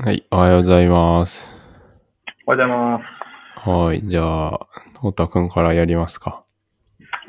[0.00, 1.48] はい、おはようございます。
[2.46, 3.00] おはようございま
[3.64, 3.68] す。
[3.68, 4.60] はい、じゃあ、
[4.94, 6.44] 太田くんからやりますか。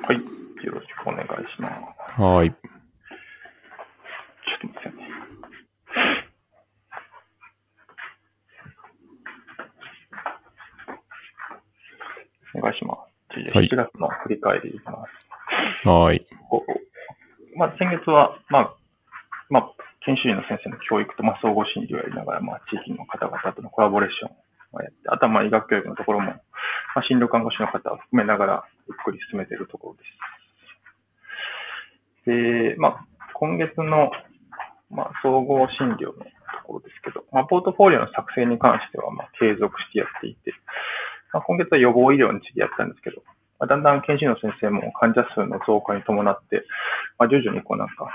[0.03, 0.17] はい。
[0.17, 0.21] よ
[0.71, 1.69] ろしくお願いしま
[2.15, 2.21] す。
[2.21, 2.51] はい。
[2.51, 2.61] ちょっ
[4.61, 5.03] と待ってね。
[12.53, 12.97] お願いしま
[13.33, 13.41] す。
[13.43, 15.07] じゃあはい7月の振り返りいきま
[15.83, 15.89] す。
[15.89, 16.23] はい。
[17.57, 18.78] まあ、先月は、まあ、まあ、
[20.05, 24.31] 研修医の先生の教育と、まあ、総合診療をやりながら、まあ、地域の方々とのコラボレーション
[24.73, 26.31] をやって、あとは、まあ、医学教育のところも、
[26.95, 30.03] まあ、診療看護師の方を含めながら、ゆっくり進めているところで
[32.25, 32.31] す。
[32.31, 34.11] で、まあ、今月の、
[34.89, 36.31] まあ、総合診療のと
[36.65, 40.53] ころですけど、まあ、ポートフォリオの作成に関しては、まあ、継続してやっていて、
[41.33, 43.21] まあ、今月は予防医療についてやったんですけど、
[43.59, 46.63] まあ、だんだん研修医の先生も患者数の増加に伴って、
[47.17, 48.07] まあ、徐々にこうなんか、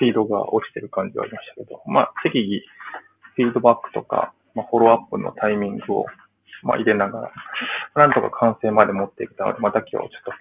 [0.00, 2.62] ピードが落ちてる感じはありましたけど、まあ、適宜、
[3.36, 6.06] フィードバックとか、まあ、フォローアップのタイミングを、
[6.62, 7.30] まあ、入れなが
[7.94, 10.32] ら、なんとか完成まで持っていけたので、また今日ちょっと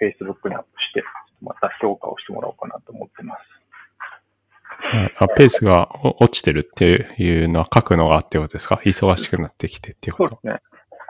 [0.46, 1.04] Facebook にアップして、
[1.42, 3.40] また評価をしてもらおうかなと思ってます。
[4.82, 8.76] はいあペースがお落ちてるっていうのは書くのがってことですか？
[8.76, 10.40] 忙しくなってきてっていうこと。
[10.42, 10.62] そうですね。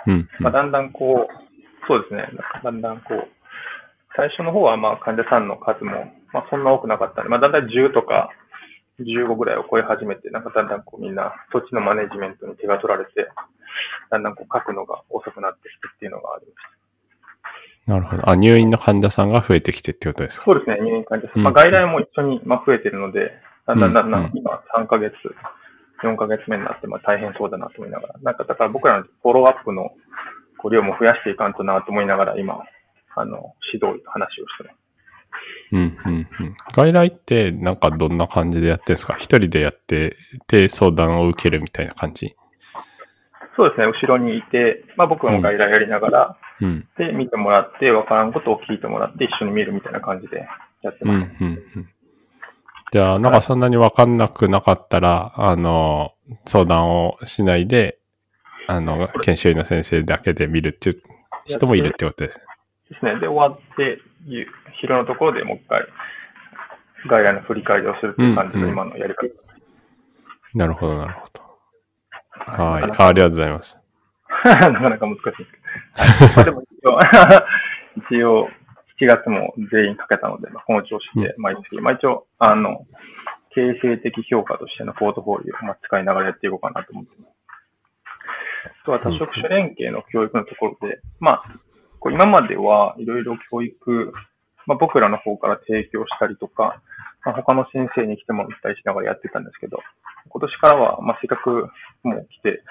[0.08, 2.28] うん、うんまあ、だんだんこう、そうですね。
[2.64, 3.28] だんだんこう、
[4.16, 8.32] 最初の方はまあ患者さんの数も、まあそんな多くなかったんで、まあだんだん10とか
[9.04, 13.28] 15ぐらいを超え始めて、なんかだんだんこうみんな、そっちのマネジメントに手が取られて、
[14.10, 16.56] だんだんこう書くのが遅くなってきてっていうのがありまし
[17.86, 17.92] た。
[17.92, 18.30] なるほど。
[18.30, 20.46] あ、入院の患者さんが増えてきてってことですか？
[20.46, 21.44] そうですね、入院患者さうんん。
[21.46, 23.32] まあ外来も一緒にまあ増えてるので、
[23.66, 25.14] だんだんだんだうんん今3ヶ月、
[26.04, 29.92] 4ヶ月目になってまあ大変そうだなと思いながら、なんかだから僕らのフォローアップの
[30.72, 32.62] 量も増やしていかんとなと思いながら今、
[33.16, 34.79] あの、指導、話をしてます。
[35.72, 36.56] うん、うん、うん。
[36.74, 39.16] 外来ってなんかどんな感じでやってるんですか？
[39.18, 40.18] 一人でやって
[40.48, 42.36] て相談を受けるみたいな感じ？
[43.56, 46.88] そうですね、後ろにいて、まあ僕も外来やりながら、うん。
[46.98, 50.48] で、見てもらって、わからんことを聞いてもらって、一緒に見るみたいな感じで
[50.82, 51.44] やってうん、うます。
[51.44, 51.90] ん、うん。
[52.94, 56.14] じゃあ、なんかそんなにわかんなくなかったら、あの、
[56.46, 58.00] 相談をしないで、
[58.68, 61.02] あの、研修医の先生だけで見るっていう
[61.46, 62.46] 人もいるってことですね。
[62.92, 63.20] ですね。
[63.20, 65.86] で、終わって、ゆ昼のところでもう一回、
[67.08, 69.28] 外来の振り返りをするっていう感じうんうんの今のやり方。
[70.54, 71.50] なるほど、なるほど。
[72.64, 72.84] はい。
[72.84, 73.80] あありがとうございます。
[74.46, 75.32] なかなか難しいで
[76.28, 76.36] すけど。
[76.36, 77.00] まあでも一応、
[77.98, 78.50] 一応、
[79.02, 82.86] 7月も全員かけたので、まあ、この調子で毎月、まあ一応、あの、
[83.52, 87.40] 形成的評価としてのポートフォリオをまあ使いながらやっていこうかなと思ってます。
[88.82, 91.44] あとは多職種連携の教育のところで、まあ、
[92.00, 94.14] こう今まではいろいろ教育、
[94.66, 96.82] まあ僕らの方から提供したりとか、
[97.26, 99.80] まあ、他の先生に来てもらったりしながらやってたんですけど、
[100.30, 101.70] 今年からは、まあせっかく
[102.04, 102.64] もう来て、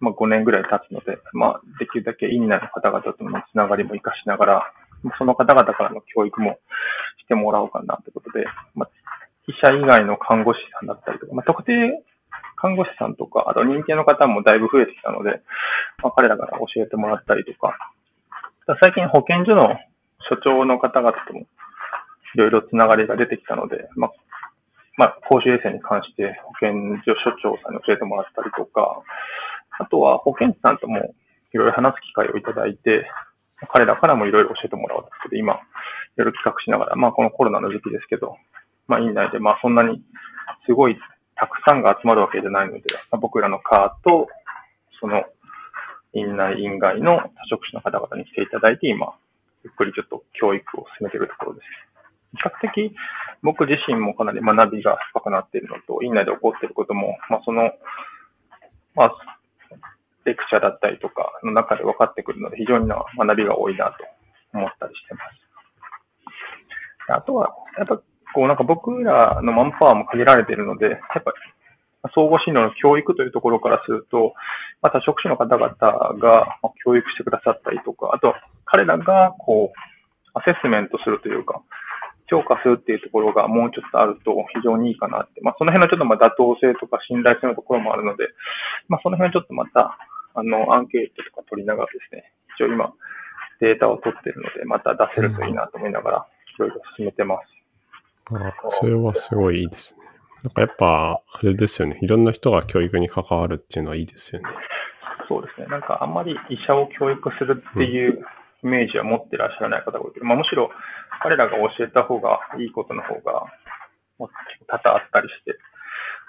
[0.00, 4.72] まあ、5年ぐらい経つので、まあ、できるだけ院内の方々とのつながりも活かしながら、
[5.18, 6.58] その方々からの教育も
[7.24, 8.90] してもらおうかなということで、まあ、
[9.46, 11.72] 医者以外の看護師さんだったりとか、まあ、特定
[12.56, 15.42] 看護師さんとか、あと認定の方もだいぶ増えてきたので、
[16.02, 17.76] まあ、彼らから教えてもらったりとか、
[18.80, 19.76] 最近保健所の
[20.24, 21.44] 所長の方々ともい
[22.38, 24.10] ろいろつながりが出てきたので、まあ、
[24.96, 26.72] まあ、公衆衛生に関して保健
[27.04, 29.02] 所所長さんに教えてもらったりとか、
[29.78, 31.12] あとは保健師さんとも
[31.52, 33.04] いろいろ話す機会をいただいて、
[33.68, 35.56] 彼らからもいろいろ教えてもらおうということで、今、い
[36.16, 38.36] ろいろ企画しながら、まあこのコロナの時期ですけど、
[38.88, 40.00] まあ院内でまあそんなに
[40.64, 40.96] すごい
[41.36, 42.80] たくさんが集まるわけじゃないので、
[43.12, 44.28] まあ、僕らのカーと、
[45.00, 45.24] その
[46.14, 49.14] 院内、院外の多職種の方々に来ていただいて、今、
[49.64, 51.66] ゆっくりちょっと教育を進めているところです。
[52.36, 52.94] 比較的
[53.42, 57.72] 僕自身もかなり学びが深くなっているのと、院内で起こっていることも、まあその、
[58.94, 59.12] まあ、
[60.24, 64.04] レクチャーだったりとかの中で分かってくるので、非常にな学びが多いなと
[64.56, 65.44] 思ったりしてます。
[67.12, 68.00] あとは、やっぱ、
[68.34, 71.32] こうなんか僕らのマンパワーも限られているので、やっぱ
[72.08, 74.34] り、総合診療の教育というところからすると、
[74.82, 75.68] また職種の方々
[76.20, 78.34] が教育してくださったりとか、あと、
[78.64, 79.78] 彼らがこう、
[80.34, 81.62] アセスメントするというか、
[82.26, 85.40] 評価するっていうところがもうちょっとあると非常にいいかなって。
[85.42, 88.28] まあ、その辺のちょっとまあ妥当性とか信頼性のところもあるので、
[88.88, 89.98] まあ、その辺はちょっとまた、
[90.34, 92.92] あの、アンケートとか取りながらですね、一応今、
[93.60, 97.54] データを取ってるので、また出せるといいなと思いながら、いろいろ進めてます。
[98.34, 100.03] あそれはすごいいいですね。
[100.44, 101.98] なんかやっぱ、あれですよね。
[102.02, 104.48] いろんな人が教育に関わるっていうのはいいですよね。
[105.26, 105.66] そうですね。
[105.68, 108.22] なんかあんまり医者を教育するっていう
[108.62, 110.68] イメージは持ってらっしゃらない方が多いけど、まあ、むしろ
[111.22, 113.46] 彼らが教えた方がいいことの方が
[114.18, 115.56] もう結構多々あったりして、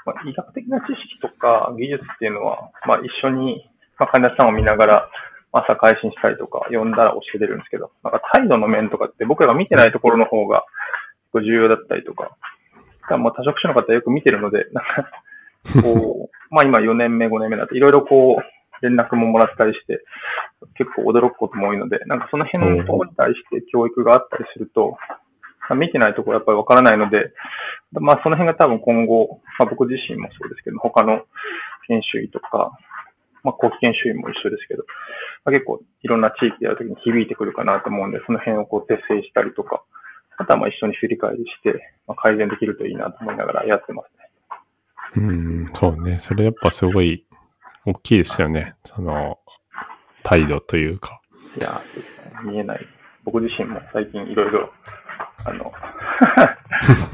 [0.05, 3.69] まあ、医学的な知識とか技術っていうのは、まあ、一緒に、
[3.99, 5.09] まあ、患者さんを見ながら、
[5.51, 10.63] 朝配信したりとか、読んだら教えれるんですけど、なんか態度の面とかって僕らが見てないところの方が
[11.33, 12.35] 重要だったりとか、
[13.09, 15.09] まあ多職種の方よく見てるので、なんか、
[15.81, 20.03] こう、 まあ今4年目、5年目だといろいろこう、連絡ももらったりして、
[20.75, 24.97] 結構驚くことも多いので、なんかその辺のところに対して教育があったりすると、
[25.75, 27.31] 見てないところやっぱりわからないので、
[27.91, 31.25] まあその辺が多分今後、まあ僕自身もそうですけど、他の
[31.87, 32.77] 研修医とか、
[33.43, 34.83] まあ後期研修医も一緒ですけど、
[35.45, 39.83] まあ、結構いろんな地域でやるときに響いてくるかなと思うんで、その辺をこう訂正したりとか、
[40.37, 45.23] あとはまあ一緒に振り返りして、まあ、改善できるといいなと思いながらやってますね。
[45.23, 46.19] うん、そうね。
[46.19, 47.25] それやっぱすごい
[47.85, 48.75] 大きいですよね。
[48.83, 49.39] その、
[50.23, 51.21] 態度というか。
[51.57, 51.81] いや、
[52.43, 52.85] 見えない。
[53.23, 54.71] 僕自身も最近いろいろ
[55.45, 55.71] あの、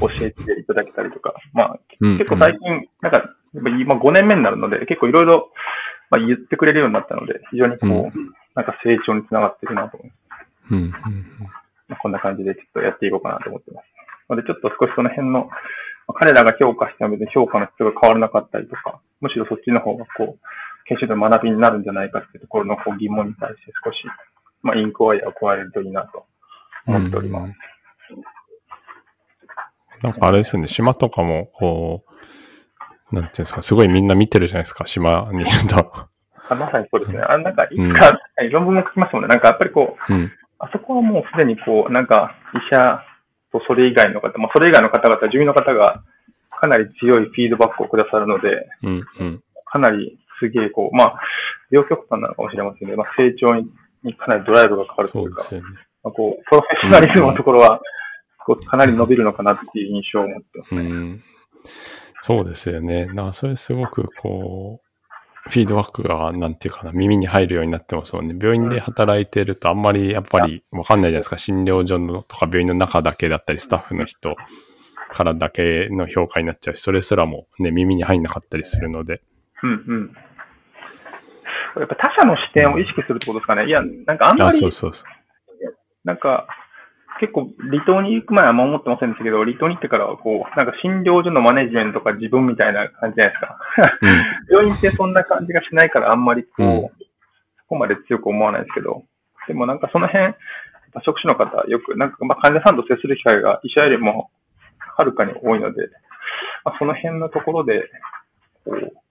[0.00, 5.52] 教えていただけたりとか、まあ、結構最近、なんか、今5年目になるので、結構いろいろ、
[6.10, 10.70] まあ、言ってくれるようになったので、非常にこう、うん、なんか成長につながってるなと思います。
[10.70, 10.92] うんうんうん
[11.92, 13.84] まあ、こんな感じでちょっとやっていこうかなと思ってます。
[14.32, 15.52] ので、ちょっと少しその辺の、
[16.08, 20.38] まあ、彼らが評価しても別に評価の質が変わらなかったりとか、むしろそっちの方がこう、
[20.88, 23.98] 研修で学びになるんじゃないかっていうところのこう疑問に対して少し、
[24.62, 26.24] まあ、インクワイアを加えるといいなと
[26.86, 27.48] 思っております。
[27.48, 27.54] うん
[30.02, 32.04] なんかあれですよね、島とかも、こ
[33.12, 36.08] う、なんていうんですか、すごいみんな見てるじゃないですか、島にいると。
[36.48, 37.20] あまさにそうですね。
[37.20, 39.28] あなんか、いつか、うん、論文も書きますもんね。
[39.28, 43.02] なんかやっぱりこう、うん、あそこはもうすでにこう、なんか医者
[43.50, 46.02] とそれ以外の方、まあそれ以外の方々、住民の方が
[46.50, 51.20] かなり強いフィードバックをくださるので、うんうん、かなりすげえこう、まあ、
[51.70, 55.60] 両極端なのかもしれませんけど、まあ、成長にかなりドライブがかかるというか、うね、
[56.04, 57.80] まあ、こう、プロフェッショナリズムのところは、
[58.66, 61.22] かなり伸びるのかなっていう印象を持ってます、ね、うん。
[62.22, 63.06] そうですよね。
[63.06, 64.81] なそれすごくこう、
[65.44, 68.36] フィードバックが、なんていうかな、耳に入るようになってもんね。
[68.40, 71.38] 病院で働いてるとあんまりやっぱりわかんないじゃないですか。
[71.38, 74.36] 診療所のとか病院の中だけだったり、スタッフの人
[75.10, 79.20] からだけの評価になっちゃうし、それすらもね、耳に入んなかったりするので。
[79.62, 80.16] うんうん。
[81.80, 83.66] やっぱ他者の視点を意識するってことですかね。
[83.66, 85.06] いや、なんかあんまり、そうそうそう。
[86.04, 86.46] なんか、
[87.22, 93.58] 結構離島に行く前はあんま思ってませんでしたけど、離島に行ってからはこう、なんか診療所のマネジメントか自分みたいな感じじゃないですか。
[94.50, 96.90] うん、 病院ってそんな感じがしないからあんまりこう、うん、そ
[97.68, 99.04] こまで強く思わないですけど、
[99.46, 100.34] でもなんかその辺、
[101.04, 104.28] 職種の方よく、なんかまあ患者さんと接する機会が医者よりも
[104.96, 105.90] はるかに多いので、
[106.64, 107.88] まあ、その辺のところで、
[108.64, 109.01] こう、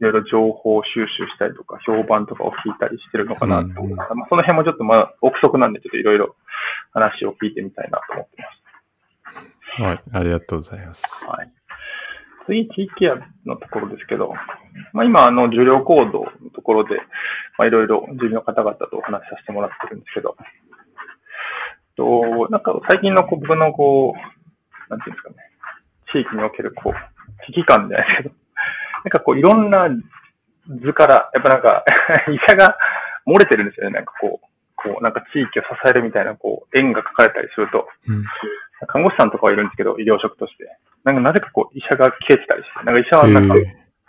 [0.00, 6.36] いろいろ情報収集したりとか、評判とかを聞いたりしてるのかなと、うん、まあ、その辺もちょっとまあ、憶測なんで、ちょっといろいろ
[6.92, 8.48] 話を聞いてみたいなと思ってま
[9.76, 9.82] す。
[9.82, 11.26] はい、ありがとうございます。
[11.26, 11.50] はい。
[12.46, 13.16] 次、地域ケア
[13.46, 14.34] のところですけど、
[14.92, 16.96] まあ、今、あの、受領行動のところで、
[17.56, 20.36] まあ、いろいろ住民の方々とお話しさせてもらってるんですけど、
[21.96, 25.36] と、なんか最近のこう僕のこう、なんていうんですかね、
[26.12, 28.41] 地域におけるこう、危機感じゃないですけど、
[29.04, 29.88] なんかこういろんな
[30.68, 31.84] 図から、やっぱなんか
[32.30, 32.76] 医者が
[33.26, 33.96] 漏れてるんですよね。
[33.96, 34.46] なんかこう、
[34.76, 38.24] こうなんか地域を支えるみたいなこう円が書かれたりすると、うん、
[38.86, 40.64] 看護師さんとかはいるんですけど、医療職として。
[41.04, 43.54] なんかなぜかこう医者が消えてたりして、なんか医者はなんか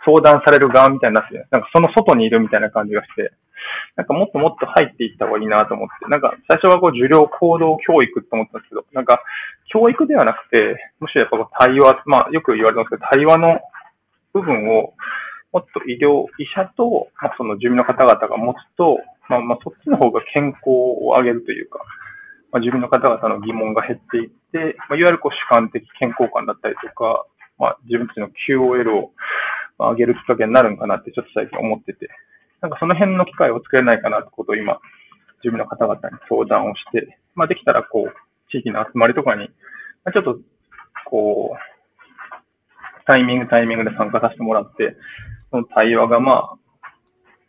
[0.04, 3.32] 相談される側みたいになって、なんかその外にいるみたいな感じがして、
[3.96, 9.22] なんかもっともっと入っていった方がいいなと思って、なんか最初はこう受領行動教育って思ったんですけど、なんか
[9.72, 13.60] 教育ではなくて、むしろやっぱ対話、まあよく言われてますけど、対話の
[14.34, 14.92] 部分を
[15.54, 18.98] もっと医療、医者と、まあ、その住民の方々が持つと、
[19.30, 21.78] まあ、まあ、そっちの方が健康を上げるというか、
[22.50, 27.24] まあ、住民の方々の疑問が減っていって、まあ、いわゆるこう主観的健康感だったりとか、
[27.58, 29.14] まあ、自分たちの QOL を
[29.78, 32.10] 上げるきっかけになるんかなってちょっと最近思ってて、
[32.60, 34.80] なんかその辺の機会を作れないかなってことを今、
[35.42, 39.50] 住民の方々に相談をして、まあ、できたらこう、地域の集まりとかに、
[40.04, 40.38] まあ、ちょっと、
[41.06, 41.73] こう、
[43.06, 44.96] タイミングタイミングで参加させてもらって、
[45.50, 46.56] その対話がまあ、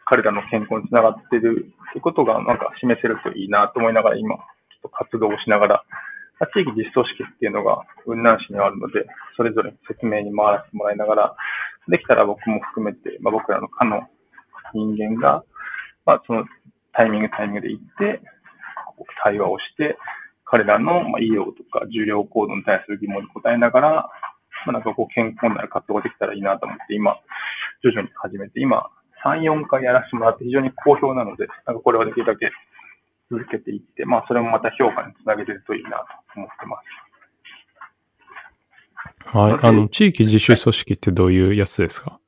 [0.06, 5.84] 彼らの健康につながってるということがなんか示せるといいなと思いながら今、ちょっと活動をしながら、
[6.54, 9.08] 地域実装式っていうのが雲南市にあるので、
[9.38, 11.36] それぞれ説明に回らせてもらいながら、
[11.88, 14.02] できたら僕も含めて、まあ、僕らの課の
[14.74, 15.44] 人間が、
[16.06, 16.46] まあ、その
[16.94, 18.22] タイミングタイミングで行って、
[19.24, 19.98] 対話をして、
[20.46, 24.10] 彼らの医療とか重量行動に対する疑問に答えながら、
[24.65, 27.17] まあ、なんかこう健康な活動ができたらいいなと思って、今、
[27.84, 28.89] 徐々に始めて、今、
[29.24, 32.51] 3、4回やらせてもらって非常に好評なので、なんかこれはできるだけ
[33.31, 36.05] 続けていって、まあそれもまた評価につなげれるといいなと
[36.36, 36.77] 思ってま
[39.31, 39.38] す。
[39.38, 39.60] はい。
[39.62, 42.19] あの、地域自主組織ってどういうやつですか？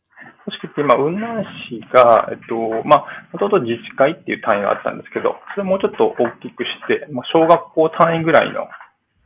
[0.45, 2.55] 組織って今、雲南市が、えっと、
[2.87, 8.67] まあ、もともと自治会っていう単位があったんですけど、それもうちょっと大きくして、まあ、小学校単位ぐらいの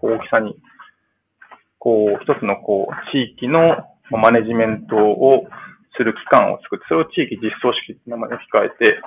[0.02, 0.58] 大きさに、
[1.82, 5.48] こう、一つのこう、地域のマネジメントを
[5.98, 9.02] する機関を作って、それを地域実装式って名前に控えて、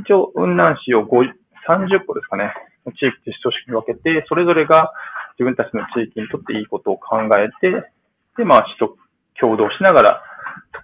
[0.00, 1.28] 一応、雲南市を5
[1.68, 2.54] 30個ですかね、
[2.96, 4.92] 地域実装式に分けて、それぞれが
[5.38, 7.84] 自分たちの地域にとっていいことを考えて、
[8.38, 8.96] で、まあ、市と
[9.38, 10.22] 共同しながら、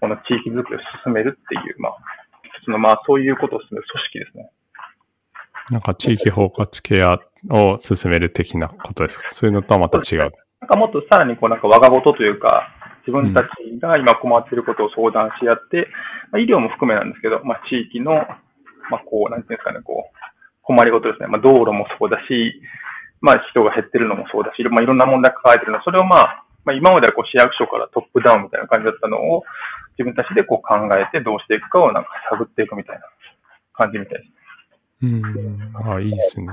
[0.00, 1.96] この地域づくりを進めるっていう、まあ、
[2.42, 4.50] 一つの、まあ、そういうことを進める組織ですね。
[5.70, 9.24] なんか地域包括ケアを進める的なことですか？
[9.30, 10.32] そういうのとはまた違う。
[10.62, 12.70] なんかもっとさらにこうなんか我が事というか、
[13.02, 13.48] 自分たち
[13.80, 15.88] が今困っていることを相談し合って、
[16.30, 18.14] まあ、医療も含めなんですけど、まあ、地域の、
[18.86, 20.16] まあ、こう、なんていうんですかね、こう、
[20.62, 21.26] 困りごとですね。
[21.26, 22.62] まあ、道路もそうだし、
[23.20, 25.82] まあ、人が減ってるのもそうだし、まあ、いろんな問題抱えてるの。
[25.82, 29.42] それをまあ、まあ、今まではこう市役所からトップダウンみたいな感じだったのを、
[29.98, 33.02] 自分たちでこう考えてどうしていくかをなんか探っていくみたいな
[33.74, 34.30] 感じみたいです。
[35.02, 35.92] うん。
[35.92, 36.46] あ、いいですね。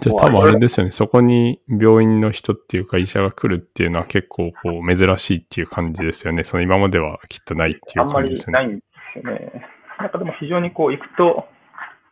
[0.00, 0.92] じゃあ多分あれですよね。
[0.92, 6.44] そこに病院の人っていうか医者が来るっていうのは結構こう珍しいっていう感じですよね。
[6.44, 8.52] その今まではきっとないっていうあんまり感じですよね。
[8.52, 9.66] ないんですよね。
[9.98, 11.46] なんかでも非常にこう行くと、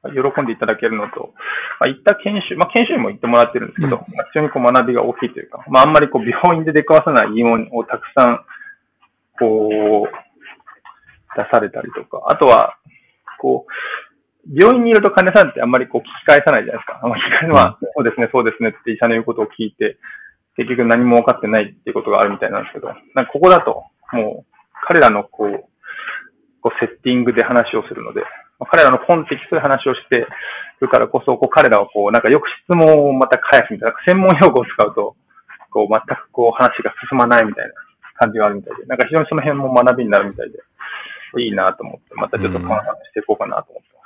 [0.05, 1.35] 喜んでいただけるのと、
[1.81, 8.45] まあ、行った研修、まあ、研修にも行ってもらってるんですけど、うんまあ非常にこう学びが大きいというか、まあ、あんまりこう病院で出くわさない疑問をたくさん、
[9.39, 10.29] こう、
[11.37, 12.77] 出されたりとか、あとは、
[13.41, 13.73] こう、
[14.49, 17.01] 病院にいると患者さんってあんまりこう聞き返さないじゃないですか。
[17.03, 19.99] あんまり聞き返すのは、そうですね、そうですねって医者の言うことを聞いて、
[20.57, 24.55] 結局何も分かってないっていうことがあるみたいなんですけど、なんかここだと、もう、
[24.89, 25.69] 彼らのこう、
[26.61, 28.23] こうセッティングで話をするので、
[28.59, 30.27] まあ彼らのコンテキストで話をして
[30.81, 35.15] るからこそ、こう彼らはこう、なんかよく質問をまた返すみたいな、専門用語を使うと、
[35.71, 37.75] こう全くこう話が進まないみたいな
[38.17, 40.59] 感じがあるみたいで、なんか非常にその辺も学びになるみたいで、
[41.39, 43.98] いいなと思って、またちょっとこの話していこうかなと思って。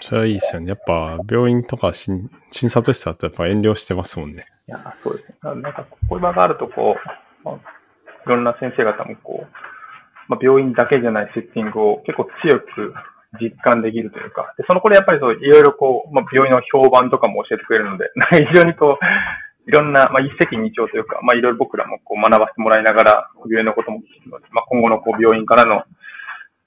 [0.00, 0.68] それはいいですよね。
[0.68, 4.46] やっぱ病院とか診診察室だとやっぱ遠慮してますもんね。
[4.68, 5.38] いや、そうですね。
[5.42, 7.58] なんか、こういう場があると、こう、まあ、い
[8.26, 9.48] ろんな先生方も、こう、
[10.28, 12.94] まあ、病院だけじゃないセッティングを結構強く
[13.40, 19.04] 実感できるというか、でその頃やっぱりそう、いろいろこう、まあ、病院の評判とかも教えてくれるので、なんか非常にこう、
[19.68, 25.84] いろんな、まあ、一石二鳥というか、まあ、いろいろ僕らもこう学ばせてもらいながら、病院のことも聞くので、まあ、今後のこう病院からの、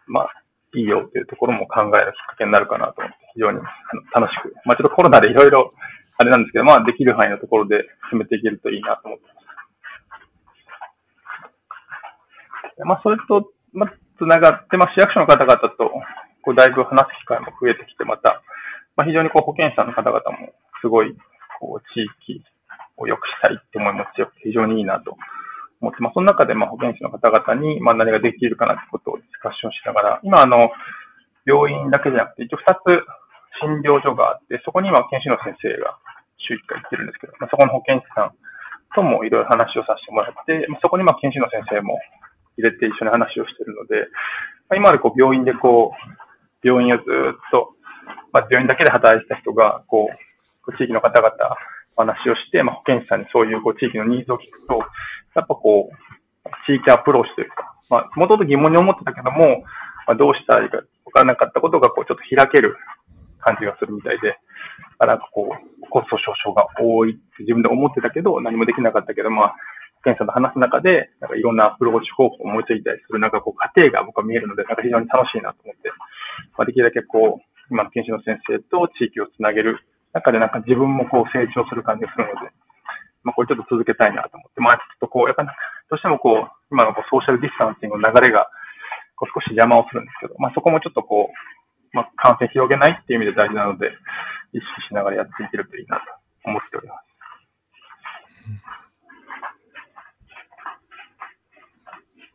[0.08, 0.41] まあ、
[0.74, 3.60] いいよというところも考えるきっかけになるかなと思って、非常に
[4.16, 5.74] 楽しく、まあ、ちょっとコロナでいろいろ、
[6.18, 9.42] あれなんですけど、まあ、できる範囲のところで進めていけるといいなと思ってます。
[12.86, 15.92] まあ、それと、まあ、つながって、まあ、市役所の方々と、
[16.42, 18.42] こう、だいぶ話す機会も増えてきて、また、
[18.96, 21.16] まあ、非常にこう、保健師さんの方々も、すごい、
[21.60, 22.44] こう、地域
[22.98, 25.18] を良くしたいって思いも強くて、非常にいいなと
[25.82, 30.72] 思って、まあ、その中で、まあ、保健師の方々に、まあ、何ができるかなってことをディスカッションしながら、今、あの、
[31.46, 33.02] 病院だけじゃなくて、一応二つ
[33.66, 35.98] 診療所があって、そこには研修の先生が
[36.38, 38.34] 週1回行ってるんですけど、まあ、そこの保健師さん
[38.94, 41.98] ともいろいろ話をさせてもらって、まあ、そこにまあ研修の先生も
[42.58, 44.06] 入れて一緒に話をしてるので、
[44.70, 47.06] まあ、今までこう病院でこう、病院をずっ
[47.52, 47.74] と、
[48.34, 51.32] まあ、病院だけで働いてた人が、こう、地域の方々
[51.98, 54.80] 話をして、まあ、保健師さんにそういうこう地域のニーズを聞くと、
[55.36, 55.96] やっぱこう、
[56.66, 59.64] 地域アプローチというか、まあ、もともと疑問に思ってたけども、
[60.08, 62.78] まあ、どうしたらいいか分からなかったことが、こう、ちょっと開ける
[63.40, 64.38] 感じがするみたいで、
[65.00, 69.56] あなんかこう、コスト少々が多いって自分で思ってたけど、何もできなかったけど、まあ、
[70.02, 75.90] 保健師さんと話す中で、なんかいろんなアプローチ方法を思いついたりする、なんかこう、過程が僕は見えるので、なんか非常に楽しいなと思って、
[76.58, 79.80] まあ、できるだけこう、今の研修の先生と地域をつなげる
[80.14, 82.52] 中で、なんか自分もこう、成長する感じがするので、
[83.24, 85.52] まあ、これちょっと続けたいなと思って、まあ、ちょっとこう、やっぱ、ど
[85.96, 88.50] うしてもこう、今のこうソーシャルディスタンシングの流れが、
[89.16, 93.92] こう少し邪魔をするんですけど、まあ、そこもちょっとこう、まあ、感染広げないっていう意味で大事なので、
[94.54, 96.04] 意識しながらやっていけるといいなと
[96.46, 97.12] 思っております。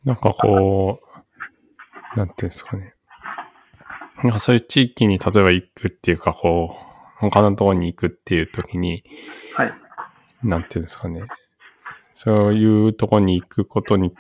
[0.05, 2.95] なんかこう、なんていうんですかね。
[4.23, 6.86] なんかそういう地域に例えば行くっていうか、こう、
[7.19, 9.05] 他のところに行くっていう時に、
[9.55, 9.75] はい。
[10.43, 11.23] なんていうんですかね。
[12.15, 14.13] そういうところに行くことに、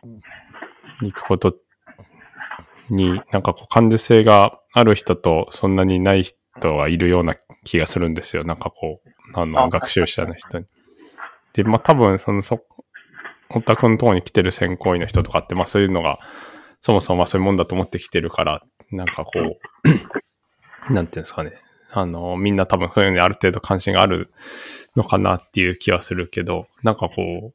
[1.03, 1.55] 行くこと
[2.91, 8.45] に、なんかこう感受性がある人とそんなにない人がいるような気がするんですよ。
[8.45, 10.67] なんかこう、あの、あ学習者の人に。
[11.53, 12.65] で、まあ多分、その、そ、
[13.50, 16.19] お宅のところに来てる専攻医の人とかって、まあそういうのが、
[16.81, 21.61] そもそもまあそういうもんだと思ってきてるから、なんかこう、 なんていうんですかね。
[21.99, 24.31] あの、みんな多分そういうのにある程度関心がある
[24.97, 27.55] のかなっていう気はするけど、なんかこ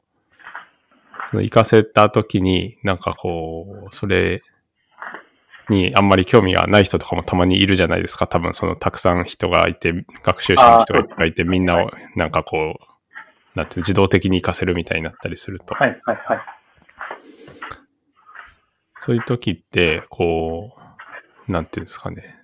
[1.30, 4.42] その行かせた時に、なんかこう、それ
[5.68, 8.26] にあんまり興味がない人とかもたまにいるじゃないですか。
[8.26, 15.76] 多分そのたくさん人がいて、学習者の人がいて、みんなをなんかこう、なんて自動的に行かせるみたいになったりすると。
[15.76, 16.40] はいはいはい。
[19.02, 20.76] そういう時って、こ
[21.48, 22.36] う、なんていうんですかね。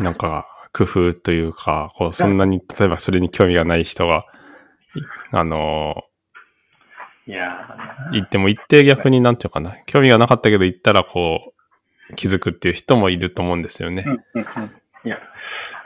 [0.00, 4.24] なんか、工夫というか、こう、そんなに、例えばそれに興味がない人が、
[5.32, 6.04] あの、
[7.26, 7.68] いや
[8.12, 11.52] 行っても行って逆になんていうかな、興味がなかったけど行ったらこ
[12.10, 14.04] う、気づくっていう人もいると思うんですよね。
[14.06, 14.70] うんうんうん。
[15.04, 15.18] いや、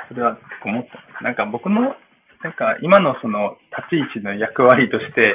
[0.09, 1.25] それは思った。
[1.25, 1.97] なんか僕の、
[2.45, 5.35] なんか今のその立ち位置の役割として、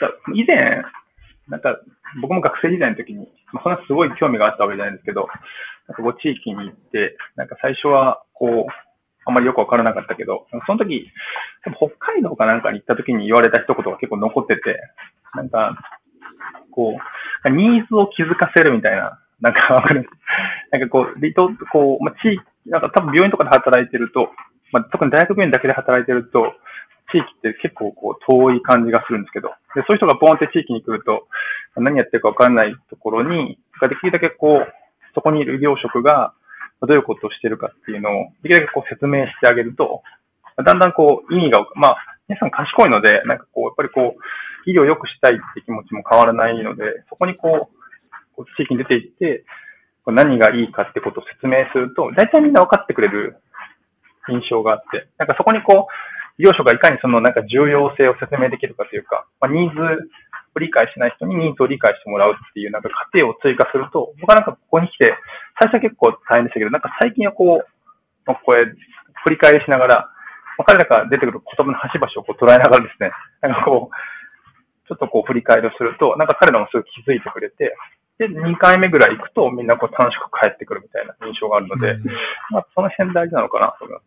[0.00, 0.82] なんか以前、
[1.48, 1.80] なんか
[2.20, 5.28] 僕も学生時代の時に、まあ、そんなすごい興味があったわけじゃないんですけど、
[5.88, 8.72] なんかこう地域に行って、なんか最初はこう、
[9.26, 11.10] あんまりよくわからなかったけど、その時、
[11.76, 14.80] 北海道かなんかに行った時に言われた一言が結構残ってて、
[15.34, 15.76] なんか、
[16.70, 16.98] こ
[17.44, 20.08] う、ニーズを気づかせるみたいな、なんかわかる？
[20.70, 24.30] なんかこう、離島、こう、まあ、地域、なんか多分病院とかで働いてると、
[24.72, 26.52] まあ、特に大学病院だけで働いてると、
[27.12, 31.28] 地域って結構こう遠い感じがするんですけど、でそういう人がボンって地域に来ると、
[31.76, 34.72] 何やってるかわからないところに、できるだけこう、
[35.14, 36.34] そこにいる医療職が
[36.80, 40.02] どういうことをしてるかっていうのを、できるだけこう説明してあげると、
[40.56, 41.96] だんだんこう意味が、まあ、
[42.28, 49.44] 皆さん賢いので、なんかこう、やっぱりこう、医療を良くしたいって気持ちも変わらないので、そこにこう、こう地域に出ていって、
[50.06, 53.36] 何がいいかってことを説明すると、大体みんな分かってくれる
[54.28, 60.10] 印象があって、なんかそこにこう、医療職がいかにそのなんか重要性を説明できるかというか、まあ、ニーズ
[60.54, 65.14] を理解しない人にニーズを理解してもらうっていうなんか過程を追加すると、僕はなんかここに来て、
[65.60, 67.66] 最初は結構大変でしたけど、なんか最近はこう、
[68.26, 68.66] これ、
[69.24, 70.10] 振り返りしながら、
[70.66, 73.10] 彼らが出てくる言葉の端々をこう捉えながらですね、
[73.42, 77.74] なんかこう、ちょっとこう振り返りをすると、なんか彼らもすぐ気づいてくれて、
[78.18, 82.04] で、2回目ぐらい行くとみんなこう楽しく帰ってくるみたいな印象があるので、うん、
[82.50, 84.04] まあその辺大事なのかなと思います。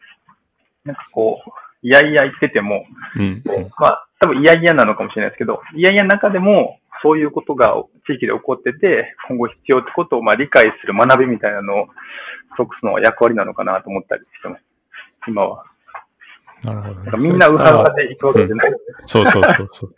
[0.85, 2.85] なんかこう、いやいや言ってても、
[3.17, 3.43] うん、
[3.77, 7.75] まあ多分いやいやなのかもしれないですけど、いやいや中でもそういうことが
[8.07, 11.87] 地域で起こってて、今後必要ってことをまあ理解する学びみたいなのを、
[12.57, 14.63] ソックスの役割なのかなと思ったりしてます。
[15.27, 15.63] 今は。
[16.63, 19.93] なるほど、ね、みんなウハウハで行くわけじゃない、うん、そうそうそうそう。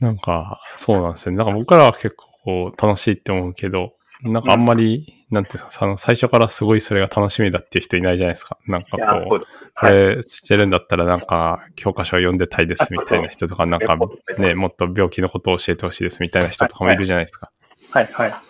[0.00, 1.38] なんか、そうなんですよ、ね。
[1.38, 8.58] なんか僕らは結構楽しいって思うけど、なんかあんまり、うん、なんていうか、あの、最初からすごいそれが楽しみだっていう人いないじゃないですか。
[8.66, 9.40] なんかこう、
[9.74, 13.98] これしてるんだったらなんか教科書を読んでたいですみたいな人とか、なんか
[14.38, 17.50] ね、もっと病気のことを教えてほしいですみたいな人とかもいるじゃないですか。
[17.90, 18.40] はい、はい、はい。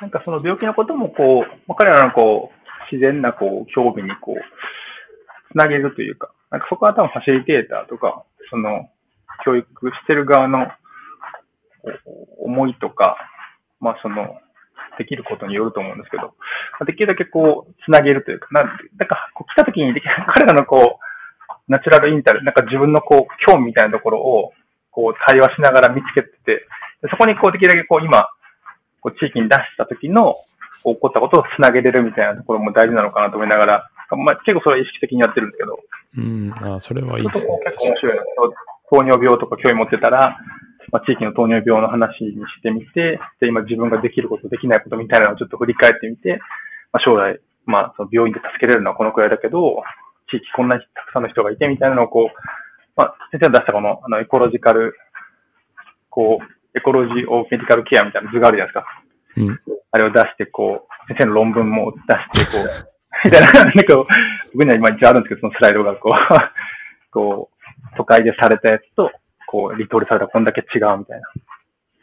[0.00, 8.88] なんかその病気のこともこう、彼らのこう、自然なこう、興味にこう、つなげるというか、なんかそこは多分ファシリテーターとか、その、
[9.44, 10.68] 教育してる側の
[12.38, 13.16] 思いとか、
[13.80, 14.38] まあその、
[14.98, 16.34] できることによると思うんですけど、
[16.84, 24.52] できるだけこう、つなげるというか、なんだかこう来た時にできる、 彼らのこう、ナチュラルインタル、なんか自分のこう、興味みたいなところを、
[24.90, 26.66] こう、対話しながら見つけてて、
[27.10, 28.28] そこにこう、できるだけこう、今、
[29.00, 30.34] こう、地域に出した時の、
[30.82, 35.78] こう、起こったことをつなげれるみたいなところも大事なのかなと思いながら、まあ、結構それは意識的にやってるんですけど。
[36.16, 37.52] うん、ああ、それはいいですね。
[37.64, 38.22] 結構面白いの。
[38.90, 40.38] 糖尿病とか興味持ってたら、
[40.90, 46.40] まあ、地域の糖尿病の話にしてみて、で、今自分ができること、できないことみたいなのをちょっと振り返ってみて、
[46.92, 49.82] まあ、将来、まあ、その病院で助けれるのはこのくらいだけど、
[50.30, 52.38] 地域こんなにたくさんの人がいてみたいなのをこう、
[52.96, 54.96] まあ、先生が出したこの、あの、エコロジカル、
[56.10, 58.86] こう、エコロジーオーメディカルケアみたいな図があるじゃないですか。
[59.36, 59.78] うん。
[59.92, 61.92] あれを出して、こう、先生の論文も
[62.32, 62.68] 出して、こう、
[63.24, 63.94] みたいな、なんか、
[64.52, 66.12] 僕には今一応あるんですけど、そのスライドがこう、
[67.12, 69.10] こう、都会でされたやつと、
[69.50, 71.20] こう、リトルされたこんだけ違うみたい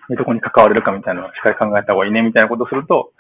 [0.10, 0.16] な。
[0.18, 3.14] どこに関われるかみたいなのをしっかり考えた方がいいねみたいなことをすると、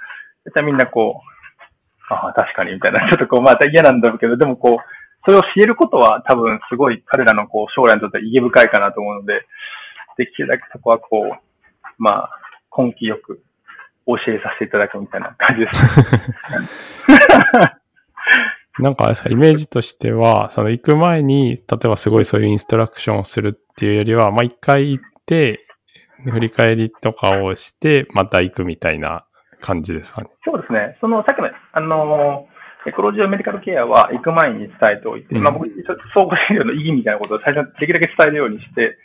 [0.43, 4.83] 絶対みんなこう、ああ、確かにみたいな、ちょっとこう、また嫌なんだろうけど、でもこう、
[5.25, 9.45] それを知えることは多分すごい彼らのこう、将来にとっては意義深いかなと思うので、
[10.17, 11.31] できるだけそこはこう、
[11.97, 12.29] まあ、
[12.77, 13.41] 根気よく
[14.05, 15.81] 教えさせていただくみたいな感じです。
[18.79, 25.65] なんかイメージとしては、その行く前に、例えばすごいそういうインストラクションをするっていうよりは、まあ一回行って、
[26.23, 29.25] 振り返りとかをして、また行くみたいな
[29.61, 30.29] 感じですかね。
[30.43, 30.97] そうですね。
[31.01, 32.47] その、さっきの、あの、
[32.87, 35.67] エコロジーメディカルケアは行く前に伝えておいて、うん、まあ僕、
[36.13, 38.97] 総合診療の意義みたいなことを最初できるだけ伝えるようにして、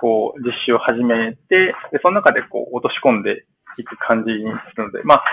[0.00, 3.44] こう、実習を始めて、で、その中でこう、落とし込んで
[3.78, 5.24] いく感じにするので、まあ、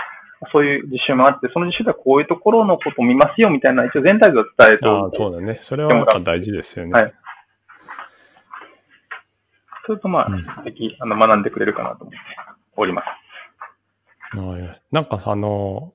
[0.52, 5.58] そういう実習もあって、その実習ではこういうところのことを見ますよみたいな、一応全体像を伝えてああ、そうだね。
[5.60, 6.92] それはやっぱ大事ですよね。
[6.92, 7.14] はい。
[9.86, 12.16] それとまあ、うんあの、学んでくれるかなと思って
[12.76, 13.06] おります。
[14.38, 15.92] はいなんかさあの、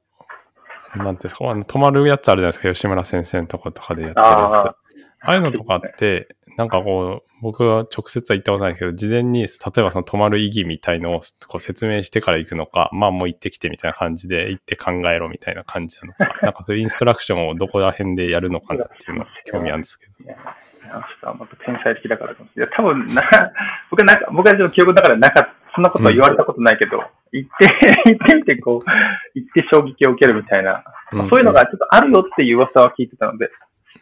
[0.95, 4.84] なんていうんですか、あの泊まるやつあるじゃないですか、吉村先生のとことかでやってるやつ。
[5.21, 20.13] あああいうのとかって、なんかこう、僕は直接は言ったことないけど、事前に、例えばその泊まる意義みたいのをこう説明してから行くのか、まあもう行ってきてみたいな感じで、行って考えろみたいな感じなのか、 なんかそういうインストラクションをどこら辺でやるのかなっていうのが興味あるんですけど。
[20.23, 22.71] いや、ちょっとまた天才的だからかもしれない。
[22.71, 23.51] いや、多分な、
[23.91, 27.67] 僕はなんか、僕はちょっと記憶だからなかった、そんなことは言われたことないけど、行って、
[28.11, 28.89] 行ってみてこう、
[29.33, 33.49] 行って衝撃を受けるみたいな、まあそういうのがちょっとあるよっていう噂は聞いてたので、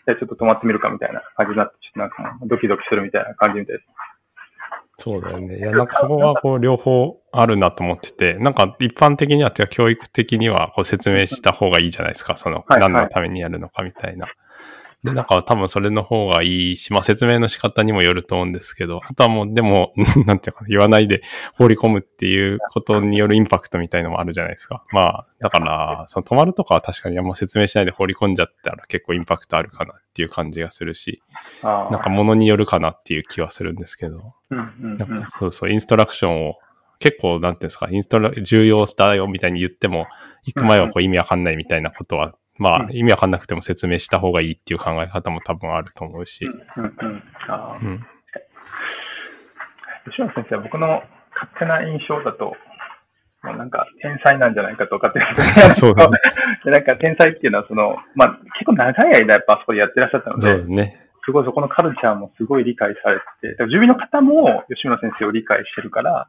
[0.05, 3.87] じゃあちょっと泊まってみるかみたいな感じになって、ちょっとなんかドキドキするみたいな感じみたいです。
[4.97, 5.57] そうだよね。
[5.57, 12.37] いや、なんかそこはこう両方あるなと思ってて、なんか一般的には、てか教育的にはこう説明した方がいいじゃないですか。
[12.37, 14.27] そのはい何のためにやるのかみたいな。
[15.03, 19.93] で、なんか多分それの方がいいし、まあ説明の仕方にもよると思うんですけど、あとはもうでも、
[20.25, 21.21] なんていうかな言わないで
[21.57, 24.83] 放り込むっていうことによるインパクトみたいのもあるじゃないですか。
[24.91, 31.21] まあ、だから、その止まるとかは確かにあんま説明しないで放り込んじゃったら結構インパクトあるかなっていう感じがするし。
[31.61, 34.33] なんか物によるかなっていう気はするんですけど。
[35.37, 36.55] そうそう、インストラクションを
[36.99, 40.07] 結構、なんていうんですか、インストラ、重要だよみたいに言っても、
[40.45, 46.45] 行く前はこう意味わかんないみたいなことは、まあう、ん意味わかんなくても説明した方がいいっていう考え方も多分あると思うし。
[46.45, 47.23] うんうん。
[47.47, 47.85] ああう。
[47.85, 47.99] ん。
[50.09, 52.55] 吉野先生は僕の勝手な印象だと、
[53.43, 56.17] もうなんか天才なんじゃないかと勝手に そうだね。
[56.63, 60.99] で なんか天才っていうのはその、まあ結構長い間やっぱあそこでやってらっしゃったのそうね。
[61.25, 66.27] すごいそこのカルチャーもすごい理解されてて、住民の方も吉村先生を理解してるから、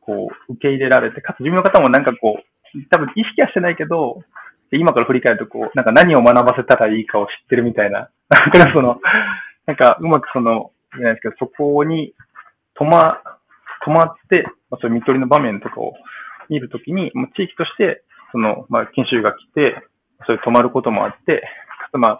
[0.00, 4.22] こう、受け入れられて、かつ住民の方もなんかこう、多分意識はしてないけど、
[4.70, 9.00] で今から振り返るとこう、なんか何を学ばせたらいいかを知ってるみたいな、 なんかその、
[9.66, 12.14] なんかうまくその、言えないですけど、そこに
[12.78, 13.20] 止ま、
[13.86, 15.94] 止まって、まあ、そういう見取りの場面とかを
[16.48, 18.02] 見るときに、もう地域として、
[18.32, 19.76] その、まあ、研修が来て、
[20.26, 21.42] そういう止まることもあって、
[21.92, 22.16] まあ、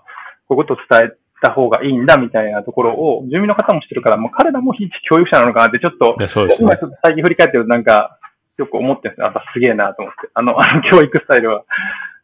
[0.49, 6.69] こういうことを伝えた方がいいんだみたいなところを、住民の方も知ってるから、もう彼らも非教育者なのかなって、ちょっとい、や、そうですね。
[6.71, 8.19] 今ちょっと最近振り返ってるとなんか、
[8.59, 9.33] よく思ってるんですよ。
[9.35, 10.29] あ、すげえなと思って。
[10.35, 11.65] あの、あの教育スタイルは、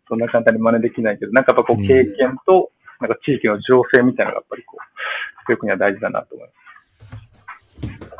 [0.08, 6.66] そんな簡単に真似できないけど、なんかやっぱこう経験と、なんか地域の情勢みたいなのがやっぱりこう、教育には大事だなと思います。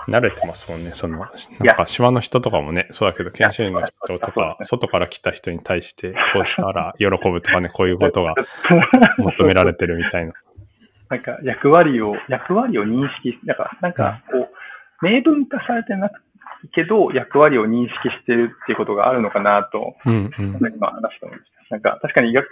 [0.09, 0.93] 慣れてますもんね。
[0.95, 1.27] その、や
[1.65, 8.35] なんか島の人とかもね、そうだけど、研修員の人とか外から来た人に対して、こうしたら喜ぶとかね、こういうことが
[9.19, 10.33] 求められてるみたいな。
[11.09, 14.49] なんか役割を、役割を認識、なんか、なんかこ
[15.03, 16.21] う、明文化されてなく
[16.73, 20.57] けど、役割を認識してるっていうことがあるのかなと、うんうん。
[20.75, 21.56] 今話してました。
[21.71, 22.47] なんか、確かに医学、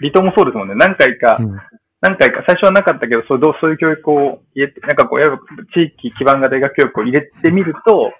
[0.00, 0.74] 離島もそうですもんね。
[0.74, 1.58] 何回か、うん
[2.00, 8.12] 何回か、最初はなかったけど、そうどうそういう教育を入れて、なんかこう、地域基盤型医学教育を入れてみると、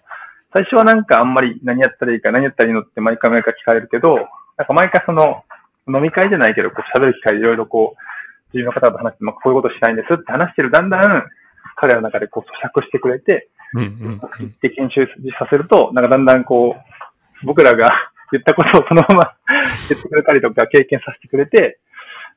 [0.52, 4.14] 最初はなんかあんまり何やったらいいか、何やったらいいのって毎回毎回聞かれるけど、
[4.56, 5.44] なんか毎回その、
[5.86, 11.22] 飲み会じゃないけど、こう喋る機会でいろいろこう、自分の方と話して、まあ、こういうことしたいんですって話してる、だんだん、
[11.76, 14.54] 彼らの中でこう咀嚼してくれて、うんうんうん。
[14.60, 15.06] で研修
[15.38, 19.34] させると、なんかだんだんこう、僕らが言ったことをそのまま
[19.88, 21.80] 言ってくれたりとか経験させてくれて、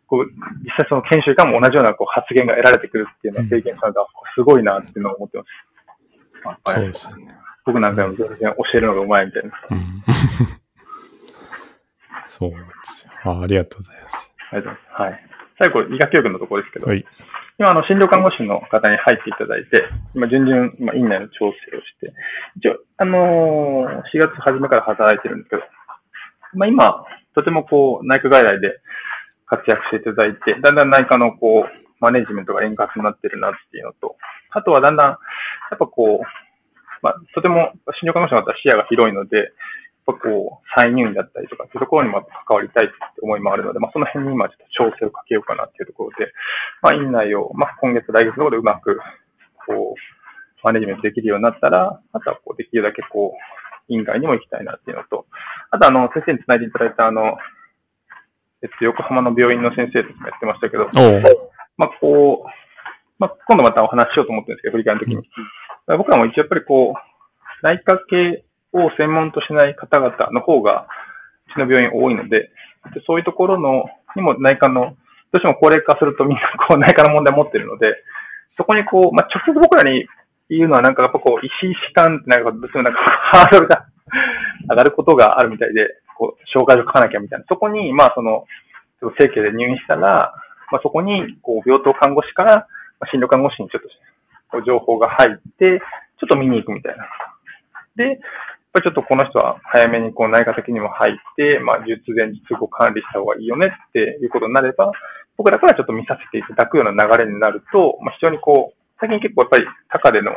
[0.08, 0.26] こう、
[0.64, 5.50] 実際その研修からも同じようなこう発言が得られてくるっていうのを経験したのが、すごいなっていうのを思ってます。
[6.44, 7.28] まあそうですよね。
[7.66, 9.52] 僕なんかも全然教えるのがうまいみたいな。
[9.72, 10.04] うん
[12.28, 13.12] そうなんですよ。
[13.24, 14.34] あありがとうございます。
[14.52, 15.18] ありがとうございます。
[15.18, 15.26] はい。
[15.60, 17.06] 最後、医学教育のところですけど、はい。
[17.60, 22.14] 今、あの、診療看護師の方に入っていただいて、今、順々、今、院内の調整をして、
[22.58, 25.64] 一応、あのー4月初めから働いてるんですけど、
[26.54, 28.80] まあ、今、とてもこう、内科外来で
[29.46, 34.18] 活躍していただいて、だんだん内科のこう、マネジメントが円滑になってるなっていうのと、
[34.52, 35.18] あとはだんだん、や
[35.76, 36.26] っぱこう、
[37.02, 39.48] まあ、とても診療看護師の方は視野が広いので、やっ
[40.06, 46.34] ぱこう、再入院だったりとかっていうところにも関わりたいって思いもあるので、まあ、その辺に今ちょっと調整をかけようかなっていうところで、
[46.82, 49.00] まあ、院内を、まあ、今月、来月のところでうまく、
[49.68, 50.02] こう、
[50.64, 55.26] マネジメントできるようになったら、あとはこう、できるだけこう、院外にも行きたいなっていうのと、
[55.72, 57.38] あとあの、先生につないでいただいたあの、
[58.62, 60.90] えっと、横浜の病院の先生とかやってましたけど、
[61.78, 62.50] まあ、こう、
[63.18, 65.24] まあ、今度またお話ししようと思ってるんですけど、振り返るときに。
[65.98, 70.88] 僕らも一応やっぱりこう、内科系を専門としない方々の方が、
[71.50, 72.50] うちの病院多いので、
[72.94, 74.98] でそういうところの、にも内科の、
[75.32, 78.04] どうしても高齢化するとみんなこう内科の問題を持ってるので、
[78.58, 80.06] そこにこう、まあ、直接僕らに
[80.58, 83.00] 言うのはなんかやっぱこう、医師士官ってなんか、どうしてもなんか
[83.32, 83.86] ハードルが
[84.70, 85.88] 上がることがあるみたいで、
[86.18, 87.46] こう、紹介状書かなきゃみたいな。
[87.48, 88.46] そこに、まあその、
[89.18, 90.34] 正規で入院したら、
[90.72, 92.68] まあそこに、こう、病棟看護師から、
[93.12, 93.84] 診療看護師にちょっ
[94.52, 95.80] と、情報が入って、
[96.20, 97.08] ちょっと見に行くみたいな。
[97.96, 98.18] で、やっ
[98.74, 104.92] ぱりちょっとこの人は早めにこう内科的にも入って、まあ、術前術後管理した方がいいよねっていうことになれば、
[105.38, 110.32] 僕らからちょっと見させていただくような流れになると、まあ、非常にこう、最近結構やっぱり高での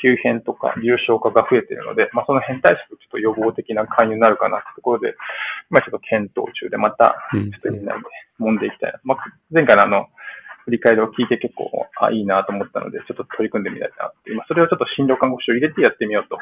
[0.00, 5.14] 急変とか重症化が増えているので、まあ、その辺対策ちょっと予防的な関与になるかなってところで、
[5.68, 8.00] まあ、ちょっと検討中で、また、ちょっとみんなで
[8.40, 9.00] 揉んでいきたいな。
[9.04, 9.18] まあ、
[9.52, 10.08] 前回のあの、
[10.64, 11.68] 振り返りを聞いて結構、
[12.00, 16.38] あ、いいなと思ったので、ちょっと取り組んでみたいなって、今それをちょっと診療看護師を入れてやってみようと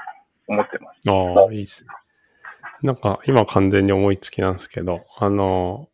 [0.46, 1.00] 思ってます。
[1.08, 1.90] ああ、いいですね。
[2.82, 5.88] なんか、今完全に思いつきなんですけど、あの、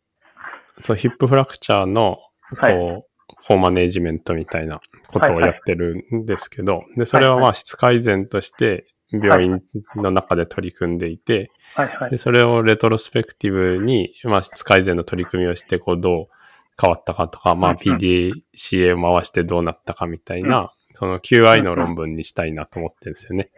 [0.81, 9.61] そう、ヒップフラクチャーの、こう、はい、コーマネージメントみたいなことをやってるんですけど、はいはい、で、それはまあ質改善として病院
[9.95, 16.27] の中で取り組んでいて、はいはい、でそれをレトロスペクティブに、まあ質改善の取り組みをして、こうどう
[16.79, 23.49] 変わったかとか、まあ PDCA を回してどうなったかみたいな、うん、その QI の論文にしたいなと思ってるんですよね。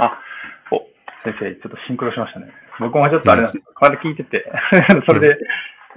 [0.00, 0.18] あ、
[0.70, 0.78] お、
[1.24, 2.46] 先生、ちょっとシンクロしましたね。
[2.80, 3.64] 僕もちょっとあれなんです。
[3.74, 4.44] この間聞いてて、
[5.06, 5.38] それで、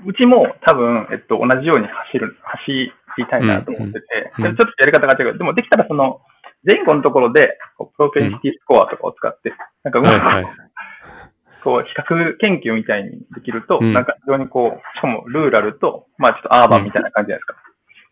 [0.05, 2.71] うちも多分、えっと、同じように走る、走
[3.17, 4.45] りたいなと思ってて、うん。
[4.45, 5.37] うん、ちょっとやり方が違う。
[5.37, 6.21] でもできたらその、
[6.65, 10.53] 前後のところで、プロペンシティスコアとかを使って、なんかうまく、はいはい、
[11.63, 17.55] こう、比較研究みたいにできると、うん、なんか非常にこう、しかもルーラルと、まあちょっとアーバンみたいな感じじゃないですか。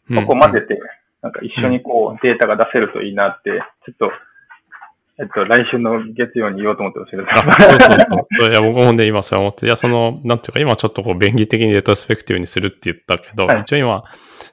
[0.09, 0.79] うん、ここ混ぜて、
[1.21, 3.51] なんか一緒にこう、データが出せるといいなって、
[3.85, 4.11] ちょっと、
[5.17, 7.23] えっと、来週の月曜に言おうと思ってますけど。
[7.23, 8.51] そうそうそう。
[8.51, 14.03] いや、僕もね、今そう思って、いや、その、なんていうか、今ちょっとこう、便宜的にレトロスペクティブにするって言ったけど、はい、一応今、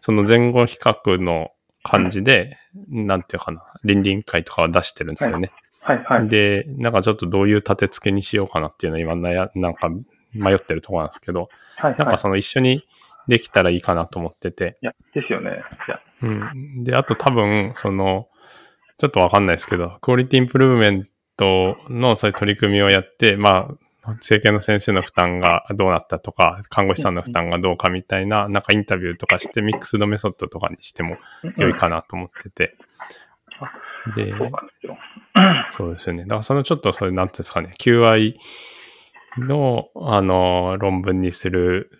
[0.00, 1.50] その前後比較の
[1.82, 2.56] 感じで、
[2.92, 5.50] うん、なんていうかな、倫理委員会とかは出してるんですよね。
[5.80, 6.28] はい、はい、はい。
[6.28, 9.90] で、なんかちょっとどういう立て付けにしようかなっていうのは今悩、なんか
[10.32, 12.84] 迷ってるところなんですけど、はい、はい、なんかその一緒に
[13.26, 14.78] できたらいいかなと思ってて。
[14.82, 15.50] いや、ですよね。
[15.50, 16.00] いや。
[16.22, 16.84] うん。
[16.84, 18.28] で、あと多分、その、
[19.02, 23.68] ちょっとわかんないですけど、クオリティインプルーブメントのそういう取り組みをやって、ま
[24.04, 31.16] あ、整形の先生の負担がどうなったとか、看護師さんの負担がどうかみたいな、なんかインタビューとかして、ミックスドメソッドとかにしても
[31.56, 32.76] 良いかなと思ってて。
[34.14, 34.32] で、
[35.72, 36.22] そうですよね。
[36.22, 38.36] だからそのちょっとそれ、なんていうんですかね、QI
[39.38, 41.90] の、あの、論文にする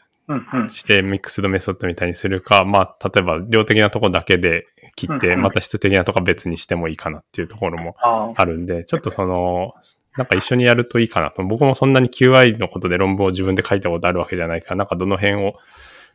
[0.69, 7.97] してミックスドメソッドみたいにするか、まあ、例えば量的なとこだけで切って、また質的なとこ別にしてもいいかなっていうところも
[8.37, 9.75] あるんで、ちょっとその、
[10.17, 11.43] なんか一緒にやるといいかなと。
[11.43, 15.55] 僕もそんなに QI のことで論文を自分で書いたことあるわけじゃないから、なんかどの辺を、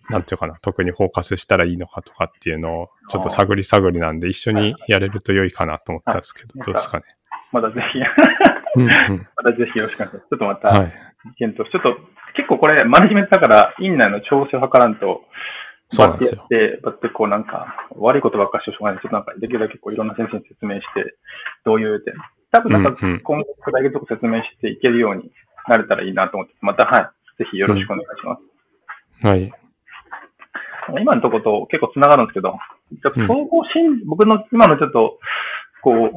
[0.10, 7.06] なんていうかな、特にフォーカスしたらいいのかとかっていうのを、ちょっと探り探りなんで、一緒にやれると良いかなと思ったんですけど、どうですかね。
[7.52, 8.00] まだぜひ。
[8.78, 10.28] またぜひよろしくお願いします。
[10.30, 10.94] ちょっとまた、はい、
[11.38, 11.98] 検討、ちょっと
[12.36, 15.24] 結構これ、マネジメントだから、院内の調整を図らんと、
[15.90, 16.46] そうなんですよ。
[16.50, 19.02] で、だってこうなんか、悪いことばっかしてしょうがない。
[19.02, 21.16] ちょっとなんか、できるだけこういろんな先生に説明して、
[21.64, 22.14] どういう点。
[22.52, 25.32] 多分なんか、今後、だけとこ説明していけるように
[25.68, 27.10] なれたらいいなと思って、また、はい。
[27.38, 28.42] ぜひよろしくお願いします。
[29.24, 29.54] うん、はい。
[31.02, 32.58] 今のところと結構繋がるんですけど、
[33.28, 35.20] 総合診、うん、僕の今のちょっと、
[35.82, 36.12] こ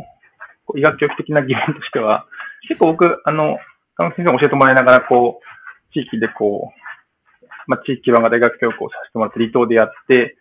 [0.74, 2.26] う、医学教育的な疑問としては、
[2.68, 3.58] 結構僕、あの、
[4.16, 6.79] 先生に教えてもらいながら、こう、地域でこう、
[7.70, 10.34] まあ、地域基盤が大学教育をさせてもらって、離島でやって、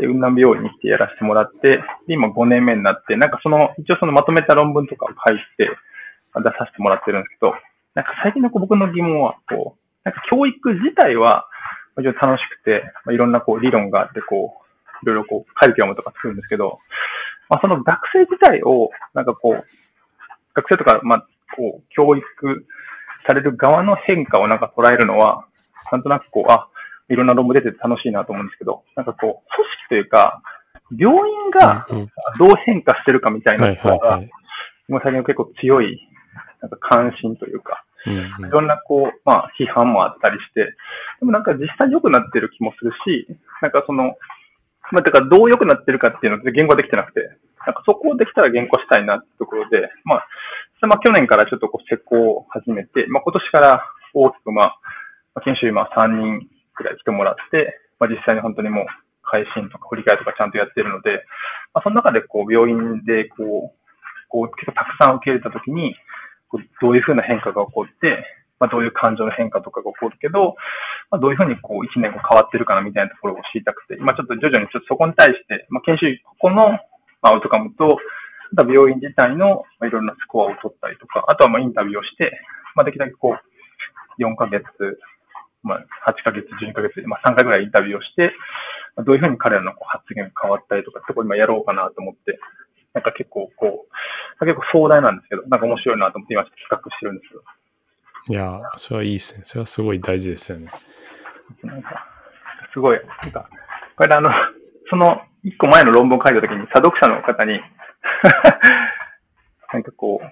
[0.00, 5.68] で、雲南病院に来てやらせてもらって、で、今5年目になって、なんかその、一応そのまとめた論文とかを書いて、
[6.32, 7.52] 出させてもらってるんですけど、
[7.94, 11.46] なんか最近の僕の疑問は、こう、なんか教育自体は、
[11.98, 16.78] 非常に楽しくて、まあ、いろんなこう理論があって、こう、いろいろこう、カリキュラムとか作るんですけど、
[17.50, 19.64] まあ、その学生自体を、なんかこう、
[20.54, 22.24] 学生とか、まあ、こう、教育
[23.26, 25.44] される側の変化をなんか捉えるのは、
[25.92, 26.68] なんとなくこう、あ、
[27.10, 30.42] いろんな論文出てて楽しいなと思うんですけど、なんかこう、組織というか、
[30.96, 31.86] 病院が
[32.38, 34.22] どう変化してるかみたいなのが、
[34.88, 36.00] 今最近結構強い、
[36.62, 40.74] なんか関心というか、いろんなこう、まあ批判もあったりして、
[41.20, 43.26] でもなんか実際良くなってる気もするし、
[43.60, 44.16] なんかその、
[44.90, 47.20] まあだからどう良くなってるかっていうのって言語できてなくて、
[47.66, 50.26] なんかそこをできたら言語したいなってところで、まあ、
[50.86, 54.72] まあ、去年からちょっとこう施工を始めて、まあ、今年から大きく、ま
[55.34, 56.48] あ、研修今3人
[56.80, 58.86] くらい来てもらって、まあ、実際に本当にもう、
[59.22, 61.22] 改心とか振り替えとかちゃんとやってるので、
[61.76, 63.76] まあ、その中でこう、病院でこう、
[64.32, 65.94] こう、結構たくさん受け入れたときに、
[66.80, 68.24] どういうふうな変化が起こって、
[68.58, 70.56] まあ、どういう感情の変化とかが起こるけど、
[71.10, 76.78] まあ、どういうふうにこう、1年後変わってるかなみたいなところを知りたくて、今ちょっと徐々にちょっとそこに対して、まあ、研修医、ここの
[77.22, 77.98] アウトカムと、
[78.52, 82.34] あとは病院自体のいろんなスコアを取ったりとか、あとはまあインタビューをして、
[82.74, 84.66] まあ、できるだけこう、4ヶ月、
[85.62, 88.32] まあ、8ヶ月、12ヶ月で、まあ、3回ぐらいインタビューをして、
[88.96, 92.38] どういうふうに彼らの発言が変わったりとかってころ今やろうかなと思って、
[92.92, 93.86] なんか結構こ
[94.40, 97.42] う、結構壮大なんですけど、なんか面白いなと思って今企画してるんですけど。
[98.28, 99.44] いや、それはいいですね。
[99.44, 100.68] それはすごい大事ですよね。
[101.62, 102.06] なんか、
[102.72, 103.48] すごい、なんか、
[103.96, 104.30] これあの、
[104.88, 107.60] その一個前の論文を書いたときに、査読者の方に
[109.72, 110.26] なんかこう、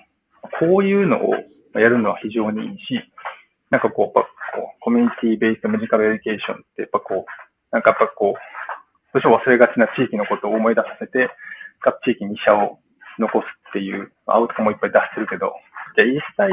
[0.58, 1.34] こういうのを
[1.74, 3.12] やるのは非常にいいし、
[3.70, 8.38] なんかこう、こうコミュニティベースメディカルエデュケーションってやっぱこう、なんかやっぱこう、
[9.12, 11.28] どうしても忘れがちな地域のことを思い出させて、
[11.80, 12.80] 各地域に医者を
[13.18, 15.52] 残すっていうアウトカムもいっぱい出してるけど、
[15.96, 16.52] じゃあ実際、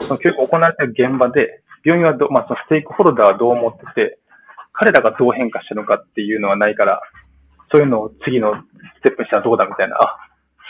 [0.00, 4.18] その教育行われてる現場で、病院はど、まあそのステークホルダーはどう思ってて、
[4.72, 7.00] 彼らがどう変化してるのかっていうのはないから、
[7.72, 8.54] そういうのを次の
[9.00, 10.16] ステップにしたらどうだみたいな、あ、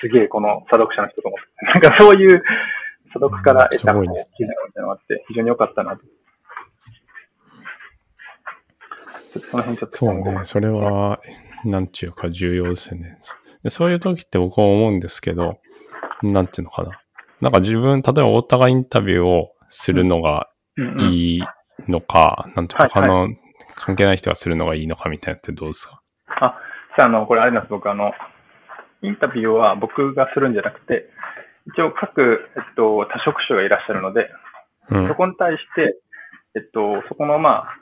[0.01, 2.43] すげえこの査読者の人と思って、なんかそういう
[3.13, 6.03] 査読から得た気づきみたいなのがあって、非常に良かったなと。
[9.51, 9.97] その辺ちょっと。
[9.97, 11.21] そうね、それは、
[11.65, 13.19] なんちゅうか重要ですよね。
[13.69, 15.59] そういう時って僕は思うんですけど、
[16.23, 17.01] なんていうのかな。
[17.41, 20.49] なんか自分、例えば太田がインタビューをするのが
[21.01, 21.43] いい
[21.89, 23.29] のか、なんていうか、他の
[23.75, 26.03] 関係ない人がするのがいいのかみたいなってどうですか？
[26.41, 26.59] あ、
[26.97, 28.13] じゃあ、あの、これあれなんです、僕、あの、
[29.03, 31.09] インタビューは僕がするんじゃなくて、
[31.67, 34.31] 一応各、えっと、多職種がいらっしゃるので、
[34.91, 35.97] うん、そこに対して、
[36.55, 37.79] えっと、そこの、まあ、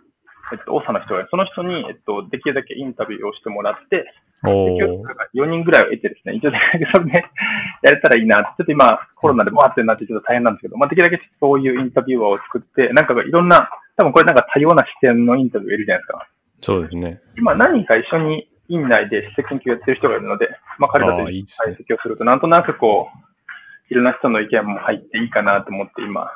[0.53, 4.13] えっと、大佐の人が、その人に、えっと、できるだけインタビューをしてもらって、
[4.43, 7.25] 4人ぐらいを得てですね、一応できるだけそれで
[7.83, 8.43] やれたらいいな。
[8.57, 16.27] ちょっと今、コロナでバーってなってちょっと大変なんですけど、まあ、できるだけそういうインタビュアーを作って、なんかいろんな、多分これなんか多様な視点のインタビューいるじゃないですか。
[16.61, 17.21] そうですね。
[17.37, 23.30] 今何人か一緒に院内で施設研究やってる人がいるので、まあ彼らと解析をすると、なんとなくこう、
[23.91, 26.31] いろんな人の意見も入っていいかなと思って今、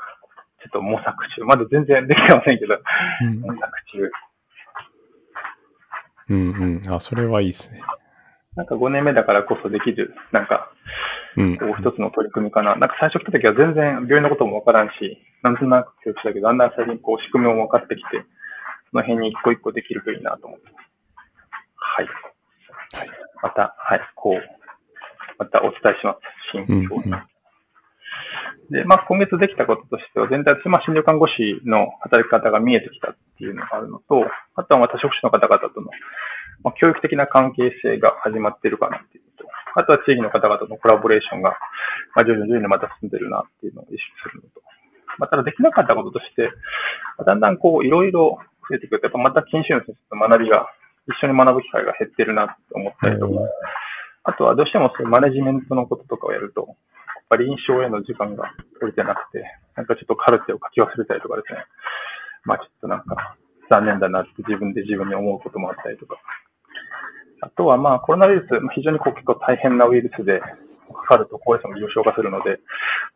[0.59, 1.45] ちょっと模索中。
[1.45, 3.61] まだ全然できてませんけど、うん、模索
[3.93, 4.11] 中。
[6.31, 6.95] うんうん。
[6.95, 7.81] あ、それはいいですね。
[8.57, 10.71] なんか5年目だからこそできる、なんか、
[11.37, 12.77] こう一つの取り組みかな。
[12.77, 18.25] なんか最初来た時は全然病院のこともわからんし、なんとなく教育したけど、だんだん最近こう仕組みも分かってきて、
[18.91, 20.67] その辺に一個一個できるといいなと思って。
[21.77, 22.07] はい。
[22.99, 23.11] はい。
[23.43, 24.43] また、はい、こう、
[25.39, 26.19] またお伝えします。
[26.53, 27.05] 新境に。
[27.05, 27.34] うんうん
[28.71, 34.25] で、まあ、今月できたこととしては、全体として、まあ、診療看護師の働き方が見えてきたっていうのがあるのと、
[34.55, 35.91] あとはまた職種の方々との、
[36.65, 39.45] まあ、教育的な関係性が始まっているかなっていうと、
[39.77, 41.59] あとは地域の方々のコラボレーションが、
[42.17, 44.63] まあ、徐々に徐々にまた進んでるなっていうのを意識するのと、
[45.19, 46.49] まあ、ただできなかったこととして、
[47.25, 50.67] だんだんこう、いろいろ増えてくると、やっぱまた研修の先生と学びが、
[51.07, 53.35] 一緒に学ぶ機会が減ってるなって思ったりとか、
[54.25, 56.77] あとはどうしてもそういうマネジメントのこととかをやると、
[57.29, 59.45] ぱ臨床への時間が取れてなくて、
[59.77, 61.65] なんかちょっとカルテを書き忘れたりとかですね。
[62.45, 63.37] まあちょっとなんか
[63.71, 66.17] 残念だなって自分で自分に思うこともあったりとか。
[67.41, 70.41] あとはまあコロナウイルス、非常にこう結構大変なウイルスで、
[70.95, 72.61] かかると高齢者も重症化するので、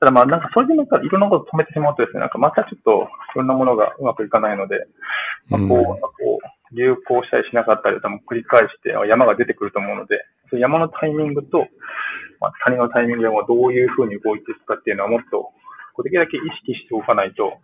[0.00, 4.86] ただまあなんかそれでなんかいろんなこと止めてしまうとですね、なんかまたちょっといろんなものがうまくいかないので、
[5.48, 11.66] まあ、こう、こう、流行したりしなかったり多分繰り返して山が出てくると思うので、その山のタイミングと、
[12.40, 15.50] まあ、谷のタイミングでもどういうふうに動いていくかっていうのはもっと、
[16.02, 17.58] できるだけ意識しておかないと、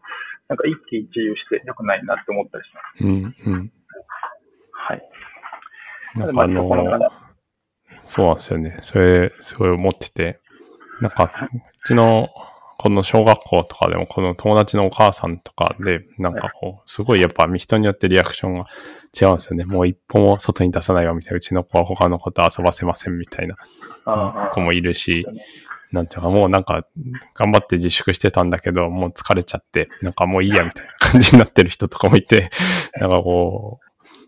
[0.49, 3.05] なんか一喜一憂して良くないなって思ったりします。
[3.05, 3.73] うん、うん。
[4.73, 5.03] はい。
[6.17, 7.11] なんかあのー、
[8.05, 8.77] そうなんですよね。
[8.83, 10.41] それ、すごい思ってて、
[11.01, 12.29] なんか、うちの
[12.79, 18.67] この小学校とかでも、この友達のお母さんとかで、なんかこう、すごいやっぱ人によってリアクションが
[19.19, 19.65] 違うんですよね。
[19.65, 23.57] もう一歩も外に出さないわみたいな、うちの子は他の子と遊ばせませんみたいな
[24.53, 25.27] 子もいるし、
[25.95, 26.87] なんていうかもうなんか
[27.35, 32.51] 頑張って自粛してたんだけど、もう疲れちゃって、なんかもういいやみたいな感じになってる人とかもいて、
[33.01, 33.85] なんかこう、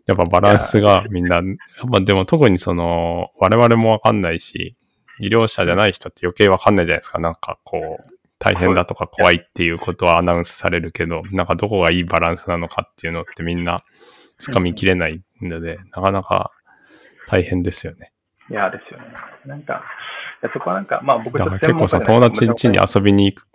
[0.06, 1.44] やっぱバランスがみんな、やっ
[1.92, 4.76] ぱでも特にその、我々もわかんないし、
[5.18, 7.18] 医療者じゃない人って余計わかんないじゃないですか。
[7.18, 13.82] なんかこう、大変だとか怖いっていうことはアナウンスされるけど、なんかどこがいいバランスなのかっていうのってみんな
[14.38, 16.50] 掴みきれないので、なかなか
[17.28, 18.12] 大変ですよね。
[18.50, 19.06] いや、ですよね。
[19.46, 19.82] なんか、
[20.52, 23.48] そこはなんか、まあ僕だから結構その友達ん家に遊びに行く、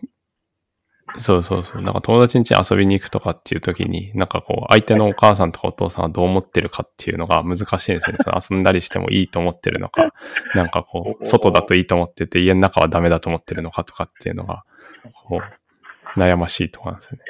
[1.18, 1.82] そうそうそう。
[1.82, 8.20] なんか友達ん家に遊びに行くとかっていう時に、なんかこう、相手のお母さんとかお父さんはどう思ってるかっていうのが難しいんですよね。
[8.24, 10.14] その遊んだりしてもいいと思ってるのか、
[10.56, 14.64] なんかこう、外だといいと思ってて、家の中はダメだと思ってるのかとかっていうのが、
[16.18, 17.24] 悩ましいところなんですよね。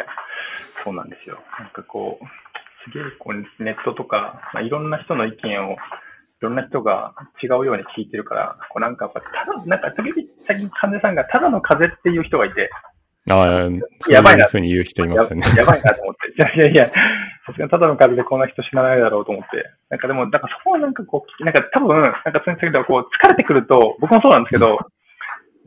[0.83, 1.39] そうなんですよ。
[1.59, 2.25] なんかこう、
[2.85, 5.77] すげえこうネットとか、まあ、いろんな人の意見を、い
[6.41, 7.13] ろんな人が
[7.43, 9.27] 違うように聞いてるから、こうなんかやっぱ、た
[9.59, 12.69] だ、なんか時々最近患者さんがただの風邪っていう人がいて、
[13.29, 15.45] ああ、そういうふうに言う人いますよね。
[15.55, 16.33] やばいなと思って。
[16.33, 16.87] いやいやいや、
[17.45, 19.63] さすがにただの風でこんな人死なないだろうと思って。
[19.89, 24.79] なんかでも、なんかそこはなんかこう、なんか多分、なんか先生がこう、疲れてくると、僕もそうなんですけど、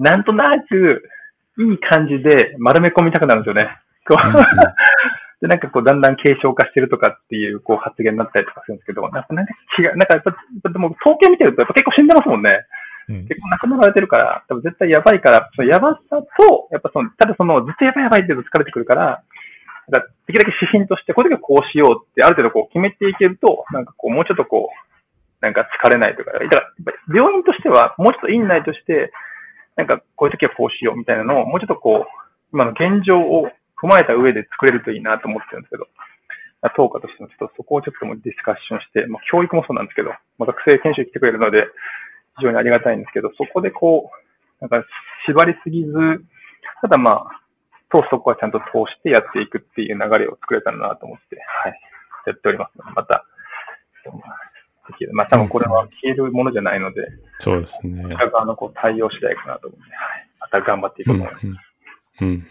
[0.01, 1.09] なんとなく、
[1.59, 3.71] いい感じで丸め込みたくなるんですよね。
[4.09, 4.35] こう、うん
[5.45, 10.33] で、なんかこう、だんだん軽症化してるとかっていう、こう、発言になったりとかするんですけど、なんかなんか違う、なんかやっぱ、
[10.71, 12.51] でも統計見てると、やっぱ結構死んでますもんね。
[13.09, 19.23] うん結構亡くなられてるから、多分絶対やばいから、そのやばさと、やっぱその、ただその、ずっとやばいやばいって言うと疲れてくるから、
[19.89, 29.13] なんかできるだけ指針として、こういう時はこうしようって、ある程度こう決めていけると、なんかこう、もうちょっとこう、なんか疲れないとか、だから、病院としては、もうちょっと院内として、
[29.77, 32.09] なんかこういう時はこうしようみたいなのを、もうちょっとこう、
[32.53, 33.49] 今の現状を
[33.83, 35.89] 踏まえた上で作れるといいなと思ってるんですけど、
[36.77, 41.67] 当科としてもちょっとそこをちょっともディスカッションして、まあ、教育もそうなんですけど、まあ、学生研修来てくれるので、
[42.39, 44.87] 非常にありがたいんですけど、そこでこう、なんか
[45.27, 45.93] 縛りすぎず、
[46.81, 47.41] ただまあ、
[47.93, 51.81] 通すとこはちゃんと通してやっていくっていう流れを作れたらなと思って、はい、
[52.27, 53.25] やっておりますので、また、
[55.13, 57.03] まあ多分これは消えるものじゃないので、
[57.39, 58.05] そうですね。
[58.05, 61.47] 裏側のこう対応次第かなと思うんで、はい、また頑張っていこと思います。
[61.47, 61.57] うん
[62.21, 62.47] うんうん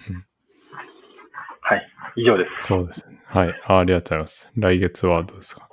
[1.65, 2.67] はい、以上です。
[2.67, 3.21] そうですね。
[3.25, 3.61] はい。
[3.65, 4.51] あありがとうございます。
[4.57, 5.69] 来月はどうですか？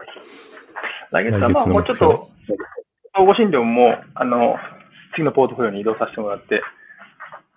[1.11, 2.31] 来月はまあもうちょっと、
[3.17, 4.57] 総合診療も、あの、
[5.17, 6.63] 次のポートフォリオに移動させてもらって、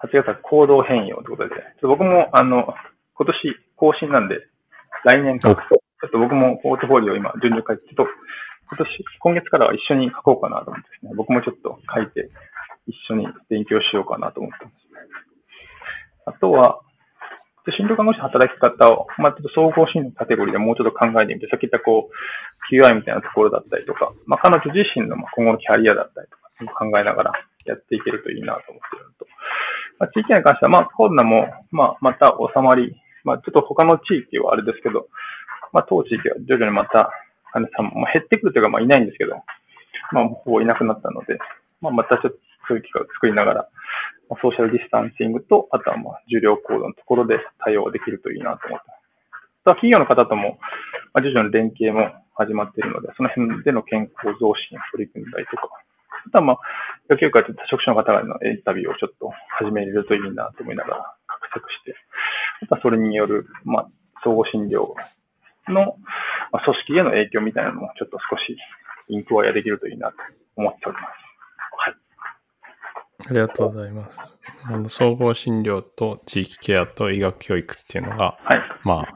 [0.02, 2.74] 8月は行動変容ということで、僕も、あの、
[3.14, 3.36] 今年
[3.76, 4.40] 更新なんで、
[5.06, 8.08] 来年書くと、ちょっと僕もポートフォリオ今、順々書いて、ちょっと、
[8.74, 12.30] 今年、今月からは一緒に書こうかなと思ってですね、僕もちょっと書いて、
[12.90, 14.76] 一緒に勉強しようかなと思ってます。
[16.26, 16.82] あとは、
[17.78, 26.36] 診療看護師の働き方を、まあ、ちょっと総合診療のカテゴリーでもうちょっと考えてみて、さっき言ったこう、QI みたいなところだったりとか、まあ、彼女自身の今後のキャリアだったりと
[26.74, 27.32] か、考えながら
[27.66, 29.28] やっていけるといいなと思っていると、
[30.00, 35.08] まあ、地域に関しては、まあ、コロナも、まあ、また収まり、まあ、ちょっと他の地域はあれですけど、
[35.72, 37.12] まあ、当地域は徐々にまた、
[37.54, 39.36] 患者さんも、減ってくるというか、まあ、いないんですけど、
[40.12, 41.38] まあ、ほぼいなくなったので、
[41.80, 42.38] まあ、またちょっと
[42.68, 43.70] そういう機会を作りながら、
[44.30, 49.04] まあソーシャルディスタンシングと、あとはまあ、重量行動のところで対応できるといいなと思ってます。
[49.68, 50.58] あとは企業の方とも、
[51.14, 55.70] まあ、徐々に連携も始まっているので、その辺での健康増進を取り組んだりとか、
[56.26, 56.60] あとはまあ、
[57.10, 61.96] 野球界と多職種の方々のインタビューをちょっと始めれるといいなと思いながら画策して、
[62.64, 63.88] あとはそれによる、まあ、
[64.24, 64.96] 総合診療
[65.70, 65.98] の、
[66.52, 68.58] まあ、組織への影響みたいなのもちょっと少し
[69.10, 70.16] インクワイアできるといいなと
[70.56, 71.06] 思っております。
[71.78, 71.96] はい。
[73.28, 74.20] ありがとうございます。
[74.64, 78.62] あの総合診療と地域ケアと医学教育っていうのが、はい。
[78.84, 79.08] まあ、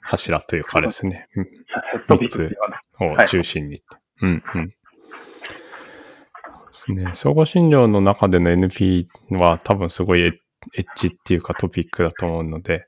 [0.00, 1.28] 柱というかですね。
[1.34, 1.44] うん
[1.92, 2.58] ヘッドピックっていう
[3.00, 3.82] のはねを中心に。
[4.22, 4.68] うん、うん。
[4.68, 4.74] で
[6.72, 7.12] すね。
[7.14, 12.85] 総合診療の中での NP は多分すごいエッジっていうかトピックだと思うので、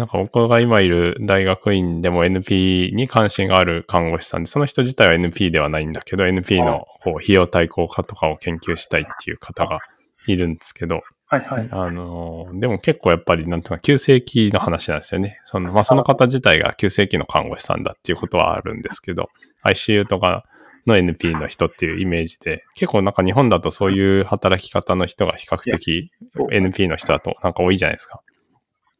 [0.00, 9.80] なんか僕が今いる大学院でも NP に関心がある看護師さんで、その人自体は NP ではないんだけど、NP のこう費用対効果とかを研究したいっていう方が
[10.26, 11.68] いるんですけど、はいはい。
[11.70, 15.38] あのーでも結構やっぱりなんていうか急性期の話なんですよね。
[15.44, 19.28] その、まあ、その方自体が急性期の看護師さんだっていうことはあるんですけど、
[19.64, 20.44] ICU とか
[20.86, 26.10] の NP の人っていうイメージで、結構なんか日本だとそういう働き方の人が比較的
[26.50, 28.22] NP の人だとなんか多いじゃないですか。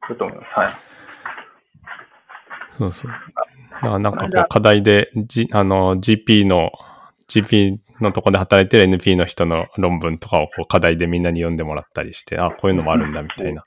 [0.09, 0.51] だと思います。
[0.59, 0.90] はい。
[2.81, 3.11] そうそう。
[3.11, 6.73] だからなんかこう課題で、G、あの、GP の、
[7.29, 13.65] GP のとこで働いてる NP の人の論文とかをこう課題でみんなに読んでもらったりして、あ、こういうのもあるんだみたいな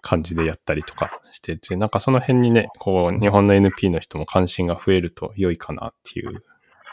[0.00, 6.42] 感じでやったりとかしてて、なんかその辺にね、こう、日本の NP の人も関心が増えると良いかなっていう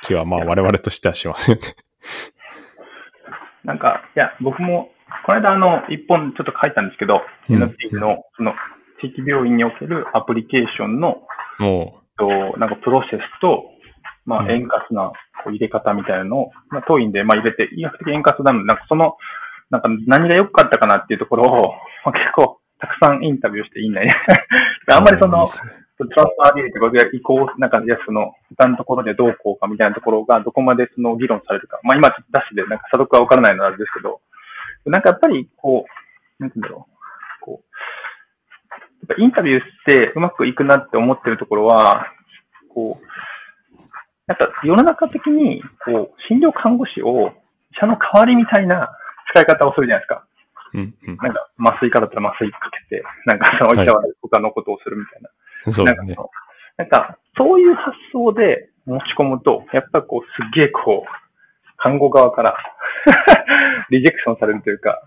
[0.04, 1.64] 気は、まあ我々としてはしますよね。
[3.64, 4.92] なんか、いや、僕も、
[5.26, 8.54] この間あの、一本ちょっと書いたんですけど、うん NP の、その、
[9.02, 11.24] 地域病院におけるアプリケーションの、
[11.60, 13.66] もとなんかプロセスと、
[14.26, 15.12] まうんあ、円滑な
[15.44, 19.18] こう入れ方みたいなのを、まあ、当院でまあ入れて、医学的円滑なので、なんかその、
[19.72, 21.74] なんか何が良かったかなっていうところを、
[22.06, 24.16] まあ、結構、たくさんインタビューしていいんだね。
[24.88, 25.48] う、 あんまりその
[26.10, 31.80] トランスファービリティとか移行、なんか、いや、その、他のところでどうこうかみたいなところが、どこまでその議論されるか。
[31.84, 34.20] まあ今、ちょっとダッシュで、なんか、査読はわからないのはあれですけど、
[34.86, 35.86] なんかやっぱり、こ
[36.40, 36.91] う、なんて言うんだろう。
[39.16, 42.08] ぱインタビューしてうまくいくなって思ってるところは、
[42.74, 43.06] こう、
[44.28, 47.34] なんか世の中的に、こう、診療看護師を
[47.72, 48.90] 医者の代わりみたいな
[49.34, 50.26] 使い方をするじゃないですか。
[50.74, 51.18] うん、うん。
[51.18, 52.60] なんか、麻酔科だったら麻酔か
[52.90, 55.72] けて、なんかその医者は他のことをするみたいな。
[55.72, 56.30] そうなんか。
[56.78, 62.56] なんか、そういう発想で持ち込むと、やっぱこう、すっげえこう、看護側から
[63.90, 65.02] リジェクションされるというか、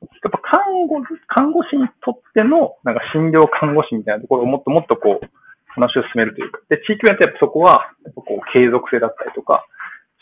[0.00, 5.26] やっぱ看護、看護師にとっての、なんか診療看護師みたいなところをもっともっとこう、
[5.68, 9.64] 話を進めるというか、で、地域によってやっぱそこは、やっぱこう、継続性だったりとか、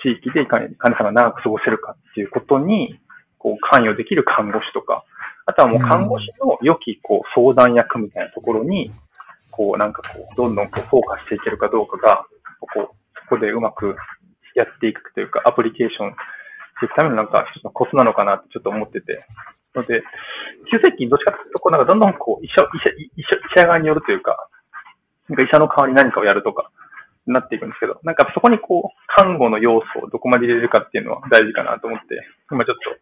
[0.03, 3.01] 地域でいかに患者さんが長く過ごせるかっていうことに、
[3.39, 5.05] こう、関与できる看護師とか、
[5.47, 8.91] あとはもう看護師の良き、こう、相談役みたいなところに、
[9.51, 12.27] こう、なんかこう、どんどんこう、フォーカスしていけるかどうかが、
[12.61, 13.97] こう、そこでうまく
[14.55, 16.15] やっていくというか、アプリケーションし
[16.81, 19.25] ていくためのなんか、コツなのかなってちょっと思ってて。
[19.79, 20.03] ので、
[20.71, 24.49] 急接近どっちかというと、こう、なんかどんどんこう、医者、医者、医者、医者側によるというか、
[25.29, 26.71] なんか医者の代わりに何かをやるとか、
[27.33, 32.97] なっていくんですけど、なんかそこにこう、看護の要素をどこまで入れるかっていうのは大事かなと思って、今ちょっと、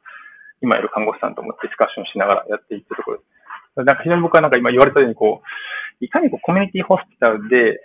[0.61, 3.85] 今いる看護師さんともディスカッションしながらやっていったところです。
[3.85, 7.79] なんか非常に僕はなんか今言われたようにこう、いかにこうコミュニティホスピタルで、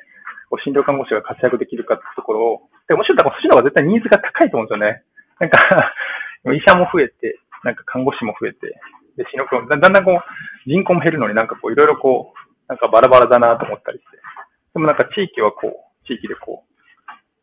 [0.49, 5.03] こう診療看護師が活躍できるかってところを、でむしろだそっちの方が絶対ニーズが高いと思うんですよね。
[5.39, 5.59] なんか
[6.51, 8.79] 医者も増えて、なんか看護師も増えて、
[9.17, 14.17] で、死のだんだんこう、人口も減るのになんかこう、いろいろこう、なんかバラバラだなと思ったりして。
[14.73, 16.71] でもなんか地域はこう、地域でこう、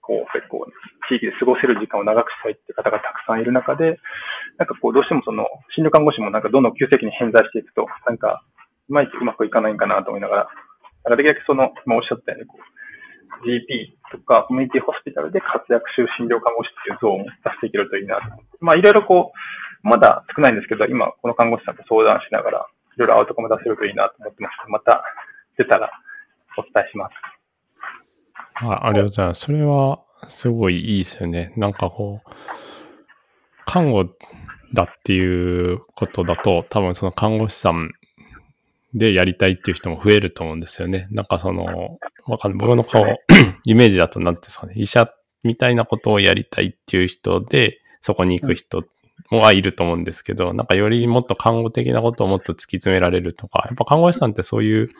[0.00, 0.64] こう、結構、
[1.12, 4.00] 地域で過ごせる時間を長くしたいって方がたくさんいる中で、
[4.56, 5.44] なんかこう、どうしてもその、
[5.76, 8.42] 診療看護師もなんかどんどん急性期に偏在していくと、なんか、
[8.88, 10.48] いまいちうまくいかないんかなと思いながら、
[11.04, 18.32] なんかできるだけその、今おっしゃったように、こう、GP とかコミュニティホスピタルで活躍する診療看護師っていうゾーンを出していけるといいなと。
[18.60, 19.38] まあいろいろこう、
[19.82, 22.66] まだ少ないんですけど、今この看護師さんと相談しながら、
[22.96, 24.70] いろいろアウトコム出せるといいなと思ってます。
[24.70, 25.02] また
[25.56, 25.90] 出たら
[26.56, 27.12] お伝えします。
[28.60, 29.40] あありがとうございます。
[29.42, 31.52] それはすごいいいですよね。
[31.56, 32.30] なんかこう、
[33.64, 34.06] 看護
[34.74, 37.92] だっていうことだと、多分その看護師さん
[38.94, 41.06] でやりたいっていう人も増えると思うんですよね。
[41.10, 42.58] なんかその、わかんない。
[42.58, 43.04] 僕の顔、
[43.64, 44.74] イメージだと何ですかね。
[44.76, 45.12] 医者
[45.42, 48.84] みたいなことをやりたいっていう人で、そこに行く人
[49.30, 54.90] はいると思うんですけど、なんかよりもっと看護的なことをもっと突き詰められるとか、やっぱ看護師さんってそういう、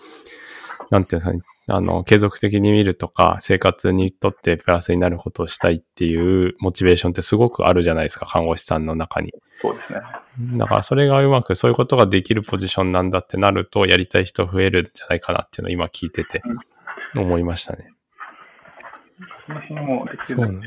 [0.91, 9.33] なんていうんですかね、あの、継続的に見るとか、生活にとってプラスになることをしたいっていうモチベーションってすごくあるじゃないですか、看護師さんの中に。
[9.61, 10.01] そうですね。
[10.57, 16.43] だからそれがうまくそういうことができるポジションなんだってなると、やりたい人増えるんじゃないかなっていうのを今聞いてて
[17.17, 17.91] 思いましたね。
[19.47, 20.61] その辺もできるそう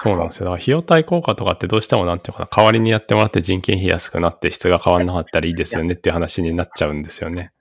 [0.00, 0.44] そうなんですよ。
[0.44, 7.52] だから費用対効果とかってどうしてもなんていうかな、代わりにやってもらって人件費安くなって質が変わんなかったらいいですよねっていう話になっちゃうんですよね。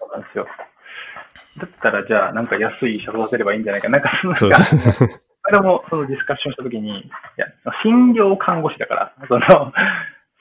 [0.00, 0.46] そうなんですよ。
[1.58, 3.88] だったらじゃあなんか安い医者育てればいいんじゃないか。
[3.88, 5.20] なんかそうです。
[5.48, 7.46] あれもそのディスカッションしたときに、いや、
[7.84, 9.72] 診療看護師だから、その、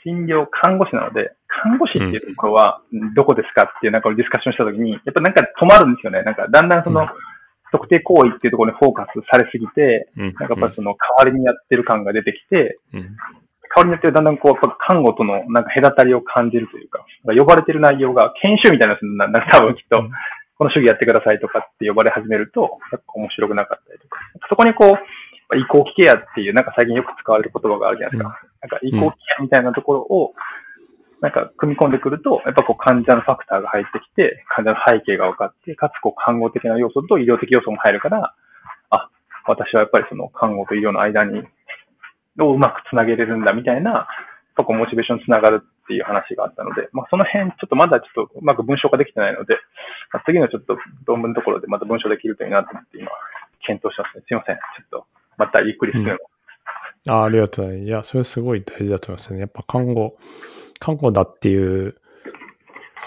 [0.03, 2.81] 診療看護師なので、看護師っていうところは
[3.15, 6.23] どこですかっていうなんかディスカッションしたときに、やっぱなんか止まるんですよね。
[6.23, 7.07] なんかだんだんその、
[7.75, 19.99] 特定行為っていうところにフォーカスされすぎて、なんかやっぱその代わりにやってる感が出てきて、代わりにやってるだんだんこう、やっぱ看護とのなんか隔たりを感じるというか、呼ばれてる内容が研修みたいなやつなんだ、多分きっと、
[20.57, 24.19] この主義やってくださいとかって呼ばれ始めると、やっぱ面白くなかったりとか。
[24.47, 24.95] そこにこ
[25.51, 28.39] う、移行期ケアっていう、なんか最近よく使われる言葉があるじゃないですか。
[28.61, 30.33] なんか移行期ケアみたいなところを、
[31.25, 38.35] なんか組み込んでくると、やっぱこう患者のファクターが入ってきて、患者の背景が分かって、かつこう看護的な要素と医療的要素も入るから、
[38.91, 39.09] あ、
[39.47, 41.41] 私はやっぱりその看護と医療の間に、
[42.37, 44.07] をうまくつなげれるんだみたいな、
[44.55, 49.57] そこモチベーションつながるっていう話があったので、まあその辺ちょっとまだちょっとうまく文章化できてないので、
[50.13, 53.09] まあ、次のちょっと論文のところでまた文章できるといいなと思って今、
[53.65, 54.23] 検討してますね。
[54.27, 54.55] すいません。
[54.55, 55.07] ちょっと、
[55.37, 56.11] またゆっくりするの。
[56.13, 57.89] うん、あありがとうございます。
[57.89, 59.39] いや、それすごい大事だと思いますね。
[59.39, 60.17] やっぱ看護、
[60.85, 61.95] 看護だっていう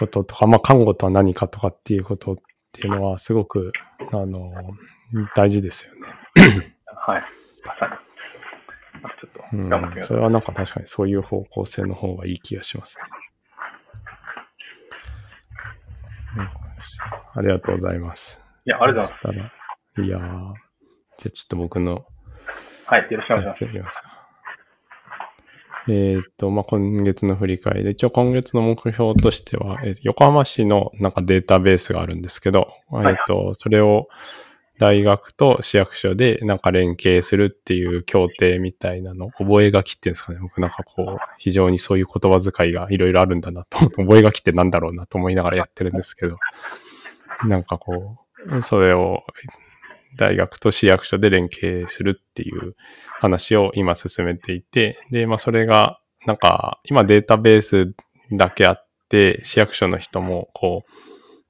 [0.00, 2.36] こととか、まあ看護とは何かとかっていうことっ
[2.72, 3.72] ていうのはすごく、
[4.10, 4.52] あの、
[5.36, 6.00] 大事ですよね。
[6.86, 7.22] はい。
[7.64, 8.08] まさに。
[9.20, 13.04] ちょっと頑張ってうん、それはなんか確かにそういう方向性の方がいい気がしますね。
[17.34, 18.40] ありがとうございます。
[18.66, 19.50] いや、ありがとうございま
[19.94, 20.02] す。
[20.02, 20.54] いやじゃあ
[21.16, 22.04] ちょっと僕の。
[22.86, 24.17] はい、よろしくお願いします。
[25.88, 27.84] えっ、と、まあ、今月の振り返り。
[27.84, 34.08] で、一応今月の目標としては、えー、横浜市のなんかデータベースがあるんですけど、はい、えっ、と、それを
[34.78, 40.38] 大学と市役所でなんか連携するっていう協定みたいなの、覚書きっていうんですかね。
[40.40, 46.36] 僕なんかこう、非常にそういう言葉遣いがいろいろあるんだなと、 覚書きってなんだろうなと思いながらやってるんですけど、
[47.46, 49.24] なんかこう、それを
[50.16, 52.74] 大学と市役所で連携するっていう
[53.20, 57.94] 話を今進めていて、で、まあそれが、なんか、今データベース
[58.32, 60.92] だけあって、市役所の人も、こう、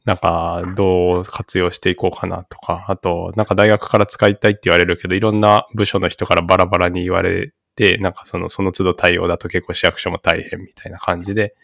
[0.04, 11.54] なんか、どう活用していこうかなとか、あと、なんか大学から使いたいって言われるけど、いろんな部署の人からバラバラに言われて、なんかその、その都度対応だと結構市役所も大変みたいな感じで、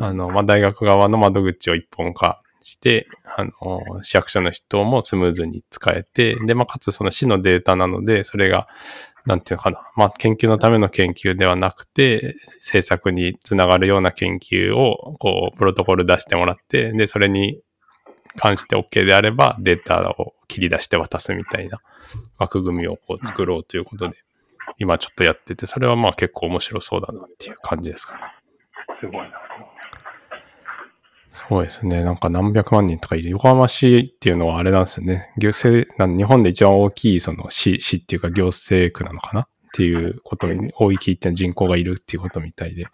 [0.00, 8.68] あの、まあ、大学側の窓口を一本化して、あの、市役所の人もスムーズに使えて、で、まあ、かつその市のデータなので、それが、
[9.26, 9.80] なんていうのかな。
[9.96, 17.60] まあ、研究のための研究ではなくて、制作につながるような研究を、こう、プロトコル出してもらって、で、それに
[18.36, 21.80] 関して OK であれば、データを切り出して渡すみたいな
[22.38, 24.16] 枠組みをこう作ろうということで、
[24.78, 28.20] 今ちょっとやってて、それはまあ結構面白そうだなっていう感じですかね。
[29.00, 29.32] すごいな。
[31.32, 32.02] そうですね。
[32.02, 33.30] なんか何百万人とかいる。
[33.30, 35.32] 横浜市っていうのはあれなんですよね。
[35.38, 42.86] 行政、なん日本で一番大きいその市、市っていうか行政区なのかなっていうことに、大きっていうのは人口がいるっていうことみたいで。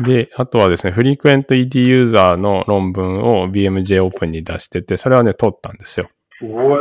[0.00, 6.08] で、あとはですね、フリークエント ED ユーザーの論文を BMJ オープンに出してて、それはね、通ったんですよ。
[6.38, 6.80] すごい。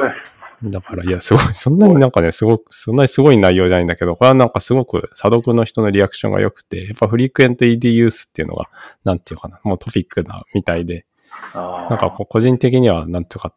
[0.64, 8.70] だから、いや、すごい、そんなになんかね、すごく、そんなにすごい内容じゃないんだけど、これはなんかすごく、査読の人のリアクションが良くて、やっぱフリークエント ED ユースっていうのが、
[9.04, 11.06] なんていうかな、もうトピックなみたいで、
[11.54, 13.54] なんかこう個人的には、なんていうか、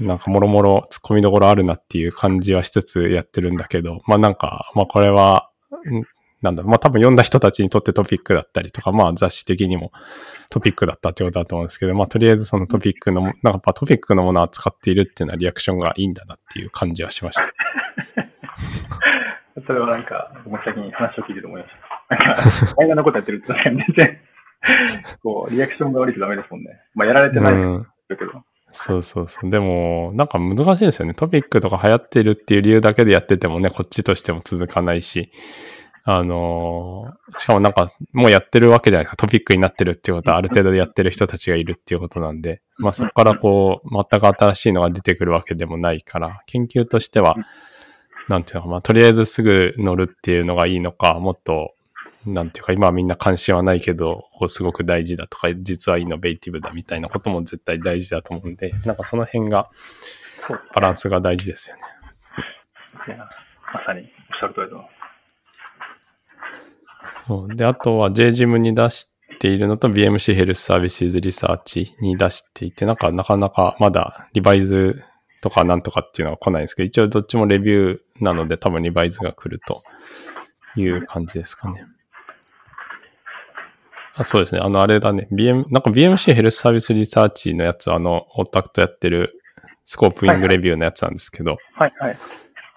[0.00, 5.50] なんかもろもろ突っ込みどころあるなっていう感じはしつつやってるんだけど、まあなんか、まあこれは、
[5.90, 6.02] ん
[6.42, 9.92] なんだろう、まあ多分読んだ人たちにとってトピックだったりとか、まあ雑誌的にも
[10.50, 17.52] トピックだったってことだと思うんですけど、まあとりあえずそのトピックの、なんかやっぱトピックのものを扱っているっていうのはリアクションがいいんだなっていう感じはしました。
[19.66, 21.74] それはなんか、僕も先に話を聞いてて思いまし
[22.08, 22.26] た。
[22.26, 22.42] なんか、
[22.84, 24.18] 映画のことやってると、全然、
[25.22, 26.80] こう、リアクションが悪いとダメですもんね。
[26.94, 27.86] まあ、やられてないうん。
[28.08, 28.32] けど。
[28.70, 29.50] そうそうそう。
[29.50, 31.14] でも、なんか難しいですよね。
[31.14, 35.30] トピックとか流行ってるっていう理由だけでやっててもね、こっちとしても続かないし、
[36.04, 39.16] あのーしかもなんか、もうやってるわけじゃないですか。
[39.16, 47.36] トピックになってるっていうことはある程度でやってる人たちがいるっていうことなんで、まあそこからこう、全く新しいのが出てくるわけでもないから、研究としては、
[48.28, 51.74] なんていうのか、まあとりあえずすぐ乗るっていうのがいいのか、もっと、
[52.26, 59.70] なんていうか、今はみんな関心はないけど、こうすごく大事だとか、実はイノベーティブだみたいなことも絶対大事だと思うんで、なんかその辺が、
[60.74, 61.82] バランスが大事ですよね。
[63.08, 64.06] いやまさにおっ
[64.38, 65.01] しゃる通りだと。
[67.26, 75.02] そうで、あとは JGM に出しているのと BMC ヘルスサービスズリサーチに出していて、なんかなかなかまだリバイズ
[75.40, 79.82] とかなんとかっていうのは来ないんですけど、一応どっちもレビューなので多分リバイズが来ると
[80.80, 81.84] いう感じですかね。
[84.14, 84.60] あそうですね。
[84.60, 85.26] あの、あれだね。
[85.32, 89.42] BM、なんか BMC ヘルスサービスリサーチのやつは、あの、オタクとやってる
[89.84, 92.18] スコープウィングレビューのやつなんですけど、はいはい。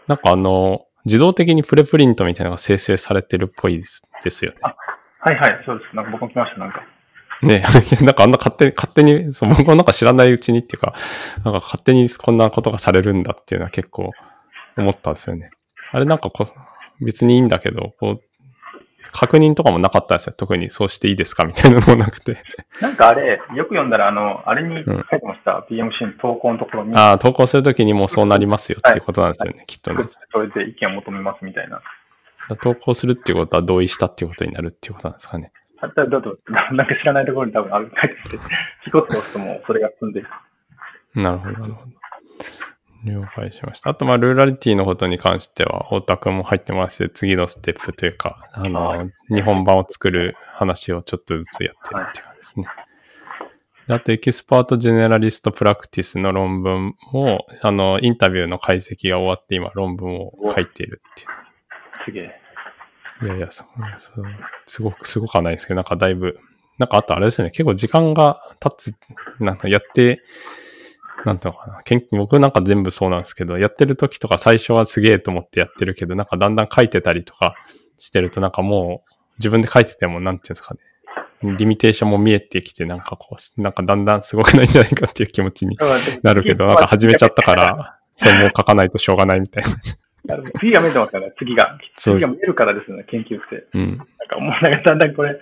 [0.07, 4.57] なんかあの、自動的にプレプリントみたいなのが生成されてるっぽいですですよね。
[4.61, 5.95] はいはい、そうです。
[5.95, 6.83] なんか僕も来ました、なんか。
[7.41, 7.63] ね
[8.01, 10.93] なんかあんな勝手に、勝手に、そう、僕もなんか知らないうちにっていうか、
[11.43, 14.11] なんか勝手にこんなことがされるんだっていうのは結構
[14.77, 15.51] 思ったんですよね。
[15.91, 16.45] あれなんかこ
[17.01, 18.21] う、別にいいんだけど、こう、
[19.17, 20.33] 確認とかもなかったんですよ。
[20.35, 22.37] 特にそうしていいですかみたいなのもなくて。
[22.81, 25.65] なんかあれ、よく読んだら、あの、あれに書いてました。
[25.69, 26.93] PMC の投稿のところに。
[26.97, 30.03] ああ、投稿するときにもうそうなりますよっていうことなんですよね、きっとね。
[30.33, 31.81] それで意見を求めますみたいな。
[32.61, 35.53] 投稿するっていうことは同意したっていうことになるっていうことなんですかね。
[35.79, 36.37] あだだと、
[36.73, 38.43] なんか知らないところに多分ある書いてて、
[38.85, 40.27] 一つ押すともうそれが済んでる。
[41.15, 41.95] なるほど、なるほど。
[43.05, 43.91] 了解しました。
[43.91, 52.67] あと、まあ、 rurality のことに関しては、オタクも入ってまして、次のステップというか、あの、日本版を作る話をちょっとずつやってるっていう感じですね。
[53.87, 61.27] であと、 expert generalist practice の論文も、あの、インタビューの解析が終わって、今、論文を書いているっていう。
[62.05, 62.41] すげえ。
[63.21, 63.67] いやいや、そう、
[63.99, 64.25] そう
[64.65, 66.39] すごく、すごくはないですけど、なんかだいぶ、
[66.79, 68.95] なんかあとあれですよね、結構時間が経つ、
[69.39, 70.21] なんかやって、
[71.23, 77.55] なんていうのかな、研究、僕なんか全部そうなんですけど、やってる時とか最初はすげえと思ってやってるけど、なんかだんだん書いてたりとか
[77.97, 85.77] してると、なんかもう自分で書いてても、なんていうんですかね、リミテーションも見えてきて、なんかこう、なんかだんだんすごくないんじゃないかっていう気持ちに
[86.23, 87.55] なるけど、なんか始めちゃったか。
[87.55, 89.69] ら、それも書かないとしょうがないみたいな。
[90.25, 91.77] なるほど次が見えてますから、次が。
[91.97, 93.67] 次が見えるからですよね、研究って。
[93.73, 93.97] うん。
[93.97, 95.35] なんかもうなんかだんだんこれ、い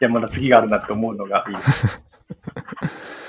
[0.00, 2.02] や、まだ次があるなって思うのがいいです。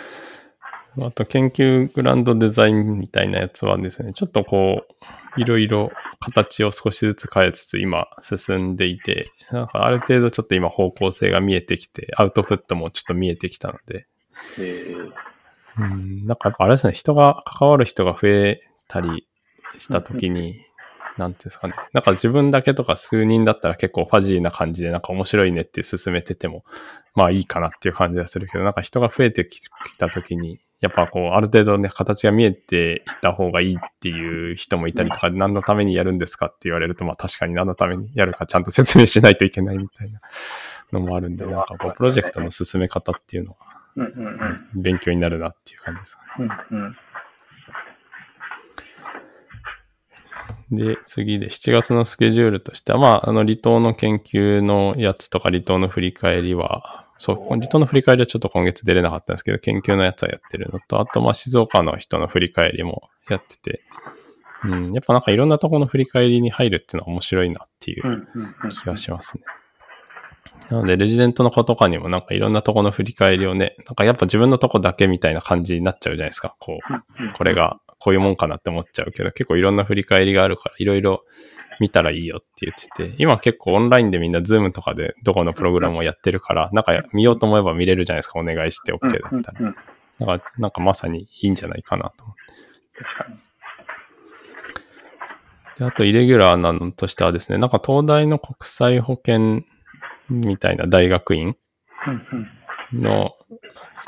[0.99, 14.07] あと研究グランドデザインみたいなやつはですね、ちょっとこう、いろいろ形を少しずつ変えつつ今進んでいて、なんかある程度ちょっと今方向性が見えてきて、アウトプットもちょっと見えてきたので、
[14.59, 15.11] えー。
[15.79, 19.25] うん、なんかやっぱあれですね、人が、関わる人が増えたり
[19.79, 20.65] したときに、
[21.17, 21.75] なんていうんですかね。
[21.93, 26.63] なんか自分だけとか数人だったら結構ファジーな感じでなんか面白いねって進めてても、
[27.15, 29.61] まあいいかなっていう感じがするけど、なんか人が増えてき
[29.97, 40.19] たときに、やっぱこう、ある程度ね、形が見えていた方がいいっていう人もいたりとか、何のためにやるんですかって言われると、まあ確かに何のためにやるかちゃんと説明しないといけないみたいな
[40.91, 43.57] のもあるんで、なんかこう、プロジェクトの進め方っていうのは
[43.95, 44.25] うんうん
[44.75, 44.81] うん。
[44.81, 46.49] 勉強になるなっていう感じですかね。
[50.71, 63.83] で、次で7月のスケジュールとしては、まあ、あの、離島の研究のやつとか離島の振り返りは、そう、離島の振り返りはちょっと今月出れなかったんですけど、研究のやつはやってるのと、あと、まあ、静岡の人の振り返りもやってて、
[64.63, 68.27] うん、やっぱなんかいろんなところの振り返りに入るっていうのは面白いなっていう。
[68.71, 69.43] 気がしますね。
[70.71, 76.55] なので、レジデントの子とかにもなんかいろんなとこの振り返りをね、なんかやっぱ自分のとこだけみたいな感じになっちゃうじゃないですか。
[76.59, 77.53] こう、これ。
[77.53, 81.23] がこういうもんかなって思っちゃうけど、結構いろんな振り返りがあるから、いろいろ
[81.81, 88.39] 見たらいいよって言ってて、今結構オンラインでみんなズームとかでどこのプログラムをやってるから、なんか見ようと思えば見れるじゃないですか。
[88.39, 89.73] お願いして OK だうんったら。
[90.19, 93.03] だから、なんかまさにいいんじゃないかなと思って。
[93.03, 93.37] 確かに。
[95.79, 99.63] で、あと、イレギュラーなのとしてはですね、なんか東大の国際保険
[100.29, 101.55] みたいな大学院。
[102.93, 103.31] の、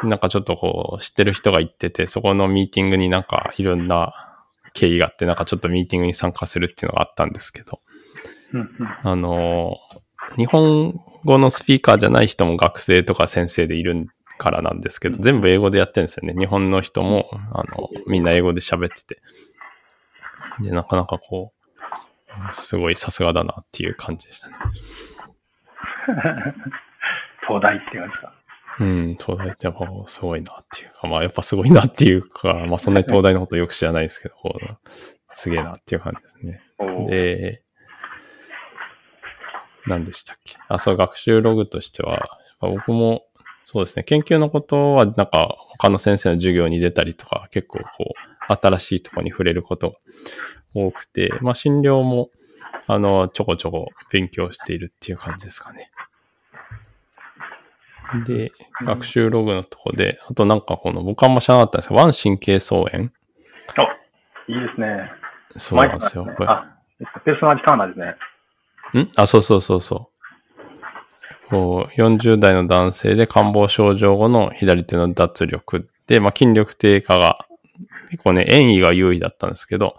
[0.04, 4.33] なんかちょっとこう、知ってる人が行ってて、そこのミーティングになんかいろんな
[4.74, 7.80] 経緯があって、なんかちょっとミーティングに参加するっていうのがあったんですけど。
[9.04, 9.78] あの、
[10.38, 14.08] 日本語のスピーカーじゃない人も学生とか先生でいる
[14.38, 16.34] からなんですけど、全部英語でやってるんですよね。
[16.38, 19.22] 日本の人も、あの、みんな英語で喋ってて。
[20.62, 21.54] で、なかなかこ
[22.52, 24.56] う、すごいさすがだなっていう感じでしたね。
[27.48, 28.34] 東大って感じか。
[28.80, 34.78] うん、東大ってやっぱすごいなっていうか、 まあやっぱすごいなっていうか、まあそんなに東大のことよく知らないですけど、こう、
[35.32, 36.62] すげえなっていう感じですね。
[37.08, 37.64] で、
[39.86, 40.56] 何でしたっけ？
[40.68, 43.26] あ、そう、学習ログとしては、僕も、
[43.66, 48.14] そうですね、研究のことは、なんか、他の先生の授業に出たりとか、結構こ
[48.50, 49.98] う、新しいところに触れることが
[50.74, 52.30] 多くて、まあ、診療も、
[52.88, 55.90] あの、ちょこちょこ勉強しているっていう感じですかね。
[58.26, 58.52] で、
[58.86, 62.92] 学習ログのとこで、あとなんかこの、僕あんま知らなかったんですけど、腕神経双炎お、
[64.52, 65.12] いいですね。
[65.58, 66.26] そうなんですよ。
[66.26, 66.76] これあ、
[67.26, 69.04] ペーソナリターナーですね。
[69.04, 69.10] ん？
[69.16, 70.10] あ、そうそうそうそ
[71.50, 71.50] う。
[71.50, 77.46] こう、40代の男性で感冒症状後の左手の脱力で、まあ、筋力低下が、
[78.10, 79.96] 結構ね、遠位が優位だったんですけど、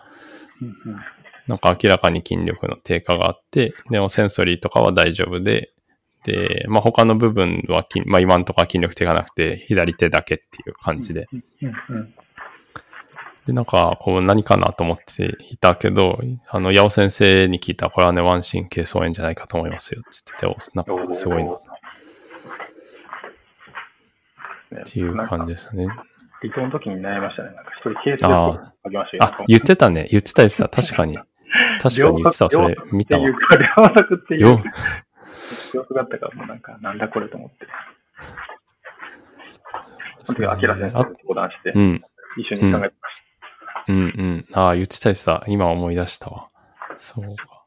[0.63, 1.01] うんうん。
[1.47, 5.74] なんか明らかに筋力の低下があって、でもセンソリーとかは大丈夫で、
[6.25, 11.29] で、まあ、他の部分は筋、まあ、今んとこは筋力低下なくて、左手だけっていう感じで。
[13.47, 16.19] で、なんか、こう何かなと思っていたけど、
[16.49, 21.57] あの、八尾先生に聞いたら、これはね、腕神経双炎じゃないかと思いますよ、つってて、おなんかすごいな、っ
[24.81, 25.87] っていう感じでしたね。
[26.41, 27.55] 離島の時に悩みましたね。
[27.55, 28.73] なんか一人ケースあ。
[29.21, 30.09] あ、言ってたね。
[30.11, 30.69] 言ってた言ってた。
[30.69, 31.19] 確かに。
[31.81, 32.51] 確かに言ってた。
[32.51, 33.27] それ見たわ。
[33.27, 33.35] 両
[33.97, 34.63] 作っていう
[35.45, 35.83] か、両作っていうよ。
[35.83, 37.67] 両作だったから、もうなんか、なんだこれと思って。
[40.25, 42.03] その時、アキラ先生と相談してう、ん。
[42.37, 43.23] 一緒に考えてまし
[43.89, 44.47] うんうん。
[44.53, 45.45] ああ、言ってた言ってた。
[45.47, 46.49] 今思い出したわ。
[46.99, 47.65] そうか。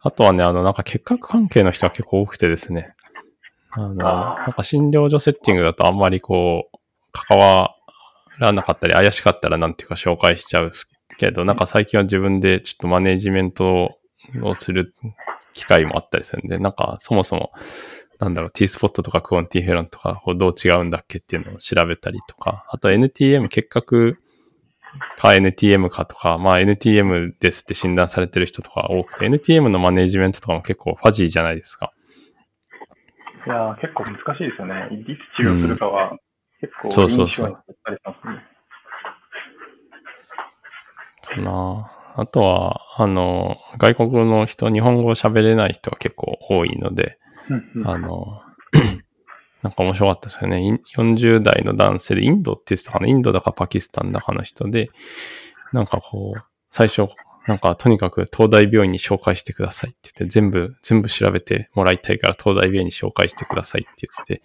[0.00, 2.94] あとはね、あの、なんか結核関係の人が結構多くてですね。
[3.70, 6.78] あの、なんか診療所セッティングだとあんまりこう、
[7.12, 7.74] 関わ
[8.38, 10.72] らなかったり、怪しかったらなんていうか紹介しちゃう
[11.18, 13.98] けど、なんか最近は自分でちょっとマネジメント
[14.42, 14.94] をする
[15.54, 17.52] 機会もあったりするんで、なんかそもそも、
[18.18, 24.18] なんだろう、T スポットとか QuantiFERON とか、こうどう違うんだっけっていうのを調べたりとか、あと NTM 結核
[25.18, 31.92] か NTM かとか、まあ NTM ですって診断されてる人とか多くて、NTM のマネジメントとかも結構ファジーじゃないですか。
[33.44, 33.52] た。
[33.52, 34.88] いやー結構難しいですよね。
[34.92, 35.06] いつ
[35.36, 36.18] 治療するかは、
[36.60, 38.56] 結構、そうそうそう臨床にったりしますね。
[41.26, 47.18] かなあとは、あの、外国の人、日本語を喋れない人が結構多いので、
[47.84, 48.40] あの、
[49.62, 50.62] なんか面白かったですよね。
[50.62, 53.06] イン40代の男性で、インドって言ってたかな？
[53.06, 54.90] インドだかパキスタンだかの人で、
[55.74, 57.06] なんかこう、最初、
[57.46, 64.42] なんかとにかく東大病院に紹介してくださいって言って、全部、全部調べてもらいたいから東大病院に紹介してくださいって言ってて、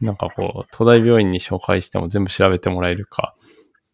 [0.00, 3.34] なんかこう、東大病院に紹介しても全部調べてもらえるか、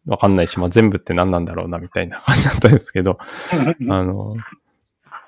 [0.07, 3.17] わかんないし、まあ全部って何なんだろうな、みたいな感じだったんですけど、
[3.89, 4.35] あの、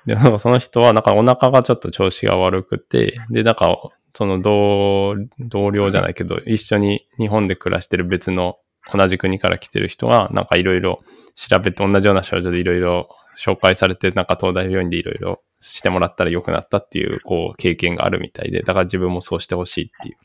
[0.06, 3.76] で、なんかその人は、なんかお腹がちょっと調子が悪くて、で、なんか、
[4.14, 8.56] その同、同僚じゃないけど、一緒に日本で暮らしてる別の
[8.92, 10.98] 同じ国から来てる人が、なんかいろいろ
[11.34, 20.16] 調べて同じような症状でいろいろ紹介されて、なんか東大病院でいろいろしてもらったら良くなったっていう、こう、経験があるみたいで、だから自分もそうしてほしいっていう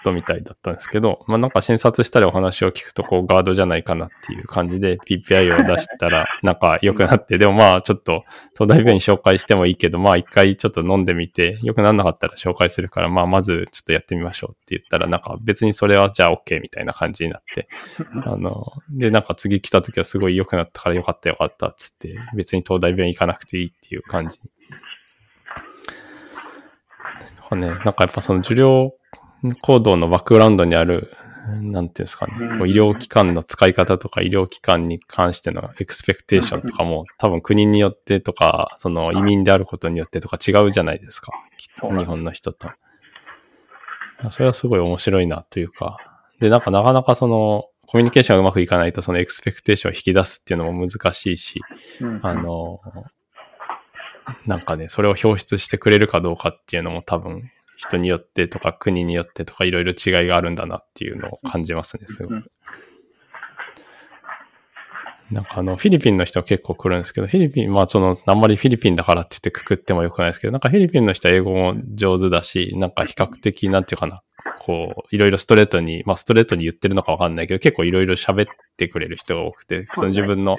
[0.00, 8.24] ことみたいだったんですけど、まあなんか診察したりお話を聞くとこうガードじゃないかなっていう感じで PPI を出したらなんか良くなって、でもまあちょっと
[8.58, 17.68] 東大病院紹介してもいいけど、まあ一回ちょっと飲んでみて良くならなかったら紹介するから、まあまずちょっとやってみましょうって言ったらなんか別にそれはじゃあ OK みたいな感じになって、
[18.24, 24.40] あの、でなんか次来た時はすごい良くなったから良かった良かったっつって別に東大病院行かなくていいっていう感じ
[27.56, 28.94] ね、なんかやっぱその受領
[29.62, 31.12] 行動のバックグラウンドにある、
[31.62, 41.32] なんていうんですかね、こう医療機関の使い方とか医療機関に関してのエクスペクテーションとかも多分国によってとか、その移民であることによってとか違うじゃないですか。
[41.80, 42.70] 日本の人と。
[44.30, 45.96] それはすごい面白いなというか。
[46.40, 51.60] で、なんかなかなかそのコミュニケーションがうまくいかないとそのエクスペクテーションを引き出すっていうのも難しいし、
[52.22, 52.80] あの、
[54.46, 57.50] なんかね、それを表出してくれるかどうかっていうのも多分
[57.80, 62.52] 人によってとか国によってとかいろいろ違いがあるんだなっていうのを感じますね、すごく。
[65.30, 74.22] なんかあの、フィリピンの人は結構来るんですけど、フィリピン、まあその、あんまりフィリピンだからって言ってくくってもよくないですけど、なんかフィリピンの人は英語も上手だし、なんか比較的、なんていうかな、
[74.58, 80.58] こう、いろいろストレートに、まあストレートに言ってるのかわかんないけど、結構いろいろ喋ってくれる人が多くて、その自分の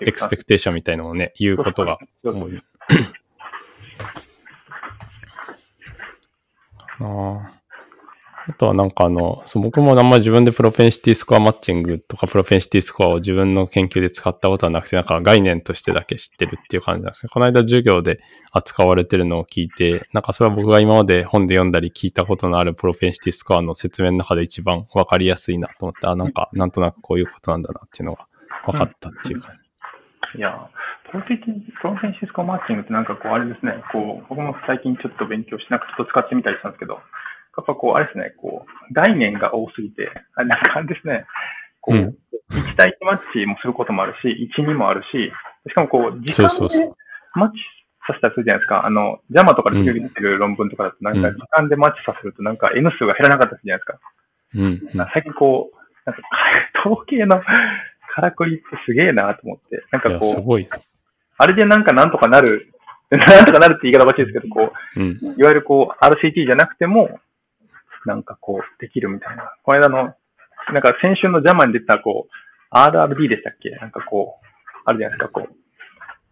[0.00, 2.62] エクスペクテーションみたいなのをね、言うことが多い。
[7.00, 7.60] あ
[8.46, 17.30] あとはなんかあの、そう僕もあんまり自分でプロペンシティスコアマッチングとかプロペンシティスコアを自分の研究で使ったことはなくて、なんか概念としてだけ知ってるっていう感じなんですね。
[17.32, 18.20] この間授業で
[18.52, 28.26] 扱われてるのを聞いて、なんかそれは僕が今まで本で読んだり聞いたことのあるプロペンシティスコアの説明の中で一番わかりやすいなと思って、あ、なんかなんとなくこういうことなんだなっていうのが
[28.66, 29.52] 分かったっていう感
[30.32, 30.38] じ。
[30.38, 30.68] いや、
[31.14, 41.22] プロフェプロフェンシスコマッチングってなんかこう、あれですね、こう、僕も最近ちょっと勉強して、なんかちょっと使ってみたりしたんですけど、やっぱこう、あれですね、こう、概念が多すぎて、なんかあれですね、
[41.78, 42.18] こう、うん、
[42.50, 45.30] 1対1マッチもすることもあるし、1、2もあるし、
[45.70, 46.90] しかもこう、時間で
[47.38, 47.62] マッチ
[48.10, 48.82] させたりするじゃないですか。
[48.82, 54.02] あの、ジャマとかで広げてる論文とかだと、なんか時間でマッチさせると、なんか N 数が減らなかったりするじゃないですか。
[54.98, 55.78] うん、最近こう、
[56.10, 56.22] なんか、
[56.82, 57.38] 統計の
[58.14, 60.68] からくりってすげえなと思って、なんかこう、すごい。
[61.36, 62.72] あれでなんかなんとかなる、
[63.10, 67.20] なんとかなるって言い方おかしいですけど、こう、うん、いわゆるこう、RCT じゃなくても、
[68.06, 69.54] なんかこう、できるみたいな。
[69.62, 70.14] この間の、
[70.72, 73.70] なんか先週のジャマに出た、こう、RRD でしたっけ？
[73.70, 74.46] なんかこう、
[74.84, 75.54] あるじゃないですか、こう、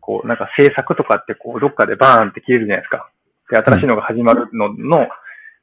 [0.00, 3.11] こう、なんか制作とかってこう、どっかでバーンって切れるじゃないですか。
[3.50, 5.09] で、新しいのが始まるのの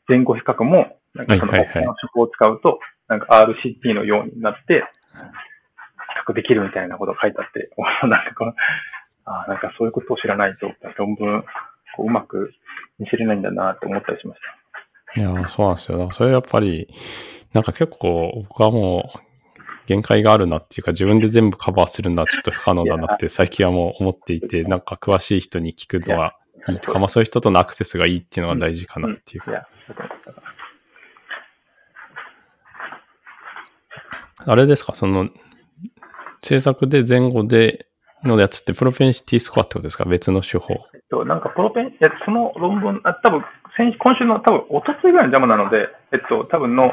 [0.07, 7.69] 前後比較も、なんかその、他の職を使うと、なんか RCT のようになって、比較できるみたいなことが書いてあって、
[8.07, 8.53] なんかこの、
[9.31, 11.43] あなんかそういうことを知らないと、論文、
[11.95, 12.51] こううまく
[12.97, 14.41] 見せれないんだなって思ったりしまし
[15.13, 15.21] た。
[15.21, 16.09] いや、そうなんですよ。
[16.11, 16.91] それやっぱり、
[17.53, 19.19] なんか結構僕はもう
[19.85, 26.35] 限界があるなっていうか自分で全部カバーするのはちょっと不可能だなって最近はもう思っていて、なんか詳しい人に聞くのは
[26.67, 26.79] いい。
[26.79, 29.67] とか、まあそういう人とのアクセスがいいっていうのが大事かなっていうか。
[34.45, 35.29] あれですか、その
[36.41, 37.88] 政策で前後で
[38.23, 40.05] のやつって propensity score ってことですか？
[40.05, 40.73] 別の手法。
[40.93, 41.91] えっと、なんか propen、
[42.25, 43.43] その論文、あ多分
[43.77, 46.91] 先今週の多分、おとついぐらいの JAMA なので、えっと、多分の、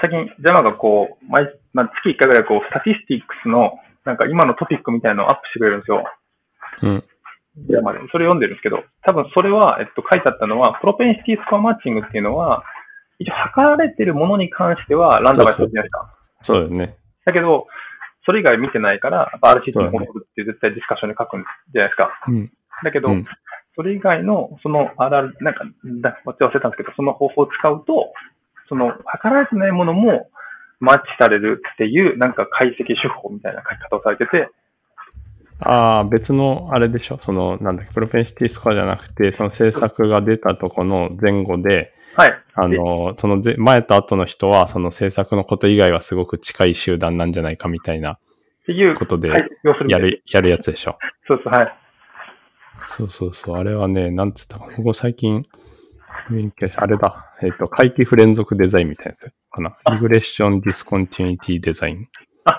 [0.00, 3.72] 最近、 JAMA がこう、毎、まあ、月1回ぐらいこう、 statistics の、
[4.04, 6.04] なんか今のトピックみたいなのをアップしてくれるんですよ。
[6.82, 7.04] うん。
[7.68, 7.98] ジャマで。
[8.12, 12.64] それ読んでるんですけど、多分それは、えっと、書いてあったのは、プロペンシティスコアマッチングっていうのは、
[13.18, 16.14] 一応測られてるものに関しては、ランダムが一つじゃないですか。
[16.40, 16.96] そうだよね。
[17.24, 17.66] だけど、
[18.26, 22.10] それ以外見てないから、RCT に戻るって絶対ディスカッションに書くんじゃないですか。
[22.28, 22.52] うん。
[22.84, 23.24] だけど、うん、
[23.76, 25.64] それ以外の、その RR、なんか、
[26.26, 28.12] 忘れたんですけど、その方法を使うと、
[28.68, 30.28] その、測られてないものも
[30.80, 34.48] マッチされるっていう、なんか解析手法みたいな書き方をされてて、
[35.60, 42.42] ああ、別の、あれでしょその、なんだっけ、プロペンシティスコアじゃなくて、その制作が出たとこの前後で、はい。
[42.54, 48.18] あの、その前と後の人は、その制作のこと以外はすごく近い集団なんじゃないかみたいな、っ
[48.66, 49.28] ていうことで、
[49.88, 50.98] やる、やるやつでしょ。
[51.28, 51.78] そうそう、はい。
[52.88, 53.56] そうそうそう。
[53.56, 54.76] あれはね、なんつったかな。
[54.78, 55.44] 僕最近、
[56.76, 57.34] あれだ。
[57.42, 59.76] えっ、ー、と、回帰不連続デザインみたいなやつかな。
[59.92, 62.08] リグレッションディスコンティニティデザイン。
[62.44, 62.58] あ、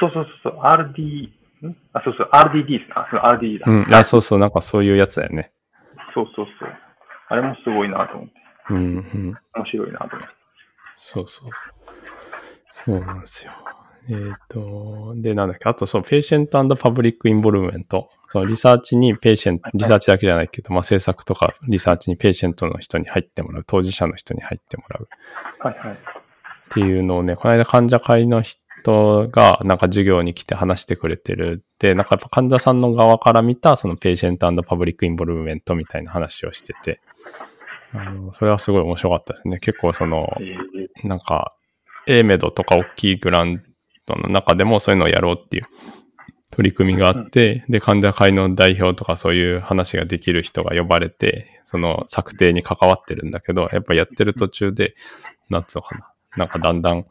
[0.00, 0.58] そうそうそう。
[0.60, 1.28] RD、
[1.66, 1.76] ん？
[1.92, 2.30] あ、そうそう。
[2.32, 2.92] RDD ですね。
[2.94, 3.64] あ、その RDD だ。
[3.66, 3.94] うん。
[3.94, 4.38] あ、そうそう。
[4.38, 5.52] なんかそういうやつだよね。
[6.14, 6.68] そうそうそう。
[7.28, 8.41] あれもすごいなと思って。
[8.70, 9.38] うん、うん。
[9.54, 10.26] 面白いなと思って。
[10.94, 12.94] そうそうそう。
[12.96, 13.52] そうなんですよ。
[14.08, 14.16] えっ、
[14.48, 18.10] と、で、なんだっけ、あとそう、 patient public involvement。
[18.30, 25.08] そのリサーチに patient、リサーチだけじゃないけど、まあ政策とかリサーチに patient の人に入ってもらう、当事者の人に入ってもらう
[25.60, 25.92] はいはい。
[25.92, 25.98] っ
[26.70, 37.00] ていうのをね、この間患者会の人がなんか授業に来て話してくれてるで、なんかやっぱ患者さんの側から見たその patient public involvement みたいな話をしてて、
[37.92, 39.58] あの、それはすごい面白かったですね。
[39.58, 41.54] 結構その、えーなんか、
[42.06, 43.62] A メドとか大きいグラン
[44.06, 45.66] トの中でもそういうのをやろうっていう
[46.50, 54.94] 取り組みがあって、で、患者会の代表とかそういう話ができる人が呼ばれて、その策定に関わってるんだけど、やっぱやってる途中で、
[55.48, 56.08] なんつうのかな。
[56.34, 57.04] なんかだんだん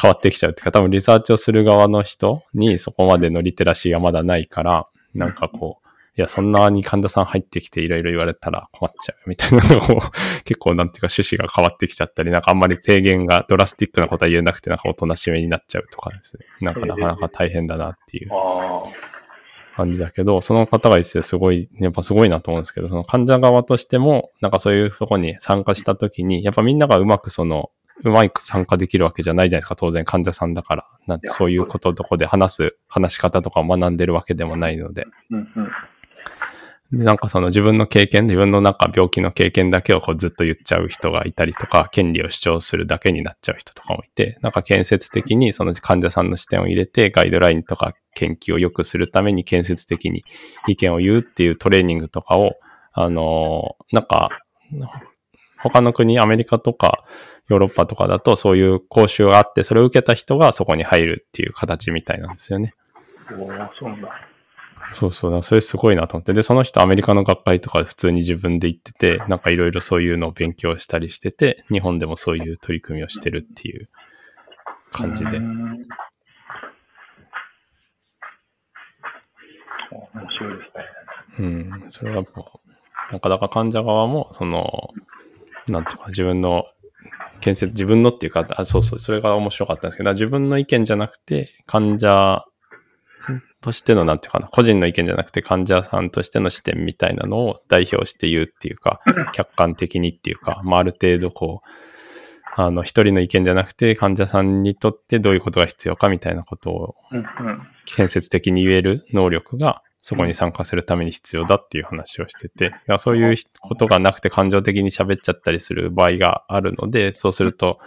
[0.00, 5.85] 変わってきちゃうっていうか、多分リサーチをする側の人にそこまでのリテラシーがまだないから、なんかこう、
[6.18, 10.00] いや、そんなに患者さん入ってきていろいろ言われたら困っちゃうみたいなのを
[10.44, 16.46] 結構なんていうか趣旨が変わってきちゃったり、なんかあんまり提言がドラスティックなことは言えなくて、なんかおとなしめになっちゃうとかですね。
[16.62, 18.30] なんかなかなか大変だなっていう
[19.76, 27.70] 感じだけど、その方が言ってすごい、やっぱすごいなと思うんですけど、その患者側としても、なんかそういうとこに参加したときに、やっぱみんながうまくその、
[28.04, 30.86] うまく参加できるわけじゃないじゃないですか、当然患者さんだから。
[31.06, 35.06] なんてそういうことどこで話す、話し方とかを学んでるわけでもないので。
[35.30, 35.70] うんうん。
[36.92, 50.24] で、なんかその自分の経験、自分のなんか病気の経験だけをこうずっと言っちゃう人がいたりとか、権利を主張するだけになっちゃう人とかもいて、なんか建設的にその患者さんの視点を入れて、ガイドラインとか研究を良くするために建設的に
[50.68, 52.52] 意見を言うっていうトレーニングとかを、
[52.92, 54.30] あのーなんか、
[55.58, 57.04] 他の国、アメリカとか
[57.48, 62.74] ヨーロッパとかだとそういう講習があって、それを受けた人がそこに入るっていう形みたいなんですよね。
[63.32, 64.28] おそうなんだ。
[64.92, 65.32] そうそう。
[65.32, 66.32] だ、それすごいなと思って。
[66.32, 73.88] で、その人アメリカの学会とかで普通に自分で行ってて、なんかいろいろそういうのを勉強したりしてて、日本でもそういう取り組みをしてるっていう
[74.92, 75.38] 感じで。
[79.90, 80.84] 面白いですね。
[81.38, 82.60] うん、それはも
[83.10, 84.90] う、なかなか患者側も、その、
[85.68, 86.64] なんていうか、自分の、
[87.40, 92.46] 建設、自分のっていうか、あそうそう、それが面白かったんですけど、自分の意見じゃなくて、患者
[93.60, 99.00] としての、なんていうかな、個人の意見じゃなくて、患者さんとしての視点みたいなのを代表して言うっていうか、
[99.32, 101.68] 客観的にっていうか、まあ、ある程度こう、
[102.58, 106.94] あの、一人の意見じゃなくて、患者さんにとってどういうことが必要かみたいなことを。
[107.84, 117.80] 建設的に言える能力がそこに参加するために必要だっていう話をしてて、そういうことがなくて感情的に喋っちゃったりする場合があるので、そうすると、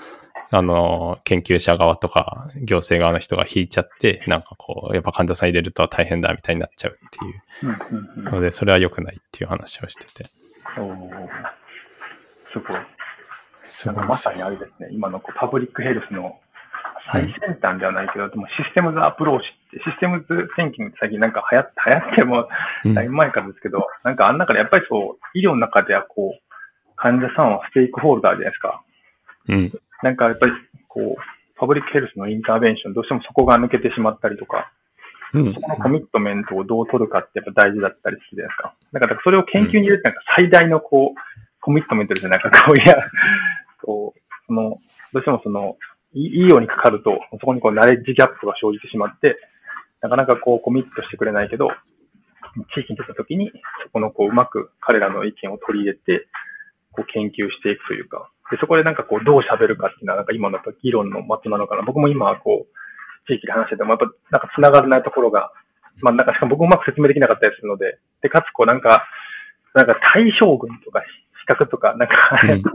[0.51, 10.29] あの、研究者側とか行政側の人が引いちゃって、なんかこう、やっぱ患者さん入れると大変だみたいになっちゃうっていううんうんうんので、それは良くないっていう話をしてて。
[10.77, 11.29] おー
[12.51, 12.77] すごい。
[13.63, 16.39] すごいまさにあれですね、今のこうパブリックヘルスの
[17.11, 22.47] 最先端ではないけど、でもシステムズアプローチって、システムズセンキングって最近なんか流行って、流行っても
[22.85, 26.41] うんだいぶ前からですけど、なんかあん中でやっぱりそう、医療の中ではこう、
[26.95, 28.81] 患者さんはステークホルダーじゃないですか。
[29.47, 29.79] うん。
[30.03, 30.53] なんかやっぱり
[30.87, 31.21] こう、
[31.57, 34.71] パブリックヘルスのインターベンション、どうしてもそこが抜けてしまったりとか、
[35.33, 35.61] うんそ。
[35.61, 38.73] このコミットメントをどう取るかってやっぱ大事だったりするじゃないですか。
[38.93, 41.19] だからそれを研究に入れてなんか最大のこう、
[41.61, 42.29] コミットメントですよ。
[42.29, 42.95] なんかこう、いや、
[43.83, 44.79] こう、その、
[45.13, 45.77] どうしてもその、
[46.13, 49.37] いいいようにかかると、そこにこう、ナレッジギャップが生じてしまって、
[50.01, 51.69] なかなかこう、コミットしてくれないけど、
[52.73, 53.51] 地域に出た時に、
[53.83, 56.27] そこのこう、うまく彼らの意見を取り入れて、
[56.93, 61.83] こう、研究していくというか、で、そこでなんかこう、どう喋るかっていうのは、なんか今のやっぱ議論の的なのかな。
[61.83, 65.51] 僕も今はこう、地域で話してても、やっぱ、なんか繋がらないところが、
[66.01, 69.05] まあなんかしかも僕もうまく説明できなかったりするので、で、かつこうなんか、
[69.75, 71.01] なんか大将軍とか
[71.41, 72.63] 資格とか、なんか、うん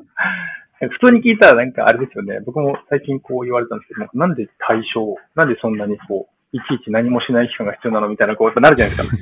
[0.91, 2.41] 普通に聞いたらなんかあれですよね。
[2.45, 9.17] 僕も最近こう言われたんですけども、なんで対象、なんでそんなにこう、いちいち何もしない期間が必要なのみたいな、こう、やっぱなるじゃないですか。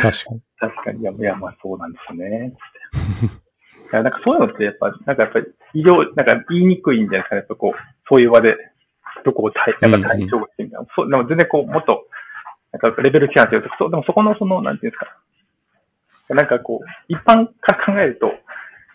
[0.00, 0.40] 確かに。
[0.58, 2.52] 確かに、いや、いやまあそうなんですよね。
[3.92, 7.38] やなんかそういうのってやっぱ、なんかやっぱり医療、なんか言いにくいんじゃないですかね。
[7.38, 7.78] やっぱこう、
[8.08, 8.56] そういう場で、
[9.24, 10.86] どこを対、なんか対象してみたいな。
[10.94, 12.06] そう、でも全然こう、もっと、
[12.72, 13.62] なんかレベル違うんですよ。
[13.78, 16.34] そう、でもそこのその、なんていうんですか。
[16.34, 18.36] なんかこう、一般から考えると、やっ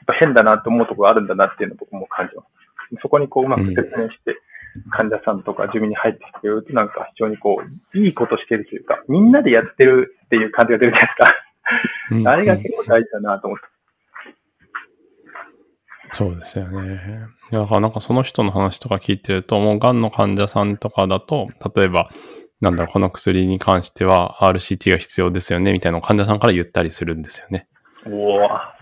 [0.07, 2.47] ぱ変だなって思うところがあるんだなっていうのを僕も感じます。
[3.01, 4.37] そこにこう、うまく説明して、
[4.91, 11.41] 患者さんとか住民に入ってきてると、なんか非常にこう、いいことしてるというか、みんなでやってるっていう感じが出るじゃないですか。
[12.11, 13.74] うんあれが結構大事だなと思って。
[16.15, 16.99] そうですよね。
[17.51, 22.09] だからなんかその人の話とか聞いてると、もう癌の患者さんとかだと、例えば、
[22.61, 27.67] なんだろう、この薬に関しては RCT が必要ですよね、みたいなのを患者さんから言ったりするんですよね。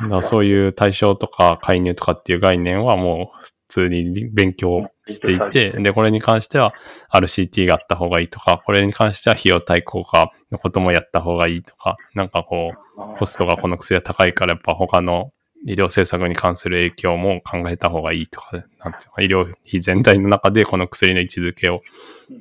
[0.01, 6.73] だからそういう対象とか介入とかっていう概念はもう通に勉強していて、で、これに関しては
[7.11, 12.73] RCT があった方がいいとか、これに関しては費用対効果のこともやった方がいいとか、なんかこ
[13.15, 15.29] う、コストがこの薬は高いからやっぱ他の
[15.66, 21.82] 医療政策に関する影響も考えた方がいいとか、なんていうか、医療費全体の中でこの薬の位置づけを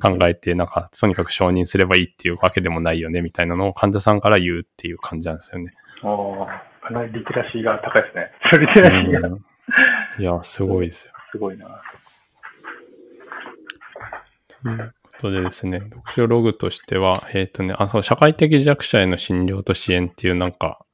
[0.03, 5.73] 考えて、なんか、とにかく承認すればいいっていうわけでもないよね、みたいなのを患者さんから言うっていう感じなんですよね。
[6.03, 8.33] ああ、かなりリテラシーが高いですね。
[8.67, 9.39] リテラシーが。
[10.19, 11.13] いや、すごいですよ。
[11.31, 11.81] すごいな。
[14.63, 20.85] ということでですね、読書ログとしては、えっ、ー、とね、あ、そう、社会的弱者への診療と支援っていうなんか、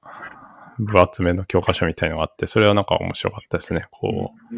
[0.78, 3.86] 分厚めの教科書みたいのがあって、それはなんか面白かったですね。
[3.90, 4.56] こう、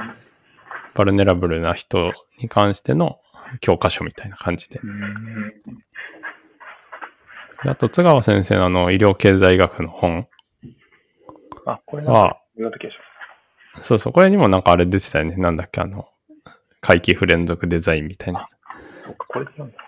[0.94, 3.20] バルネラブルな人に関しての
[3.60, 4.80] 教科書みたいな感じで。
[7.62, 10.26] であと、津川先生のあの、医療経済学の本
[11.66, 12.40] あ、これは、
[13.82, 15.36] そうそう、これにもなんかあれ出てたよね。
[15.36, 16.08] なんだっけ、あの、
[16.80, 18.46] 回帰不連続デザインみたいな。
[19.04, 19.78] そうか、これで読んだ。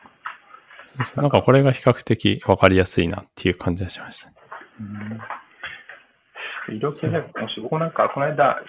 [1.16, 4.35] なんかこれが比較的わかりやすいなっていう感じがしましたね。
[6.69, 8.61] 医療経済学もし、僕なんかこの間、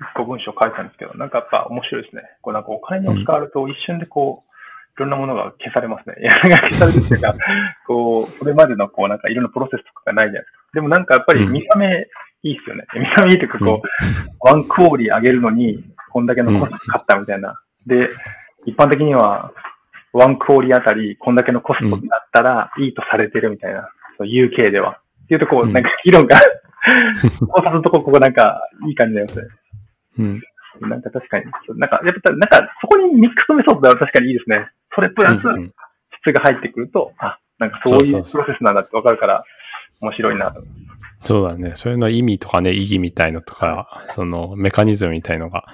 [0.00, 2.22] 一個文章書いたんですけど、なんかやっぱ面白いですね。
[2.42, 4.54] こうなんかお金に置き換わると一瞬でこう、
[4.96, 6.16] いろんなものが消されますね。
[6.20, 7.32] いや、消されるっていうか、
[7.86, 10.58] こう、それまでのこうなんかいろんなプロセスとかがないじゃないですか。
[10.74, 12.08] でもなんかやっぱり見た目
[12.42, 12.86] いいっすよね。
[12.94, 17.60] 見た目いいというかこう、ワンクオリ上げるのに、こんだけのコストかかったみたいな。
[17.86, 18.08] で、
[18.66, 19.52] 一般的には、
[20.12, 23.88] ワンクオリあたり、こんだけのコストになったらいいとされてるみたいな。
[24.20, 25.00] UK では。
[25.24, 26.38] っていうとこう、なんか議論が
[27.48, 29.32] 考察のとこ、ここなんか、いい感じだよね。
[30.18, 30.42] うん。
[30.80, 31.46] なんか確かに。
[31.76, 34.68] なんか、やっぱ、なんか、そこにミックスメソッドは確かにいいですね。
[34.94, 35.38] それプラス、
[36.20, 39.44] 質が入ってくると、あ、なんかそういうプロセスなんだってわかるから、
[40.00, 40.60] 面白いなと。
[41.22, 41.72] そうだね。
[41.74, 45.64] それの意味とかね、意義みたいのとか、そのメカニズムみたいのが、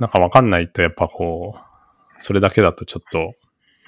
[0.00, 3.34] なんかわかんないと、やっぱこう、それだけだとちょっと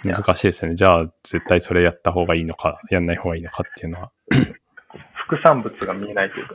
[0.04, 0.74] 難しいですよね。
[0.74, 4.12] じゃあ、絶対それやった方がいいのか、やんない方がいいのかっていうのは。
[5.30, 6.54] 副産物が見えないというか。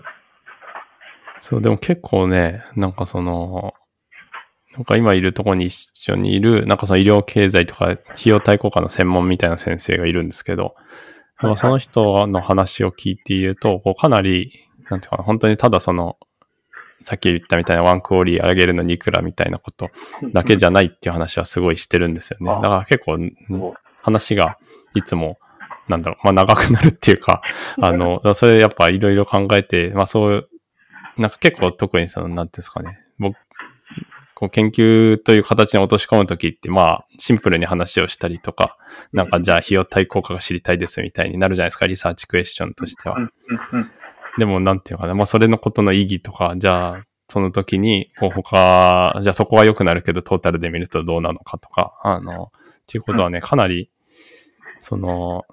[1.39, 3.73] そう、でも結構ね、なんかその、
[4.73, 10.76] なんか今いるところに一緒にいる、なんかその医療経済とか費用対効果の専門みたいな先生がいるんですけど、
[11.38, 14.51] はいはい、その人の話を聞いていると、こうかなり、
[14.89, 16.17] なんていうかな、本当にただその、
[17.01, 19.89] さっき言ったみたいなワンクオリー上げるのにいくらみたいなこと
[20.34, 22.47] だけじゃないっていう話はすごいしてるんですよね。
[22.61, 24.57] だから結構、話が
[24.95, 25.38] いつも
[25.88, 27.41] なんだろう、まあ長くなるっていうか、
[27.81, 30.49] あの、それやっぱいろいろ考えて、まあそう、
[31.17, 33.38] なんか結構特にその、なんていうんですかね、僕、
[34.33, 38.77] こう研究という形に落とし込むときって、まあ、シンプルに話をしたりとか、
[39.13, 43.17] なんかじゃあ費用対効果が知りたいですみたいになるじゃないですか、リサーチクエスチョンとしては。
[44.38, 53.89] でも、なんていうかな、まあそれのことの意義とか、じゃあ、その時に、こう他、じゃあそこは良くなるけどトータルで見るとどうなのかとか、あの、っていうことはね、かなり、
[54.79, 55.43] その、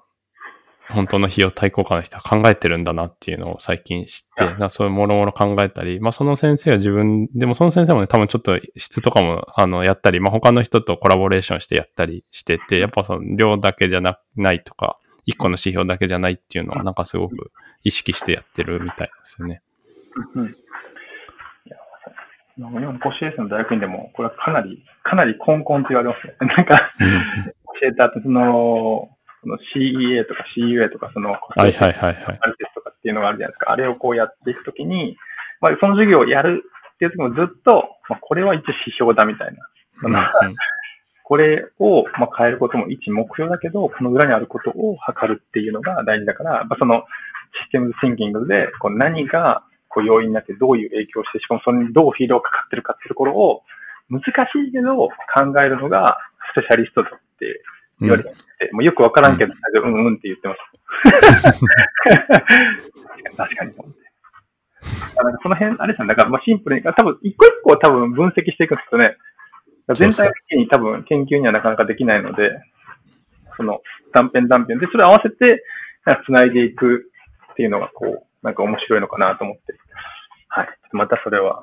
[0.89, 17.51] 本当の費用対効果の人は考えてるんだなっていうのを最近知って、そういうもろもろ考えたり、まあその先生は自分、でもその先生もね、多分ちょっと質とかも、あの、やったり、まあ他の人とコラボレーションしてやったりしてて、やっぱその量だけじゃなないとか、一個の指標だけじゃないっていうのはなんかすごく
[17.83, 19.61] 意識してやってるみたいですよね。
[20.35, 20.53] うん。
[22.57, 26.35] 今のコシエスの大学院でも、これはかなり、かなりコンコンって言われますね。
[26.39, 26.91] なんか、
[27.81, 29.12] 教えた後、その、
[29.43, 31.37] その CEA とか CUA とか、その、は
[31.67, 32.39] いはいはいはい。
[32.41, 33.71] アルテスとかっていうのがあるじゃないですか。
[33.71, 35.17] あれをこうやっていくときに、
[35.61, 36.63] まあ、その授業をやる
[36.95, 39.67] っていう時もずっと、まあ、これは一応指標だみたいな。
[40.07, 40.15] うん
[41.25, 47.05] これを、まあ、変えることも一目標だけど、この裏にあることを測るっていうのが大事だから、やっぱその
[47.63, 53.63] システムズシンキングで、こう何がこう要因になってどういう影響をして、しかもそれにどうフィードがかかってるかっていうところを、
[54.09, 56.17] 難しいけど考えるのが
[56.53, 57.61] スペシャリストだって
[57.99, 58.33] 言われて、う
[58.73, 59.55] ん、もうよくわからんけど、う
[59.87, 60.59] ん、うんうんって言ってます。
[63.37, 63.73] 確かに、確かに。
[65.41, 69.17] その辺、あれですね、だからまあシンプルに、多分一個一個多分分析していくんですよね。
[69.95, 72.51] 全体的に多分研究にはなかなかできないので、
[73.57, 73.81] その
[74.13, 75.63] 断片断片で、それを合わせて
[76.25, 77.11] 繋いでいく
[77.51, 79.63] っていうのがこう、なんか面白いのかなと思って。
[80.49, 80.67] はい。
[80.91, 81.61] またそれは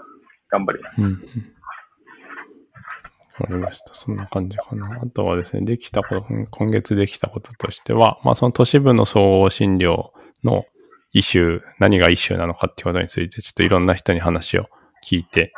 [0.50, 1.00] 頑張ります。
[1.00, 1.22] うん
[3.40, 3.94] わかりました。
[3.94, 5.00] そんな感じかな。
[5.02, 10.10] あとはですね、できたこと、今月できたこととしては、まあその都市部の総合診療
[10.44, 10.64] の
[11.12, 14.66] イシュー、何がイシューなのかっていうことについて、ちょっといろんな人に話を
[15.04, 15.52] 聞いて、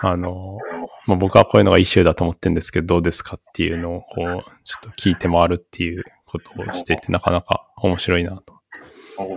[0.00, 0.58] あの、
[1.06, 8.54] まあ、僕はこういうのがイシューだと思ってるんですけど、どうですかっていうのを、こう、ちょっと聞いて回るっていうことをしていて、なかなか面白いなと。
[9.18, 9.36] お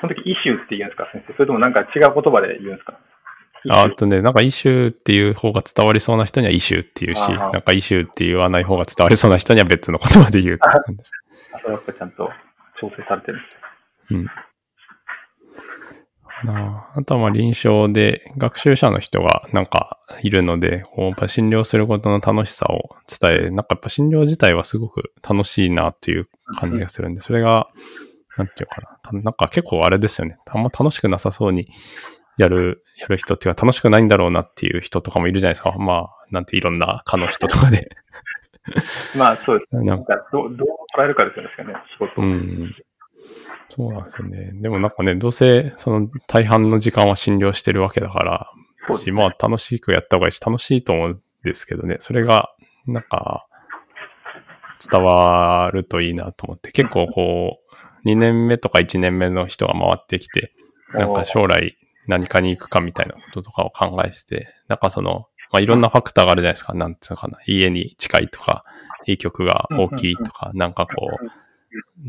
[0.00, 2.98] その時イシューって言うんですか、先生それともなんか違う言葉で言うんですか？
[3.68, 11.10] ああとね、なんかイシューっていう方が伝わりそうな人にはイシューっていうし、なんかイシューって言わない方が伝わりそうな人には別の言葉で言うって感じです。
[11.52, 12.28] あとやっぱちゃんと
[12.80, 14.24] 調整されてるんですうん。
[16.44, 26.28] なああとはまあ臨床で学習者の人がなんかいるので、こうやっぱ診療することの楽しさを伝え、なんかやっぱ診療自体はすごく楽しいなっていう
[26.58, 27.68] 感じがするんで、それが、
[28.36, 30.36] なんていうかな、たなんか結構あれですよね。
[30.46, 31.68] あんま楽しくなさそうに
[32.36, 35.72] やる、やる人っていうか楽しくないんだろうなっていう人とかもいるじゃないですか。
[35.78, 37.90] まあ、なんていろんな科の人とかで。
[39.16, 39.76] まあそうです。
[39.76, 40.68] ななんんかどう、どう
[40.98, 42.24] 捉えるかですよね、仕事を。
[42.24, 42.74] うん。
[43.70, 44.50] そうなんですよね。
[44.54, 48.50] でもなんかね、どうせその大半の時間は診療してるわけだから、
[48.90, 52.50] そうですまあ楽しくやった方がいいし、楽しいと思うんですけどね、それが
[52.86, 53.46] なんか
[54.90, 57.58] 伝わるといいなと思って、結構こ
[58.04, 60.52] う、2年目とか1年目の人が回ってきて、
[60.92, 61.76] なんか将来
[62.06, 66.74] 何かに行くかみたいなこととかを考えてて、なんかその、まあ、いろんなファクターがあるじゃないですか。
[66.74, 67.38] なんつうのかな。
[67.46, 68.64] 家に近いとか、
[69.06, 71.08] いい曲が大きいとか、なんかこ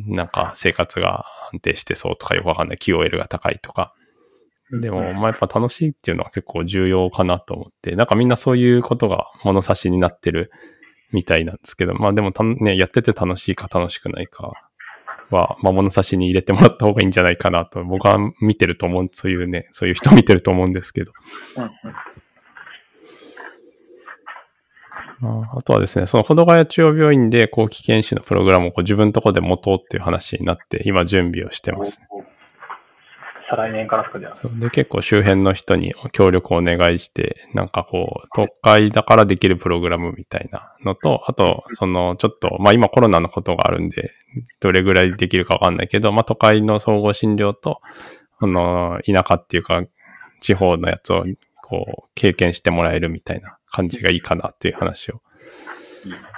[0.08, 2.78] う、なんか生活が安定してそうとかよくわかんない。
[2.78, 3.94] QOL が高いとか。
[4.82, 10.52] でも、まあやっぱ楽しいっていうのは結構重要かなと思って、なんかみんなそういうことが物差しになってる
[11.12, 14.67] みたいなんですけど、まあでもたね、やってて楽しいか楽しくないか
[15.30, 21.12] は、まあ物差しに入れてもらった方がいいんじゃないかなと、僕は見てると思う、そういうね、そういう人見てると思うんですけど。
[25.20, 32.00] ああとはですね、その保土ヶ谷中央病院で後期研修のプログラムをこう自分のとこで持とうっていう話になって、今準備をしてます。
[32.12, 32.24] おお
[33.50, 34.36] 再来年からですか、じゃあ。
[34.36, 44.12] そうで、結構周辺の人に協力をお願いして、なんかこう、特会だからできるプログラムみたいなのと、あと、その、ちょっと、まあ今コロナのことがあるんで、
[44.60, 47.80] どれぐらいできるかわかんないけど、まあ都会の総合診療と、
[48.40, 49.82] あの、田舎っていうか、
[50.42, 51.26] 地方のやつを、
[51.64, 55.22] こう、経験してもらえるみたいな感じがいいかなっていう話を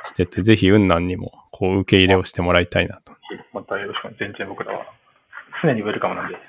[0.05, 3.13] してて、ぜひ雲南にも、こう、受け入れをしてもらいたいなと。
[3.51, 4.15] またよろしく。
[4.19, 4.98] 全然僕らは。
[5.61, 6.37] 常にウェルカムなんで。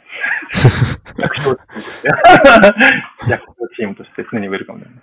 [3.77, 4.24] チームとして。
[4.31, 5.03] 常にウェルカムなんで。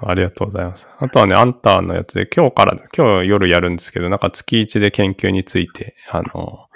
[0.00, 0.86] ありがとうございます。
[0.98, 6.68] あとはね、アンターのやつで、今日から、今日夜やるんですけど、なんか月1で研究について、あの、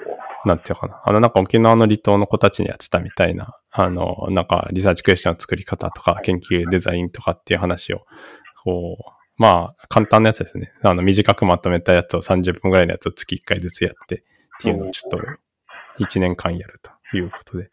[0.44, 1.00] なんていうかな。
[1.04, 8.04] あの、なんか沖縄の離島の子たちにやってたみたいな、あの、なんかリサーチクエスチョンの作り方とか、研究デザインとかっていう話を、
[8.64, 10.72] こう、まあ、簡単なやつですね。
[10.82, 14.18] あの、短くまとめたやつを30分ぐらいのやつを月1回ずつやって、っ
[14.60, 15.18] ていうのをちょっと、
[16.00, 17.70] 1年間やるということで。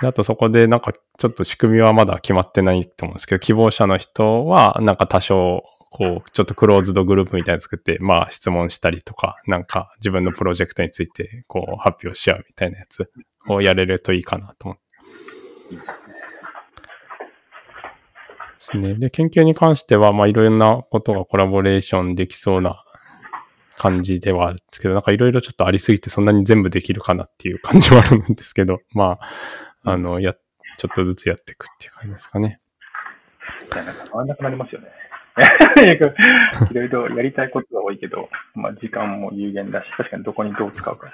[0.00, 13.10] であとそこでなんかちょっと仕組みはまだ決まってないと思うんですけど、希望者の人はなんか多少、こう、ちょっとクローズドグループみたいに作って、まあ質問したりとか、なんか自分のプロジェクトについてこう発表し合うみたいなやつ
[13.48, 16.06] をやれるといいかなと思って。
[18.56, 18.94] ですね。
[18.94, 22.84] で、研究に関しては、まあいろんなことがコラボレーションできそうな
[23.76, 29.18] 感じではあるんですけど、なんかいろいろちょっとありすぎてそんなに全部できるかなっていう感じはあるんですけど、 ま
[29.84, 30.34] あ、あの、や、
[30.78, 32.60] ちょっとずつやっていくっていう感じですかね。
[33.72, 34.88] いや、なんか回らなくなりますよね。
[36.70, 41.12] いろいろやりたいことが多いけど、まあ時間も有限だし、確かにどこにどう使うかで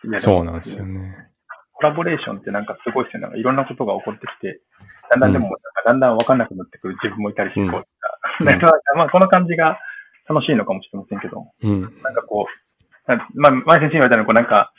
[0.00, 0.18] すね。
[0.18, 0.86] そうなんですよ。
[0.86, 1.28] ね。
[1.74, 3.22] コラボレーションってなんかすごいですよね。
[3.24, 4.60] なんかいろんなことが起こってきて、
[5.10, 5.50] だんだんでも、
[5.84, 7.80] だんだんわかんなくなってくる自分もいたりして、うんこう
[8.40, 9.78] うんなんかまあこの感じが
[10.28, 11.80] 楽しいのかもしれませんけど、うん。
[11.80, 14.72] なんかこう、なまあ、前先生に言われたのは、こうなんか、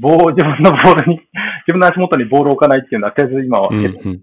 [0.00, 1.16] 棒を自分のボールに、
[1.66, 3.82] 自分の足元にボールを置かないっていうのは、とりあえず今は、うん。
[3.82, 4.22] 手ずうん。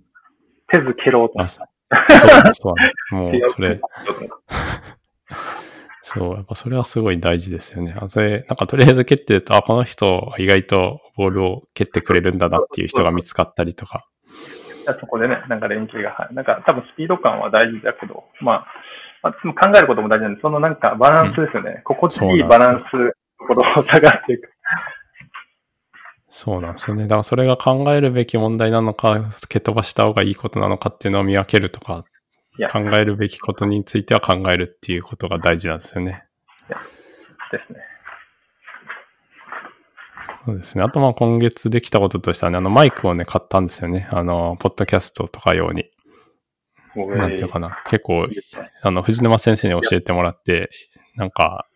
[0.67, 2.15] 手ず蹴ろうとそうそ
[2.49, 2.91] うそうね。
[3.11, 3.81] もう、 それ、て。
[6.01, 7.95] そう、やっぱそれはすごい大事ですよね。
[7.99, 14.05] あそれ、なんかとりあえず蹴ってると、あ、この人は意外とボールを蹴ってくれるんだなっていう人が見つかったりとか。
[14.99, 18.67] そこでね、なんか連携が、はいなんか多分スピード感は大事だけど、まあ、
[19.25, 21.81] まあ、考えることも大事なんで、そのなんかバランスですよね。
[21.83, 22.83] 心地いいバランス、
[23.39, 24.51] ところを探していく。
[26.29, 27.03] そうなんですよね。
[27.03, 32.05] だからそれが考えるべき問題なのか、蹴飛ばした方がいいことなのかっていうのを見分けるとか、
[32.71, 36.23] 考えるべきことについては考えるっていうことが大事なんですよね。
[37.51, 37.79] ですね。
[40.45, 40.83] そうですね。
[40.83, 44.07] あとまあ今月できたこととしてはね、あのマイクをね、買ったんですよね。
[44.11, 45.89] あの、ポッドキャストとか用に。
[46.95, 47.81] なんていうかな。
[47.85, 48.27] 結構
[48.81, 50.69] あの、藤沼先生に教えてもらって、
[51.15, 51.67] なんか、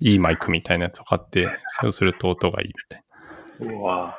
[0.00, 1.48] いいマイクみたいなやつを買って、
[1.80, 4.18] そうすると音がいいみたいうわ。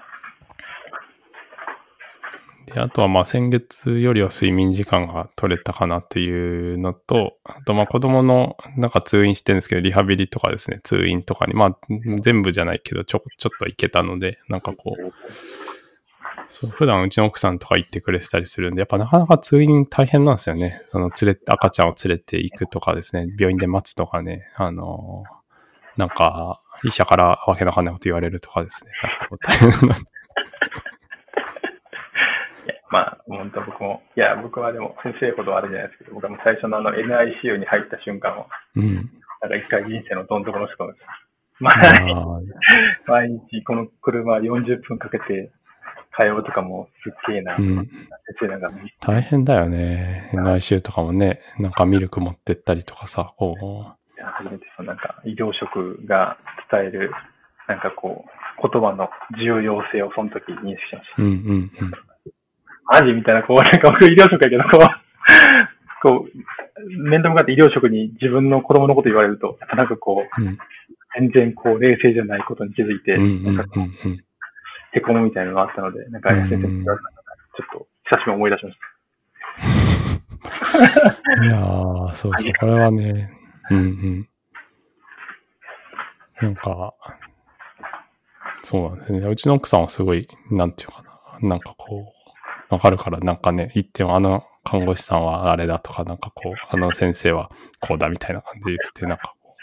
[2.68, 2.74] な。
[2.74, 11.78] で、あとはまあ先月よりは睡眠時間が取れたかなっていうのと、あとまあ子供のなんか通院してるんですけど、リハビリとかですね、通院とかに、まあ
[12.22, 15.14] 全部じゃないけど、ちょ、ちょっと行けたので、なんかこう、
[16.58, 20.82] そう普段うちの奥さんとか行ってくれてたりするんで、やっぱなかなか通院大変なんですよね。
[20.88, 28.92] その連れ、赤ちゃんを連れて行くとかですね、病院で待つとかね、あのーなんか、医者からわけのわかんないこと言われるとかですね。
[29.04, 29.96] なんかこう大変な。
[32.90, 38.96] まあ、本当僕も、いや、僕はでも先生ほどあれじゃないですけど、僕はもう最初のあの NICU に入った瞬間は、うん。
[38.96, 39.06] なん
[39.50, 41.00] か一回人生のどん底の人です。
[41.60, 42.42] まああ、ー
[43.08, 45.52] 毎日この車40分かけて
[46.16, 47.56] 通うとかもすっげえな。
[47.58, 47.90] うん。
[49.02, 50.30] 大変だよね。
[50.34, 53.56] 内周とかもね、なんかミルク持ってったりとかさ、こ
[54.18, 56.38] いや初めてそのなんか医療職が
[56.72, 57.12] 伝える、
[57.68, 61.92] なんかこう、言葉の重要性をその時認識しましう、うんうんうん。
[61.92, 61.98] た。
[63.02, 70.58] マジみたいな、こう、なんか僕医療職やけど、こう、こう、面と向かって医療職に自分の子供のこと言われると、なんかこう、うん
[71.18, 74.25] 全然こう、冷静じゃないことに気づいて、うんうんうんなんかうん。
[74.96, 78.86] へこむみたいなのがあったので、なんか、先生に言われたのが、ちょっと、久しぶりに思い出しました。
[81.44, 83.32] いやー、そうそう、これはね、
[83.72, 84.30] うんうん。
[86.42, 86.94] なんか、
[88.62, 89.20] そうなんですね。
[89.20, 91.04] うちの奥さんはすごい、なんていうか
[91.42, 92.14] な、なんかこ
[92.70, 99.56] う、わかるから、なんかね、言ってもあの看護師さんはあれだとか、なんかこう、あの先生はこうだみたいな感じで言ってて、なんかこ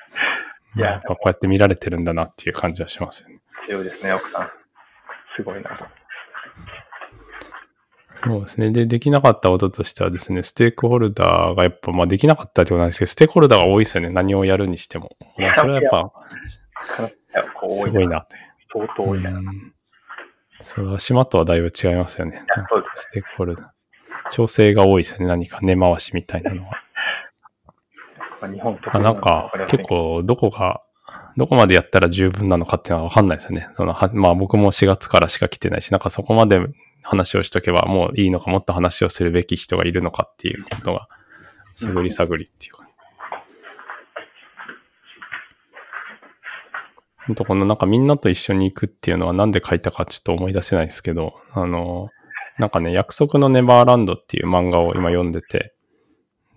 [0.77, 3.41] う、いやこうやって見られてるんだなっていう感じはしますよね。
[3.67, 4.62] 強いですね、奥さん。
[5.37, 5.87] すごいなと。
[8.25, 8.71] そうですね。
[8.71, 14.11] で、できなかったこととしてはですね、ステークホルダーがやっぱ、まあできなかったってことなんですけど、ステークホルダーが多いですよね。
[14.11, 15.17] 何をやるにしても。
[15.37, 16.13] まあそれはやっぱ、
[17.69, 18.37] すごいなって。
[18.73, 19.31] 相当多いな。
[19.31, 19.73] うん
[20.63, 22.37] そう、島とはだいぶ違いますよね。
[22.37, 24.31] やそうですステークホルダー。
[24.31, 25.27] 調整が多いですよね。
[25.27, 26.71] 何か根回しみたいなのは。
[28.41, 30.83] まあ、日本とあなんか、結構、どこが、
[31.37, 33.69] どこまでやったら十分なのかっていうのはわかんないですよね。
[33.77, 36.61] そのは、まあ僕も4月からしか来てないし、なんかそこまで
[37.03, 41.09] 話をしとけばもういいのか、もっと話をするべき人がいるのかっていうことが、
[41.75, 42.83] 探り探りっていうか。
[47.27, 52.11] ほんとこのなんかみんなと一緒に行くっていうのはなんで書いたかちょっと思い出せないですけど、あの、
[52.59, 55.73] なんかね、約束のネバーランドっていう漫画を今読んでて、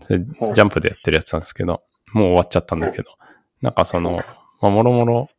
[0.09, 1.83] ジャンプでやってるやつなんですけど、
[2.13, 3.11] もう終わっちゃったんだけど、
[3.61, 4.23] なんかその、
[4.61, 5.29] まあ、もろもろ、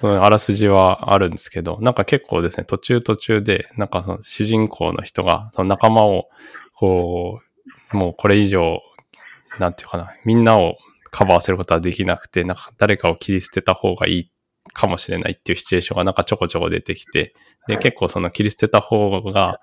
[0.00, 6.28] そのあらすじはあるんですけど、なんか結構ですね、途中途中で、なんかその主人公の人が、その仲間を、
[6.74, 7.40] こ
[7.92, 8.80] う、もうこれ以上、
[9.58, 10.76] なんていうかな、みんなを
[11.10, 14.30] カバーすることはできなくて、なんか誰かを切り捨てた方がいい
[14.72, 17.34] かもしれないっていうシチュエーションがなんかちょこちょこ出てきて、
[17.68, 19.60] で、結構その切り捨てた方が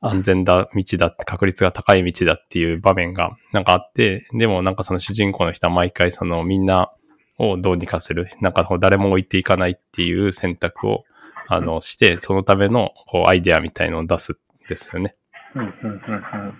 [0.00, 6.90] 安全だ、道だ、確率が高い道だっていう場面がなんかあって、でもなんかその主人公の人は毎回そのみんな
[7.38, 11.04] をどうにかする、なんか誰も置いていかないっていう選択を、
[11.46, 14.36] あの、して、そのためのこうアイデアみたいのを出すん
[14.68, 15.16] ですよね。
[15.54, 16.58] うん、うん、うん、うん。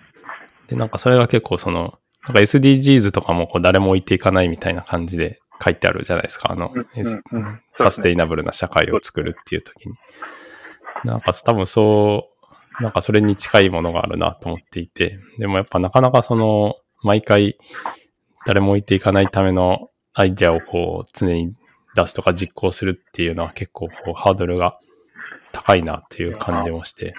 [0.67, 6.53] で、なんかそれが結構その、なんか SDGs とかもこう誰も置いていかないみたいな感じで書いてあるじゃないですか。
[6.53, 6.73] あの、
[7.77, 9.95] サステイナブルな社会を作るっていう時に。
[11.05, 12.31] なんか多分そ
[12.81, 17.57] う、なんかそれに近いものがあるなと思っていて、でもやっぱなかなかその、毎回
[18.47, 19.91] 誰も置いていかないための
[20.21, 21.55] アイデアをこう常に
[21.95, 24.77] 出すとか実行するっていうのは結構こうハードルが
[25.53, 27.15] 高いなっていう感じもして。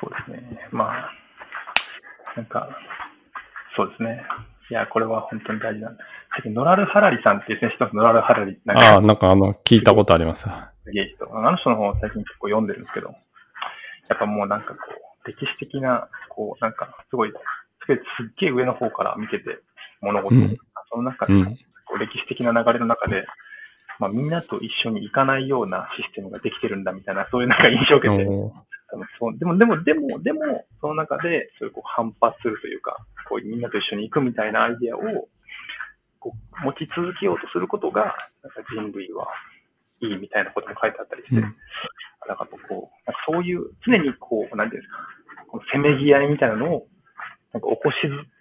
[0.00, 0.68] そうですね。
[0.72, 1.10] まあ、
[2.34, 2.68] なんか、
[3.76, 4.22] そうですね。
[4.70, 6.06] いや、これは本当に大事なんです。
[6.36, 10.48] 最近ノラル・ハラリさんっていう選手とノラル・ハラリ、なんああ、かなんかあの、聞いたことあります。
[10.84, 11.28] すげえ人。
[11.36, 13.14] あの人の方最近結構読んでるんですけど、
[14.08, 14.78] やっぱもうなんかこ
[15.26, 17.36] う、歴史的な、こう、なんかすごい、す
[17.86, 19.58] ごいすっげえ上の方から見てて、
[20.00, 20.56] 物事を、うん
[20.96, 21.44] その中で、うん。
[21.84, 23.26] こう歴史的な流れの中で、
[23.98, 28.24] まあみんなと一緒に行かないようなシステムができてるんだみたいな、そういうなんか印象を受けて、
[29.18, 29.38] そう。
[29.38, 32.96] でも、でも、でも、でも、その中で、そういうこう反発するというか、
[33.28, 35.28] こうみんなと一緒に行くみたいなアイデアを
[36.18, 39.26] こう持ち続けようとすることが、なんか人類は
[40.00, 41.42] いいみたいなことも書いてあったりして、うん。
[41.42, 46.86] なんかこう、そういう、常にこう、なんていうんですか、このせめぎ合いみたいなのを、
[47.52, 47.96] なんか起こし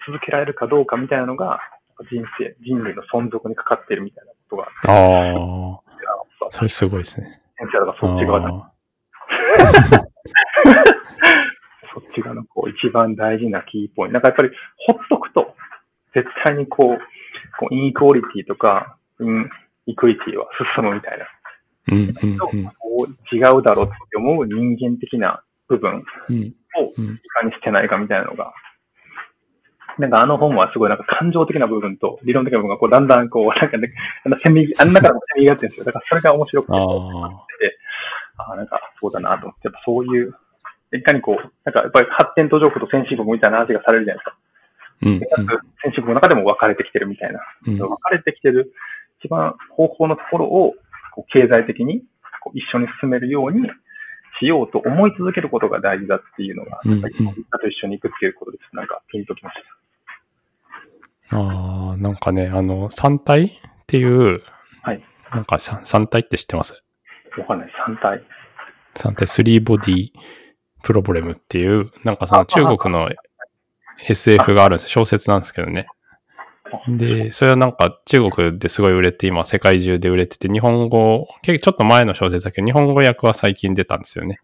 [0.07, 1.59] 続けられるかどうかみたいなのが、
[2.03, 4.67] 人生、人類の存続にかかっているみたいなことが。
[4.87, 5.85] ああ
[6.51, 7.41] それすごいですね。
[7.57, 8.49] 先生だからそっち側だ。
[8.49, 8.71] あ
[11.93, 14.13] そっち側のこう一番大事なキーポイント。
[14.13, 14.49] なんかやっぱり
[14.87, 15.55] ほっとくと、
[16.13, 16.99] 絶対にこう、
[17.57, 19.49] こうインイクオリティとか、イン
[19.85, 21.25] イクイティは進むみたいな。
[21.89, 21.93] ー
[22.23, 22.37] うんうん。
[22.37, 22.63] とうん
[23.31, 26.35] 違うだろうって思う人間的な部分をうん。
[26.35, 26.55] い
[26.97, 27.17] うん。
[27.17, 28.53] かにしてないかみたいなのが、
[29.99, 33.93] なんかあの本はすごいなんか感情的な部分と理論的な部分がこうだんだんこう、なんかね、
[34.25, 35.85] あのせめぎ、あん中からもせめぎ合ってるんですよ。
[35.85, 36.75] だからそれが面白くて、あ
[38.37, 40.35] あ、あ、なんかそうだなと思って、やっぱそういう、
[40.93, 44.37] いかにこう、なんかやっぱり発展途上国と先進国みたいな話がされるじゃないですか。
[45.03, 45.19] うん。
[45.19, 45.35] でか
[45.83, 47.39] 先進国の中でも分かれてきてるみたいな。
[47.67, 47.77] うん。
[47.77, 48.73] 分かれてきてる
[49.23, 50.73] 一番方法のところを
[51.13, 52.03] こう経済的に
[52.43, 53.67] こう一緒に進めるように
[54.39, 57.23] しようと思い続けることが大事だっていうのが、うんやっぱりと
[57.67, 58.75] 一緒に行くっていうことです。
[58.75, 59.84] なんかピンときました
[61.31, 63.49] ああ、なんかね、あの、三体っ
[63.87, 64.41] ていう、
[64.83, 64.91] た。
[64.91, 65.03] はい。
[65.31, 66.83] なんか三三体って知ってます？
[67.37, 67.69] わかんない。
[67.87, 68.23] 3体。
[68.95, 70.09] 三体、スリーボディ
[70.83, 73.09] プロブレムっていう、なんかその中国の
[74.07, 75.87] SF があるんです小説なんですけどね。
[76.87, 84.39] で、それはなんか中国ですごい売れて、今世界中で売れてて、日本語、結構ちょっと前の小説だけど、日本語訳は最近出たんですよね。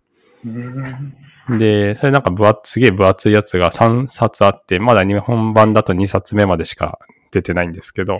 [0.45, 1.57] うん。
[1.57, 6.99] で、それなんか分厚、すげえ分厚いやつが3冊あって、まだ日本版だと2冊目までしか
[7.31, 8.19] 出てないんですけど。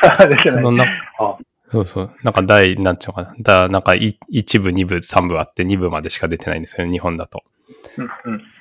[0.48, 0.84] そのな
[1.18, 1.36] あ
[1.70, 7.42] そうそう、なんか第、なんちゅうのかな、だなんかい1部、2部、3部あって2部までしか出てないんですよね、日本だと。
[7.98, 8.10] うん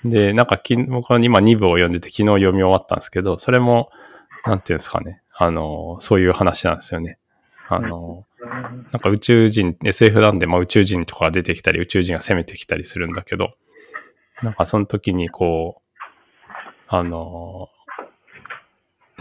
[0.04, 0.10] うん。
[0.10, 3.90] で、なんかき僕は今2部を読んでて昨日読み終わったんですけど、それも、
[4.46, 7.18] なんていうんですかね、あの、そういう話なんですよね。
[7.70, 8.26] あの、
[8.92, 13.56] なんか宇宙人、SF なんで、まあ宇宙人とか出てきたり、宇宙人が攻めてきたりするんだけど、
[14.42, 16.02] なんかその時にこう、
[16.88, 17.70] あの、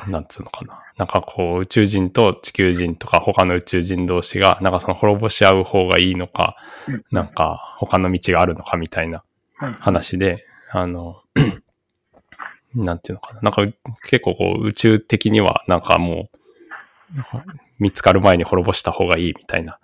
[0.08, 0.82] なんつうのかな。
[0.98, 6.56] なんかこう宇宙人と地球人とか他の宇宙人同士が、なんかその滅ぼし合う方がいいのか、
[7.10, 9.24] なんか他の道があるのかみたいな
[9.80, 11.22] 話で、あの、
[12.74, 13.40] なんていうのかな。
[13.40, 13.64] なんか
[14.04, 16.28] 結構こう宇宙的にはなんかも
[17.12, 17.44] う、なんか
[17.78, 19.78] 見つかる前に滅ぼした方がいいみたいな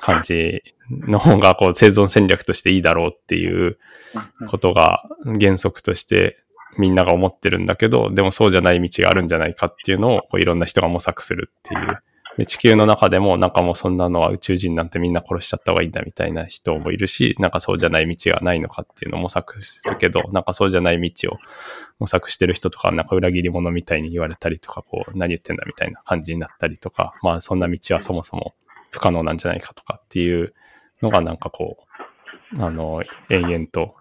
[0.00, 3.78] 感じの方がこう生存戦略としていいだろうっていう
[4.48, 5.02] ことが
[5.40, 6.38] 原則として
[6.78, 11.98] みんなが思ってるんだけど、でもそうじゃない道があるんじゃないかっていうのをこういろんな人が模索するっていう。
[12.38, 21.38] で地球の中でもなんかもうそんなのは宇宙人なんてみんな殺しちゃった方がいいんだみたいな人もいるし、なんかそうじゃない道がないのかっていうのを模索するけど、なんかそうじゃない道を
[21.98, 28.54] 模索してる人とかなんか裏切り者みたいに言われたりとか、こう何言ってんだみたいな感じになったりとか、まあそんな道はそもそも
[28.92, 30.54] 不可能なんじゃないかとかっていう
[31.02, 31.78] のがなんかこ
[32.56, 33.96] う、あの、延々と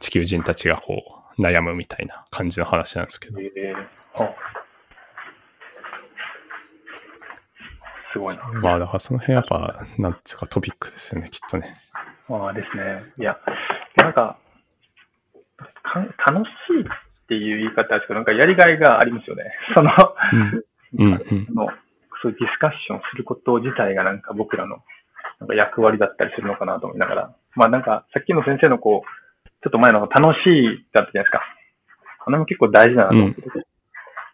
[0.00, 1.02] 地球人たちがこ
[1.36, 3.38] う悩むみたいな感じの話なんですけど。
[3.40, 4.55] えー
[8.16, 8.42] すごいな。
[8.62, 11.76] まあだからその辺やっぱ、なんつうかトピックですよね、きっとね。
[12.30, 13.04] ああですね。
[13.18, 13.36] いや、
[13.96, 14.38] なんか、
[15.58, 16.84] か楽しいっ
[17.28, 19.44] ていう言い方ですけど、なんかやりがいがありますよね。
[19.76, 19.90] その、
[20.32, 20.64] うん。
[20.98, 21.54] うん、うん。
[21.54, 21.68] の
[22.22, 24.78] そういうディスカッションすること自体がなんか僕らの
[25.38, 27.34] なんか役割だったりするのかなと思いながら。
[27.54, 31.42] まあなんか、さっきの先生のこう、ちょっと前の楽しいだったじゃないですか。
[32.26, 33.48] あれも結構大事だなと思ってて。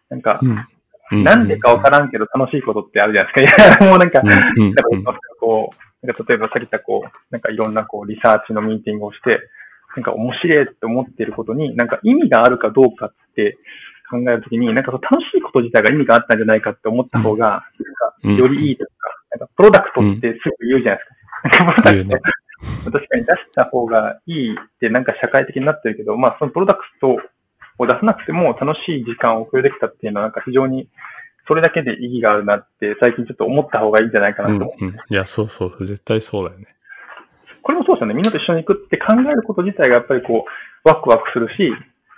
[0.09, 0.67] なんか、うん。
[1.13, 3.83] うなんでかわからんけど楽しいことってあるじゃないですか。
[3.83, 4.83] いや、もうなんか、なんか
[5.39, 9.39] こう、なんか例えばさっき言ったこう、なんかいろんなこうリサーチのミーティングをして、
[9.95, 13.57] なんか面白いって思っていることに、なんか意味があるかどうかって
[14.09, 18.35] 考えるときに、なんかその楽しいこと自体が意味があったんじゃないかって思った方が、なんかうん。
[18.37, 18.93] よりいいというか、
[19.31, 21.03] なんかプロダクトってすぐ言うじゃないで
[21.51, 21.65] すか。
[21.65, 22.23] プロダク
[22.85, 27.17] ト、 確かに出した方がいいってなんか社会的になってるけど、まあそのプロダクト
[27.83, 30.87] を出さなくても楽しい時間を共有できたっていうのはなんか非常に
[31.47, 34.95] それだけで意義があるなって最近ちょっと思った方がいいんじゃないかなと思うん、うん。
[34.95, 36.67] いや、そうそう、絶対そうだよね。
[37.61, 38.13] これもそうですよね。
[38.13, 41.71] みんなと一緒に行くって考えること自体がやっぱりこう、ワクワクするし、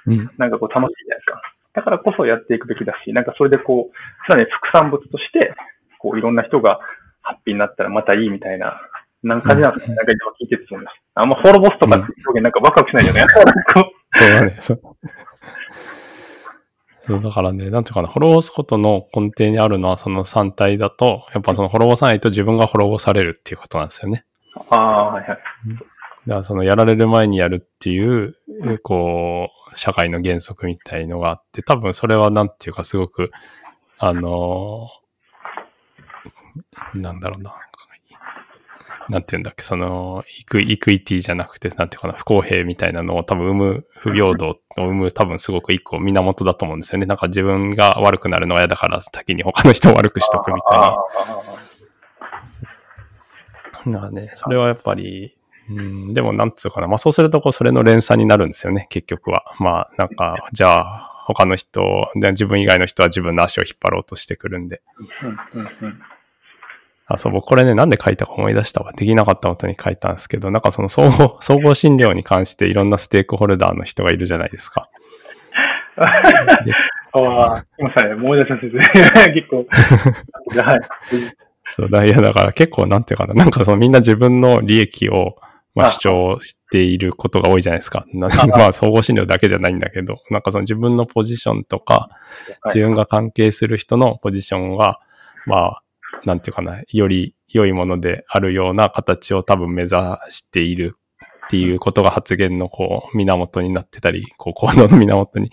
[0.08, 0.30] うん。
[0.38, 1.42] なんかこう楽しいじゃないですか。
[1.74, 5.54] だからこそやっていくべきだし、なんかそれでこう、さらに副産物として、
[6.00, 6.80] こういろんな人が
[7.22, 8.80] ハッピーになったらまたいいみたいな、
[9.24, 9.96] なんか感じなんですね。
[9.96, 10.92] なんか今聞いててそうです。
[11.16, 13.26] あんま滅ぼすとかっていう表現なんかワクワクしないよね。
[13.74, 14.58] こ そうだね。
[14.60, 14.80] そう。
[17.02, 24.26] そう、だからね、なんていうかな、滅ぼすことの根底にあるのはその3体だと、やっぱその滅ぼさないと自分が滅ぼされるっていうことなんですよね。
[24.56, 25.38] うああ、はいはい。
[25.38, 25.40] だか
[26.28, 28.36] らそのやられる前にやるっていう、
[28.82, 33.32] こう、社会の原則みたいのがあって、多分それはなんていうかすごく、
[33.98, 34.90] あの
[36.94, 37.56] なんだろうな。
[39.10, 47.06] なんていうんだっけ、その、イクイクイティじゃなくて、なんていうかな、不公平みたいなのを多分生む、不平等を生む多分すごく一個源だと思うんですよね。
[47.06, 50.86] なんか自分が悪くなるのは嫌だから先に他の人を悪くしとくみたいな。
[50.88, 51.66] ああ
[53.92, 55.36] だからね、それはやっぱり、
[55.70, 59.44] うん、でもなんつうかな、まあそうするとこうそれの連鎖になるんですよね、結局は。
[59.60, 64.82] まあなんか、じゃあ他の人、で自分以外の人は自分の足を引っ張ろうとしてくるんで。
[67.08, 68.92] あ、そう、僕これね、なんで書いたか思い出したわ。
[68.94, 74.90] できなかったことに書いたんですけど、なんかその総合、 総合診療に関していろんなステークホルダーの人がいるじゃないですか。
[76.66, 76.74] で
[77.14, 79.32] ああ、今さね、思い出した先生。
[79.34, 80.82] 結構、はい。
[81.68, 85.38] そうだ、いやだから結構なんていうかな、なんかそのみんな自分の利益を、
[85.76, 88.06] まあ、あ主張していることが多いじゃないですか。
[88.14, 95.00] なあまあ、総合診療だけじゃないんだけど、なんかその自分のポジションとか、はい自分が関係する人のポジションが、
[95.46, 95.82] まあ、
[96.24, 99.96] なんていうかな、より良いものであるような形を多分目指
[100.30, 100.98] している
[101.46, 105.52] っていうことが発言のこう、源になってたり、こう、行動の源に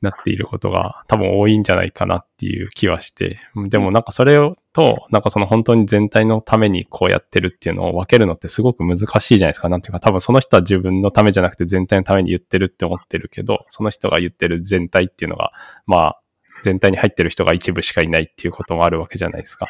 [0.00, 9.02] なっていることが多分多いんじゃないかなっていう気はして、でもなんかそれをと、なんかその本当に全体のためにこうやってるっていうのを分けるのってすごく難し
[9.32, 9.68] いじゃないですか。
[9.68, 15.52] なんていうか多分その人は自分のためじゃなくて全体のために言ってるって思ってるけど、その人が言ってる全体っていうのが、
[15.86, 16.20] まあ、
[16.62, 19.66] 全体に入ってる人が一部しかいないっていうこともあるわけじゃないですか。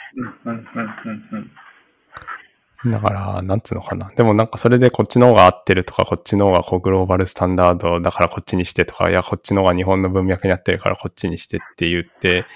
[2.87, 4.11] だから、なんつうのかな。
[4.15, 12.47] でもなんかそれでこっちの方が合ってるとか、こっちの方がこうグローバルスタンダードだからこっちにしてとか、いや、こっちの方が日本の文脈に合ってるからこっちにしてって言って、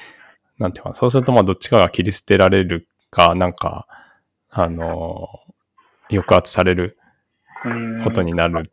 [0.58, 0.94] なんていうかな。
[0.94, 3.86] そうするとまあどっちかが切り捨てられるか、なんか、
[4.54, 5.28] あの
[6.10, 6.98] 抑圧される
[8.04, 8.70] ことになる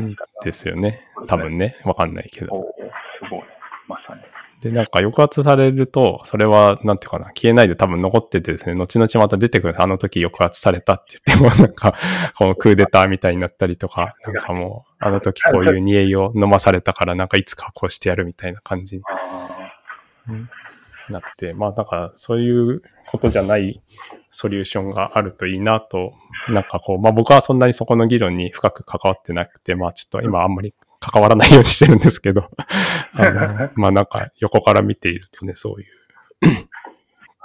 [0.00, 1.00] んですよね。
[1.26, 1.76] 多分ね。
[1.84, 2.54] わかんないけど。
[2.54, 3.42] おすごい。
[3.88, 4.20] まさに。
[4.62, 9.82] で、なんか抑圧されると、それは、なんていうかな、消えないで多分残っててですね、後々また出てくるんです。
[9.82, 11.94] あの時抑圧されたって言っても、なんか、
[12.38, 19.90] このクーデターみたいになったりとか、なんかもう、あの時こういう煮えを飲まされたから、なんかいつかこうしてやるみたいな感じにあ
[21.10, 23.82] なって、まあ、だから、そういうことじゃない
[24.30, 26.12] ソリューションがあるといいなと、
[26.48, 30.72] なんかこう、まあ僕はそんなにそこの議論に深く関わってなくて、まあちょっと今あんまり
[31.02, 32.48] 関わらないようにしてるんですけど、
[33.12, 35.88] あの、まあなんか横から見ているとね、そういう。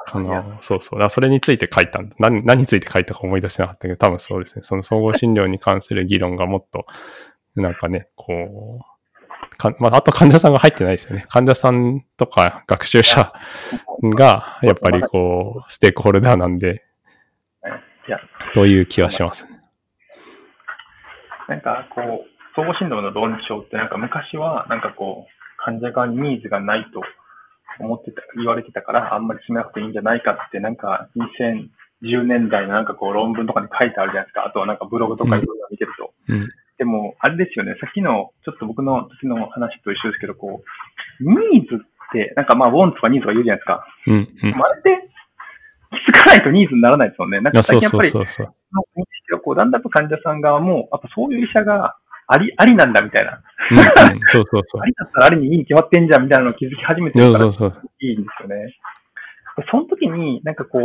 [0.09, 1.09] あの、そうそう。
[1.09, 2.15] それについて書いたんだ。
[2.19, 4.61] 何、何について書いたか思い出せなかったけど、多分そうですね。
[4.63, 6.85] その総合診療に関する議論がもっと、
[7.55, 11.25] なんかね、こう、かまあ、あと患者さんが入ってないですよね。
[11.27, 13.33] 患者さんとか学習者
[14.01, 16.83] が、やっぱりこう、ステークホルダーなんで、
[18.53, 19.59] という気はしますね。
[21.49, 27.01] なんかこう、総合診療の論調ってなんか昔はなんかこう、患者側にニーズがないと
[27.79, 31.07] 思ってた、言われてたからあんまり進めなくていいんじゃないかってなんか
[32.01, 34.45] 2010年代のなんかこう論文とかに書いてあるじゃないですか。
[34.45, 36.13] あとはなんかブログとかいろいろ見てると。
[36.29, 36.49] うん。
[36.79, 40.61] でも、あれですよね、さっきの、ちょっと僕の時の話と一緒ですけど、こ
[41.21, 43.85] う、ニーズって、なんかまあ、ウォンとかニーズとか言うじゃないですか。
[44.05, 44.13] うん。
[44.13, 44.49] うん。
[44.49, 45.09] いまあ、あれって、
[45.89, 47.41] 気づかないとニーズにならないですもんね。
[47.41, 48.53] なんか最近やっぱり、そうそうそう。
[48.73, 51.97] の認識がこう、だんだんと患者さん側も、やっぱそういう医者が
[52.27, 53.41] あり、ありなんだみたいな。
[53.71, 54.19] うん、うん。
[54.27, 54.85] そうそうそうあ。
[54.85, 57.89] りだったらありにいいに決まってんじゃんみたいなのを気づき始めてるからそうそうそう。
[57.99, 58.75] いいんですよね。
[59.71, 60.83] その時に、なんかこう、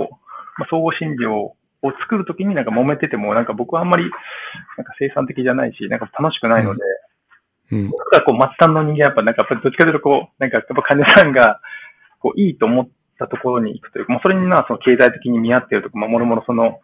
[0.58, 1.52] まあ、総合診療
[1.82, 4.04] を作る時になんか揉めてても、なんか僕はあんまり、
[4.78, 6.80] なんか生産的じゃないし、なんか楽しくないので、
[7.72, 7.88] うん。
[7.90, 11.60] 僕はこう、末端の人間はやっぱ、なんかどっちかというとこう、なんかやっぱ患者さんが、
[12.20, 12.88] こう、いいと思っ
[13.18, 16.80] たところに行くというか、もうそれにはその経済的に見合っているとか、まあ、もろもろその、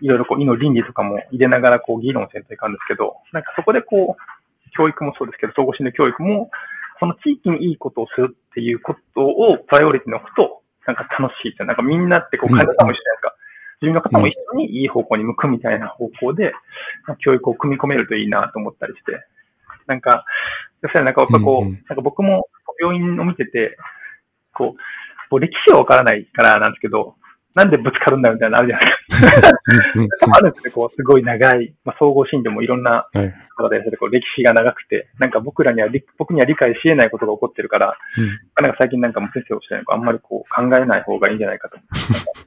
[0.00, 6.50] いろいろこう、医の倫理とかも入れながらこう、議論せんといかんですけど、なんかそこでこう、教育もそうですけど、総合診療教育も、
[6.98, 11.66] その地域にいいことをするっていうことをプライオリティに置くと、なんか楽しいですよ。
[11.66, 13.34] なんかみんなってこう、患者さんも一緒じゃないですか。
[13.82, 16.52] 自分の方も一緒にいい方向に向くみたいな方向で、
[17.18, 19.18] 教育を組み込めるといいなと思ったりして。
[19.86, 20.24] なんか、
[20.80, 22.48] そしたらなんかやっぱこう、なんか僕も
[22.80, 23.76] 病院を見てて、
[24.54, 24.78] こう、
[25.30, 27.16] こう歴史はわからないからなんですけど、
[27.54, 30.30] なんでぶつかるんだみたいなのあるじゃないですか。
[30.36, 33.34] あるんですね、こう、すごい長い、まあ、総合診療もいろんなはい。
[33.56, 38.40] 方でやっててこう歴史が長くて、なんか僕らには理、僕には理解し得ないことが起こってるから、うん。
[38.60, 41.78] なんか最近なんかもう先生おっしゃるようにあんまりこう考えない方がいいんじゃないかと。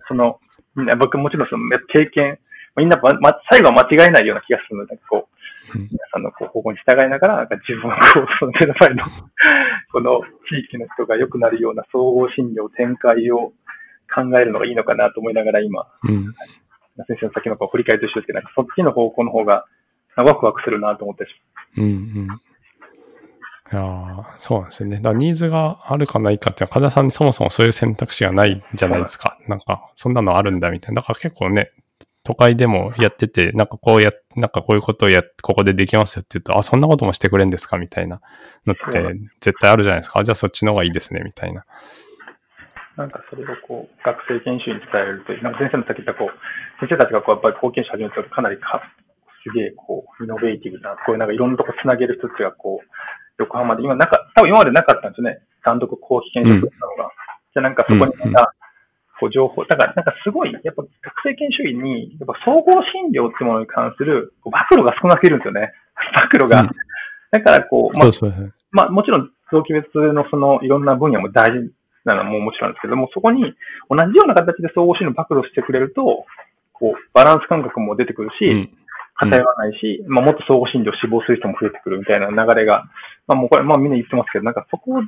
[0.07, 0.39] その、
[0.75, 2.39] みんな僕もちろんその経験、
[2.77, 5.35] みんな、ま、ま最後は間違えないような気がするので、こう、うん
[5.73, 9.03] 皆さんのこう方向に従いながら、なんか自分はこう、その目の前の、
[9.91, 13.53] この地域の人が良くなるような総合診療展開を
[14.13, 16.33] 考えるのがいいのかなと思いながら今、うん。
[17.07, 19.65] 先生の先のこう振り返りと一緒ですけど、なんかそっちの方向の方が
[20.15, 21.29] ワクワクするなと思ってし
[21.77, 22.39] うんうん。
[23.71, 24.97] いやーそうなんですよね。
[24.97, 29.37] だからニーズがあるかないかっていうのは、患者さんにそもそもそういう選択肢がないじゃないですか。
[29.47, 31.01] なんか、そんなのあるんだみたいな。
[31.01, 31.71] だから結構ね、
[32.23, 38.21] 都会でもやってて、なんかこうや、なんかこういうことをや、ここでできますよって言うと、あ、そんなこともしてくれるんですかみたいな
[38.65, 40.19] のって絶対あるじゃないですか。
[40.19, 41.65] あじゃあそっちの方がいいですね、みたいな。
[42.97, 46.35] なんかそれをこう、学生研修に伝えると、なんか先生のさっき言ったこう、
[46.79, 48.81] 先生たちがこう、やっぱり貢献者始めるとかなりか、
[49.43, 52.87] すげえこう、イノベーティブな、こういうなんかいろんなとこつなげる人たちがこう、
[53.37, 55.43] 横浜で今なんか、多分今までなかったんですよね。
[55.63, 57.11] 単独公費研修だったのが。
[57.51, 58.55] じゃあなんかそこにまた、
[59.19, 65.75] こう情報、だからなんかすごい、やっぱ学生研修医に、やっぱ総合診療ってものに関するこう暴露が少なすぎるんですよね。
[66.31, 66.63] 暴露が。
[66.63, 66.69] うん
[67.31, 68.09] だからこう、まあ。
[68.71, 71.71] まあもちろん臓器別のそのいろんな分野も大事
[72.05, 73.41] なのももちろんですけども、そこに
[73.89, 76.25] 同じような形で総合診療暴露してくれると、
[76.73, 78.69] こう、バランス感覚も出てくるし、うん。
[79.17, 82.83] 偏らないし、まあもっと総合診療死亡する人も増えてくるみたいな流れが、
[83.27, 85.01] まあもうこれ、まあみんな言ってますけど、なんかそこ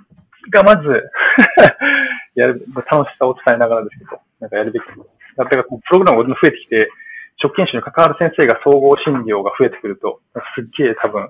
[0.50, 0.88] がまず
[2.36, 4.84] やる、楽しさを伝えながらですけど、なんかやるべき。
[5.36, 6.90] だからこうプログラムが増えてきて、
[7.38, 10.22] 職研修に関わる先生が総合診療が増えてくると、
[10.56, 11.30] すっげえ多分、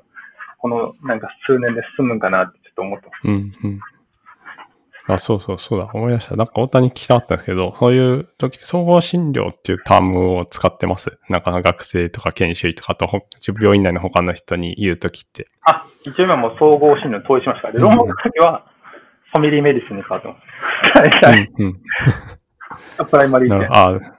[0.59, 3.27] このなんか数年で進むんかなってちょっと思ってます。
[3.27, 3.33] うん。
[3.63, 3.79] うん。
[5.07, 5.89] あ、そうそうそうだ。
[5.93, 6.35] 思い出した。
[6.35, 11.17] なんか大谷聞きたかったんですけど、そういう時って総合診療っていうタームを使ってます。
[11.29, 15.47] なんか学生とか研修医とかあとほ病院内の他の人に言う時って。
[15.61, 17.71] あ、一応今もう総合診療に統一しました。
[17.71, 18.65] で、論文の時は、
[19.31, 20.39] family medicine に変わってます。
[20.93, 21.65] 大体、うん。
[21.65, 21.79] うん。
[23.09, 23.69] primary でなる。
[23.71, 24.17] あ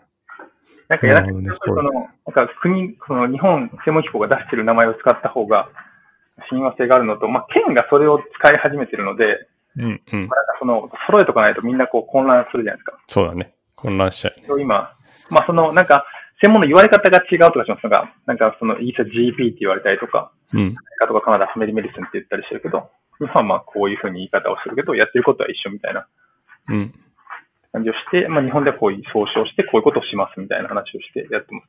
[0.89, 2.03] なんかやらなるほどねその、なん
[2.33, 5.69] か国、その日本専門機構が出してる名前を使った方が
[6.51, 9.49] 親和性があるのと、まあ、県がそれを使い始めてるので、
[9.79, 9.85] うん。
[9.85, 9.91] うん。
[9.91, 12.99] まあ、なんかその、揃えとかないとみんなこう混乱するじゃないですか。
[13.07, 13.55] そうだね。
[13.77, 14.93] 混乱しちゃう今、
[15.31, 16.05] まあ、その、なんか、
[16.43, 20.75] 専門の言われ方が違うとかしますが、なんかその、イギリスは GP って言われたりとか、うん。
[20.99, 26.07] カとかカナダは family medicine って言ったりしてるけど、日本はまあこういうふうに言い方をするけど、やってることは一緒みたいな
[26.69, 26.95] うん。
[27.73, 31.67] 感じをして、まあ日本ではこういう総称してこういうことをしますみたいな話をしてやってます。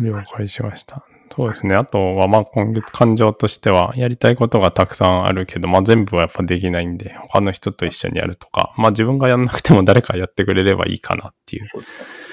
[0.00, 1.04] 了解しました。
[1.34, 1.74] そうですね。
[1.74, 12.26] あとは、まあ今月感情としては、やりたいことがたくさんあるけど、まあ全部はやっぱできないんで、他の人と一緒にやるとか、まあ自分がやんなくても誰かやってくれればいいかなっていうそうですね。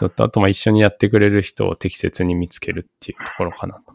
[0.00, 3.92] ことと、あとまあ一緒にやってくれる人を適切に見つけるっていうところかなと。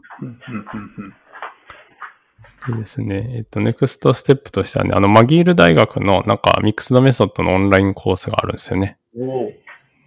[2.72, 3.28] う、ですね。
[3.34, 8.98] えっと、ネクストステップとしてはね、あの、マギール大学のなんかミックスドメソッドのオンラインコースがあるんですよね。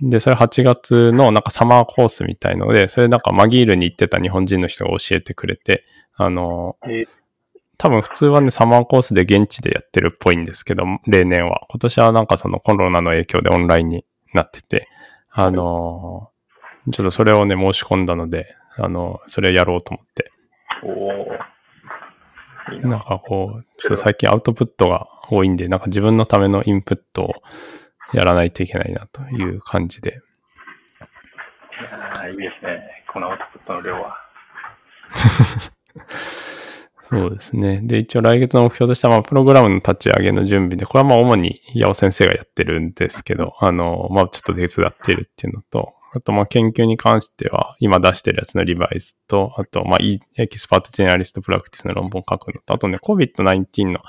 [0.02, 5.86] で、それ8月のなんかサマーコースみたいので、それなんかマギールに行ってた日本人の人が教えてくれて、
[6.16, 7.08] あの、えー
[7.82, 11.62] 多分普通はね、サマーコースで現地でやってるっぽいんですけど、例年は。
[11.70, 14.90] 今年はなんかそのコロナの影響でオンラインになってて、
[15.32, 16.30] あの、
[16.92, 20.32] ちょっとそれをね、申し込んだので、あの、それやろうと思って。
[20.84, 22.90] おな。
[22.90, 27.34] なんかこう、最近アウトプットが多いんで、なんか自分のためのインプットを
[28.14, 30.22] やらないといけないなという感じで。
[31.92, 33.06] あーいいですね。
[33.12, 34.18] このアウトプットの量は。
[37.10, 37.82] そうですね。
[37.84, 50.00] で、一応来月の目標としては、まあ、プログラムの立ち上げの準備で、これはまあ、主に、八尾先生がやってるんですけど、あの、まあ、ちょっと手伝っているっていうのと、あと、まあ、研究に関しては、今出してるやつのリバイスと、あと、まあ、
[50.38, 54.02] expert generalist practice の論文を書くのと、あとね、COVID-19 の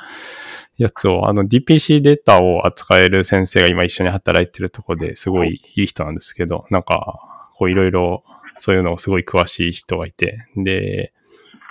[0.82, 5.82] やつを、あの、DPC データを扱える先生が今一緒に働いてるところですごいい。
[5.82, 7.20] い人なんですけど、なんか、
[7.54, 8.24] こういろいろ、
[8.56, 11.12] そういうのをすごい詳しい人がいて、で、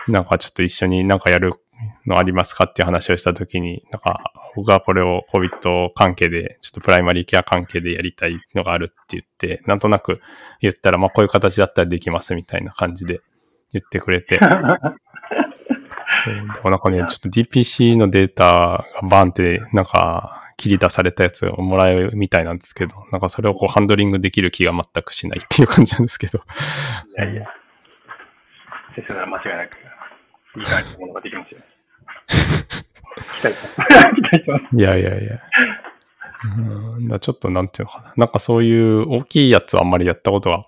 [0.07, 1.53] なんかちょっと一緒になんかやる
[2.06, 10.22] のありますかっていう話をしたときに、なんか僕はこれを COVID 関係で、ちょっとプライマリーケア関係でやりたいのがあるって言って、なんとなく
[10.61, 13.22] 言ったら、まあこういう形だったらできますみたいな感じで
[13.73, 14.40] 言ってくれて、
[16.26, 27.46] でもなんかね、ちょっと DPC のデータがバーンって、なんか切り出されたやつをもらえるみたいなんですけど、なんかそれをこうハンドリングできる気が全くしないっていう感じなんですけど、いやいや。
[28.96, 31.62] 先生なら間違いなく、いい感じのものができますよ。
[33.41, 34.16] 期待してます。
[34.16, 34.76] 期待してます。
[34.76, 35.40] いやいやいや。
[36.41, 36.48] う
[37.02, 38.14] ん、だちょっとなんていうのかな。
[38.16, 40.66] なんかそういう大きいやつはあんまりやったことが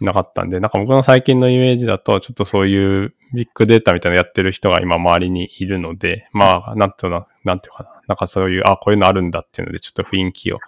[0.00, 7.90] なかったんで、なんか僕の最近のイメージだと、ちょっとそういうビッグデータみたいなのやってる人が今周りにいるので、まあ、なんていうの、なんていうかな。
[8.08, 10.58] なんかそういう、あ、こういうのあるんだっていうので、ちょっと雰囲気を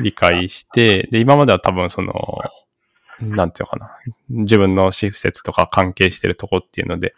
[0.00, 2.12] 理解して、で、今までは多分その、
[3.20, 3.90] なんていうのかな。
[4.30, 7.14] 自分の施設とか関係してるとこっていうので、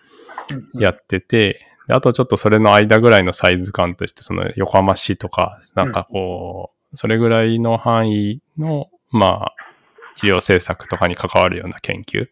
[0.74, 9.54] やってて、であとちょっとそれの間ぐらいのサイズ感として、その横浜市とか、なんかこう、それぐらいの範囲の、まあ、
[10.22, 12.28] 医療政策とかに関わるような研究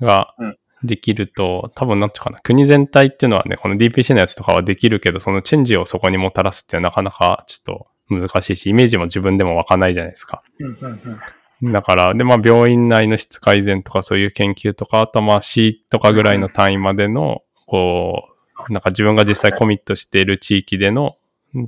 [0.00, 7.62] がうんできると、多分なんていうかな、国全体っていうのはね、この DPC のやつとかはできるけど、そのチェンジをそこにもたらすっていうのはなかなかちょっ
[8.08, 10.42] と難しいし、イメージも自分でもわかんないじゃないですか。
[11.62, 18.28] だから、で、まあ、病院内の質改善とかそういう研究とか、あとまあ、市とかぐらいの単位までの、こ
[18.68, 21.16] う、なんか自分が実際コミットしている地域での、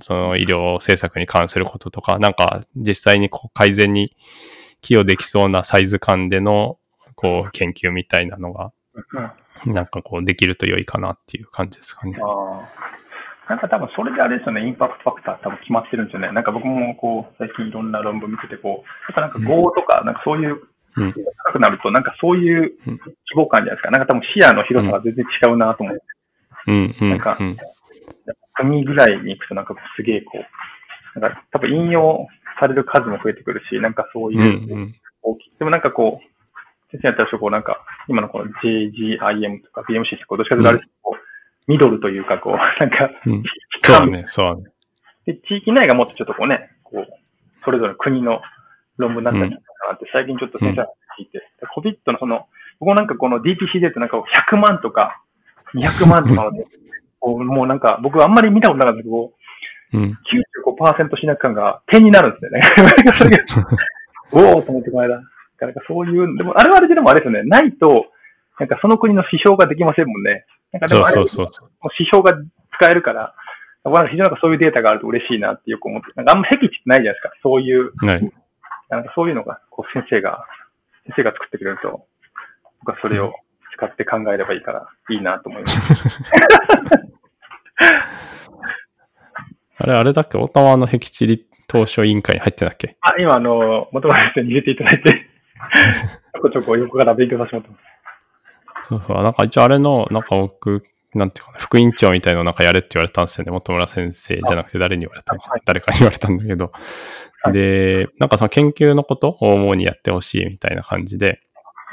[0.01, 4.17] その医療政策に関することとか、なんか実際にこう改善に
[4.81, 6.79] 寄与できそうなサイズ感での、
[7.17, 8.73] こう、研究みたいなのが、
[9.67, 12.17] なんかこう、できると良いかなっていう感じですかね。
[12.23, 12.69] あ。
[13.51, 16.31] なんか多分それであれですよね、インパクトファクター多分決まってるんですよね。
[16.31, 20.63] なんか僕もこう、最近いろんな論文見ててこう、やっぱなんか5とか、なんかそういう、
[20.97, 21.13] うん
[21.47, 22.99] 高くなると、なんかそういう規
[23.37, 23.91] 模感じゃないですか。
[23.91, 26.03] なんか多分視野の広さが全然違うなと思って。
[26.67, 27.57] うん、うん、なんかうん。
[28.55, 30.39] 組ぐらいに行くとなんかすげえこ
[31.17, 32.27] う、なんか多分引用
[32.59, 35.53] される数も増えてくるし、なんかそういうう、ん大きい。
[35.59, 36.30] でもなんかこう、
[36.91, 43.33] 先生やったらこうなんか、今のこの JGIM とか BMC ってこう、どっちかというとあれ、こう、ミドルというかこう、 なんか、うん。
[43.33, 43.43] うん。
[43.83, 44.63] そうだね、そうだね。
[45.27, 47.07] で、地域内がもっとちょっとこうね、こう、
[47.65, 48.41] それぞれ国の
[48.97, 50.91] 論文になったりとかなって、最近ちょっと先生の話
[51.21, 52.47] 聞いて、で COVID のその、
[52.81, 54.19] 僕もなんかこの DPC でってなんか
[54.51, 55.23] 100万とか、
[55.75, 56.51] 200万とか
[57.21, 59.33] こうもうなんか僕あんまり見たことなかったけど、
[59.93, 60.19] うん。
[60.67, 62.63] 95%しな感が点になるんですよね。
[63.15, 63.45] それが、
[64.33, 65.21] おおと思ってこの間。
[65.67, 68.07] なんかそういう、でもあれはあれででもあれですよね、ないと、
[68.59, 70.45] なんかその国の指標ができませんもんね。
[70.73, 71.71] なんかでそうもそうそうそう。
[71.99, 72.37] 指標が
[72.77, 73.35] 使えるから、
[73.85, 77.31] 僕は非常になんかそういうデータがあると嬉しいなってよく思って、なんかあんま僻地ってないじゃないですか。
[77.43, 78.33] そういう、はい。
[78.91, 80.45] なんかそういうのが、こう先生が、
[81.07, 82.05] 先生が作ってくれると、
[82.81, 83.33] 僕はそれを
[83.75, 85.81] 使って考えればいいから、いいなと思います。
[89.79, 90.37] あれ、あれだっけ？
[90.37, 92.97] オタワの僻地理当初委員会に入ってたっけ？
[93.01, 95.30] あ、今あの、元々先生に入れていただいて、
[96.35, 98.89] ちょこちょこ横から勉強させてもらってます。
[98.89, 99.23] そうそう。
[99.23, 100.85] なんか一応あれの、なんか僕、
[101.15, 103.53] なんていうかな、副委員長みたいのなんかやれって言われたんですよね。
[103.53, 106.67] 本村先生じゃなくて誰に言われたのかはい誰かに言われたんだけど。
[106.67, 106.73] はい
[107.53, 111.41] で、なんかその研究のことを主にやってほしいみたいな感じで。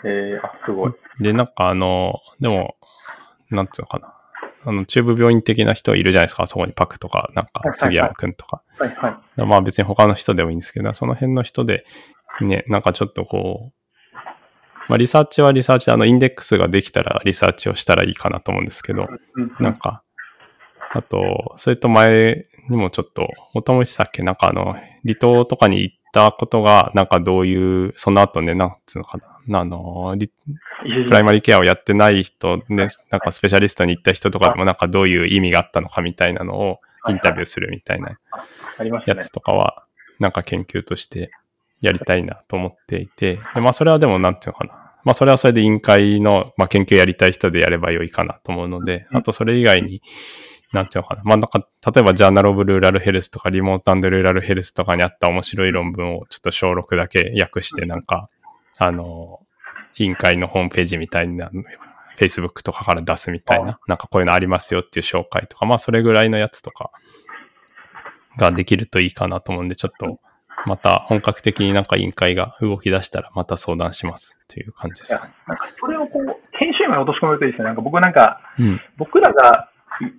[0.03, 0.93] えー、あ、すごい。
[1.21, 2.75] で、なんかあの、でも、
[3.49, 4.13] なんつうのかな。
[4.65, 6.47] あの、中部病院的な人いるじゃないですか。
[6.47, 8.61] そこにパクとか、なんか杉山くんとか。
[8.77, 9.45] はい、はい。
[9.45, 11.85] まあ別に他の人でもいいんですけど、その辺の人で、
[12.41, 13.77] ね、なんかちょっとこう、
[14.87, 19.51] まあリサーチはリサーチで、あのインデックスができたらリサーチをしたらいいかなと思うんですけど、うん。
[19.59, 20.03] なんか、
[20.91, 30.29] あと、それと前にもちょっと、おともしさっけ、なんかあの、離島とかに行ったことが、なんかどういう、その後ね、なんつうのかな、あの、リ
[31.05, 36.79] プライマリーケアをやってない人ね、なんかスペシャリストに行った人とかでもなんかどういう意味があったのかみたいなのを
[37.09, 38.17] インタビューするみたいな
[39.05, 39.31] やつ。
[39.31, 39.83] とかは、
[40.19, 41.31] なんか研究として
[41.81, 44.87] やりたいなと思っていて、でまあそれはでもなんていうのかな。
[45.03, 50.01] まあそれはそれで委員会の、まあ、研究やりたい人でやればよいかなと思うので、うんあとそれ以外に、
[50.73, 51.21] なんていうのかな。
[51.23, 58.29] まあなんか、例えばジャーナルオブルーラルヘルスとかリモートルーラルヘルスとかにあった面白い論文をちょっと小6だけ訳してなんか、
[58.77, 59.39] あの、
[59.95, 61.51] 委員会のホームページみたいな、
[62.19, 66.91] Facebook とかから出すみたいな、なんかこういうのありますよっていう紹介とか、まあそれぐらいのやつとか
[68.37, 70.19] ができるといいかなと思うんで、ちょっと
[70.67, 75.33] また本格的になんか委員会が動き出したらまた相談しますという感じですかね。
[75.47, 76.25] なんかそれをこう、
[76.59, 77.65] 研修員まで落とし込めるといいですね。
[77.65, 78.81] なんか僕なんか、うん。
[78.97, 79.69] 僕らが、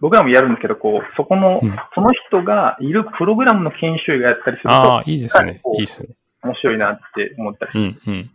[0.00, 6.08] 僕らもやるんですけど、こう、そこの、うんその人がいるプログラムの研修医がやったりすると、ああ、いいですねいいですね。
[6.42, 8.30] 面白いなって思ったりしうん、うん。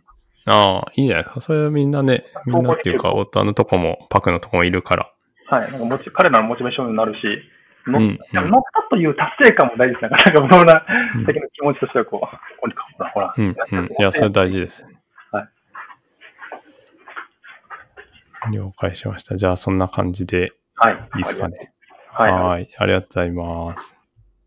[0.46, 1.40] ああ、いいんじゃないですか。
[1.40, 5.10] それはみんなね、みんなっていうか、オタのとこも、パクのとこもいるから。
[5.48, 5.70] はい。
[5.72, 7.20] なんかモチ彼らのモチベーションになるし、
[7.86, 10.10] 乗ったという達成感も大事ですね。
[10.10, 13.34] なんか僕の的な気持ちとしてはこう、あここにか、ほら、ほら。
[13.36, 13.86] うん、うん。
[13.98, 14.86] いや、それ大事です。
[15.30, 15.48] は
[18.48, 18.52] い。
[18.52, 19.36] 了解しました。
[19.36, 20.94] じゃあ、そんな感じではい。
[21.16, 21.72] いいですかね。
[22.08, 22.32] はい。
[22.32, 22.68] はい。
[22.78, 23.96] ありがとうございます。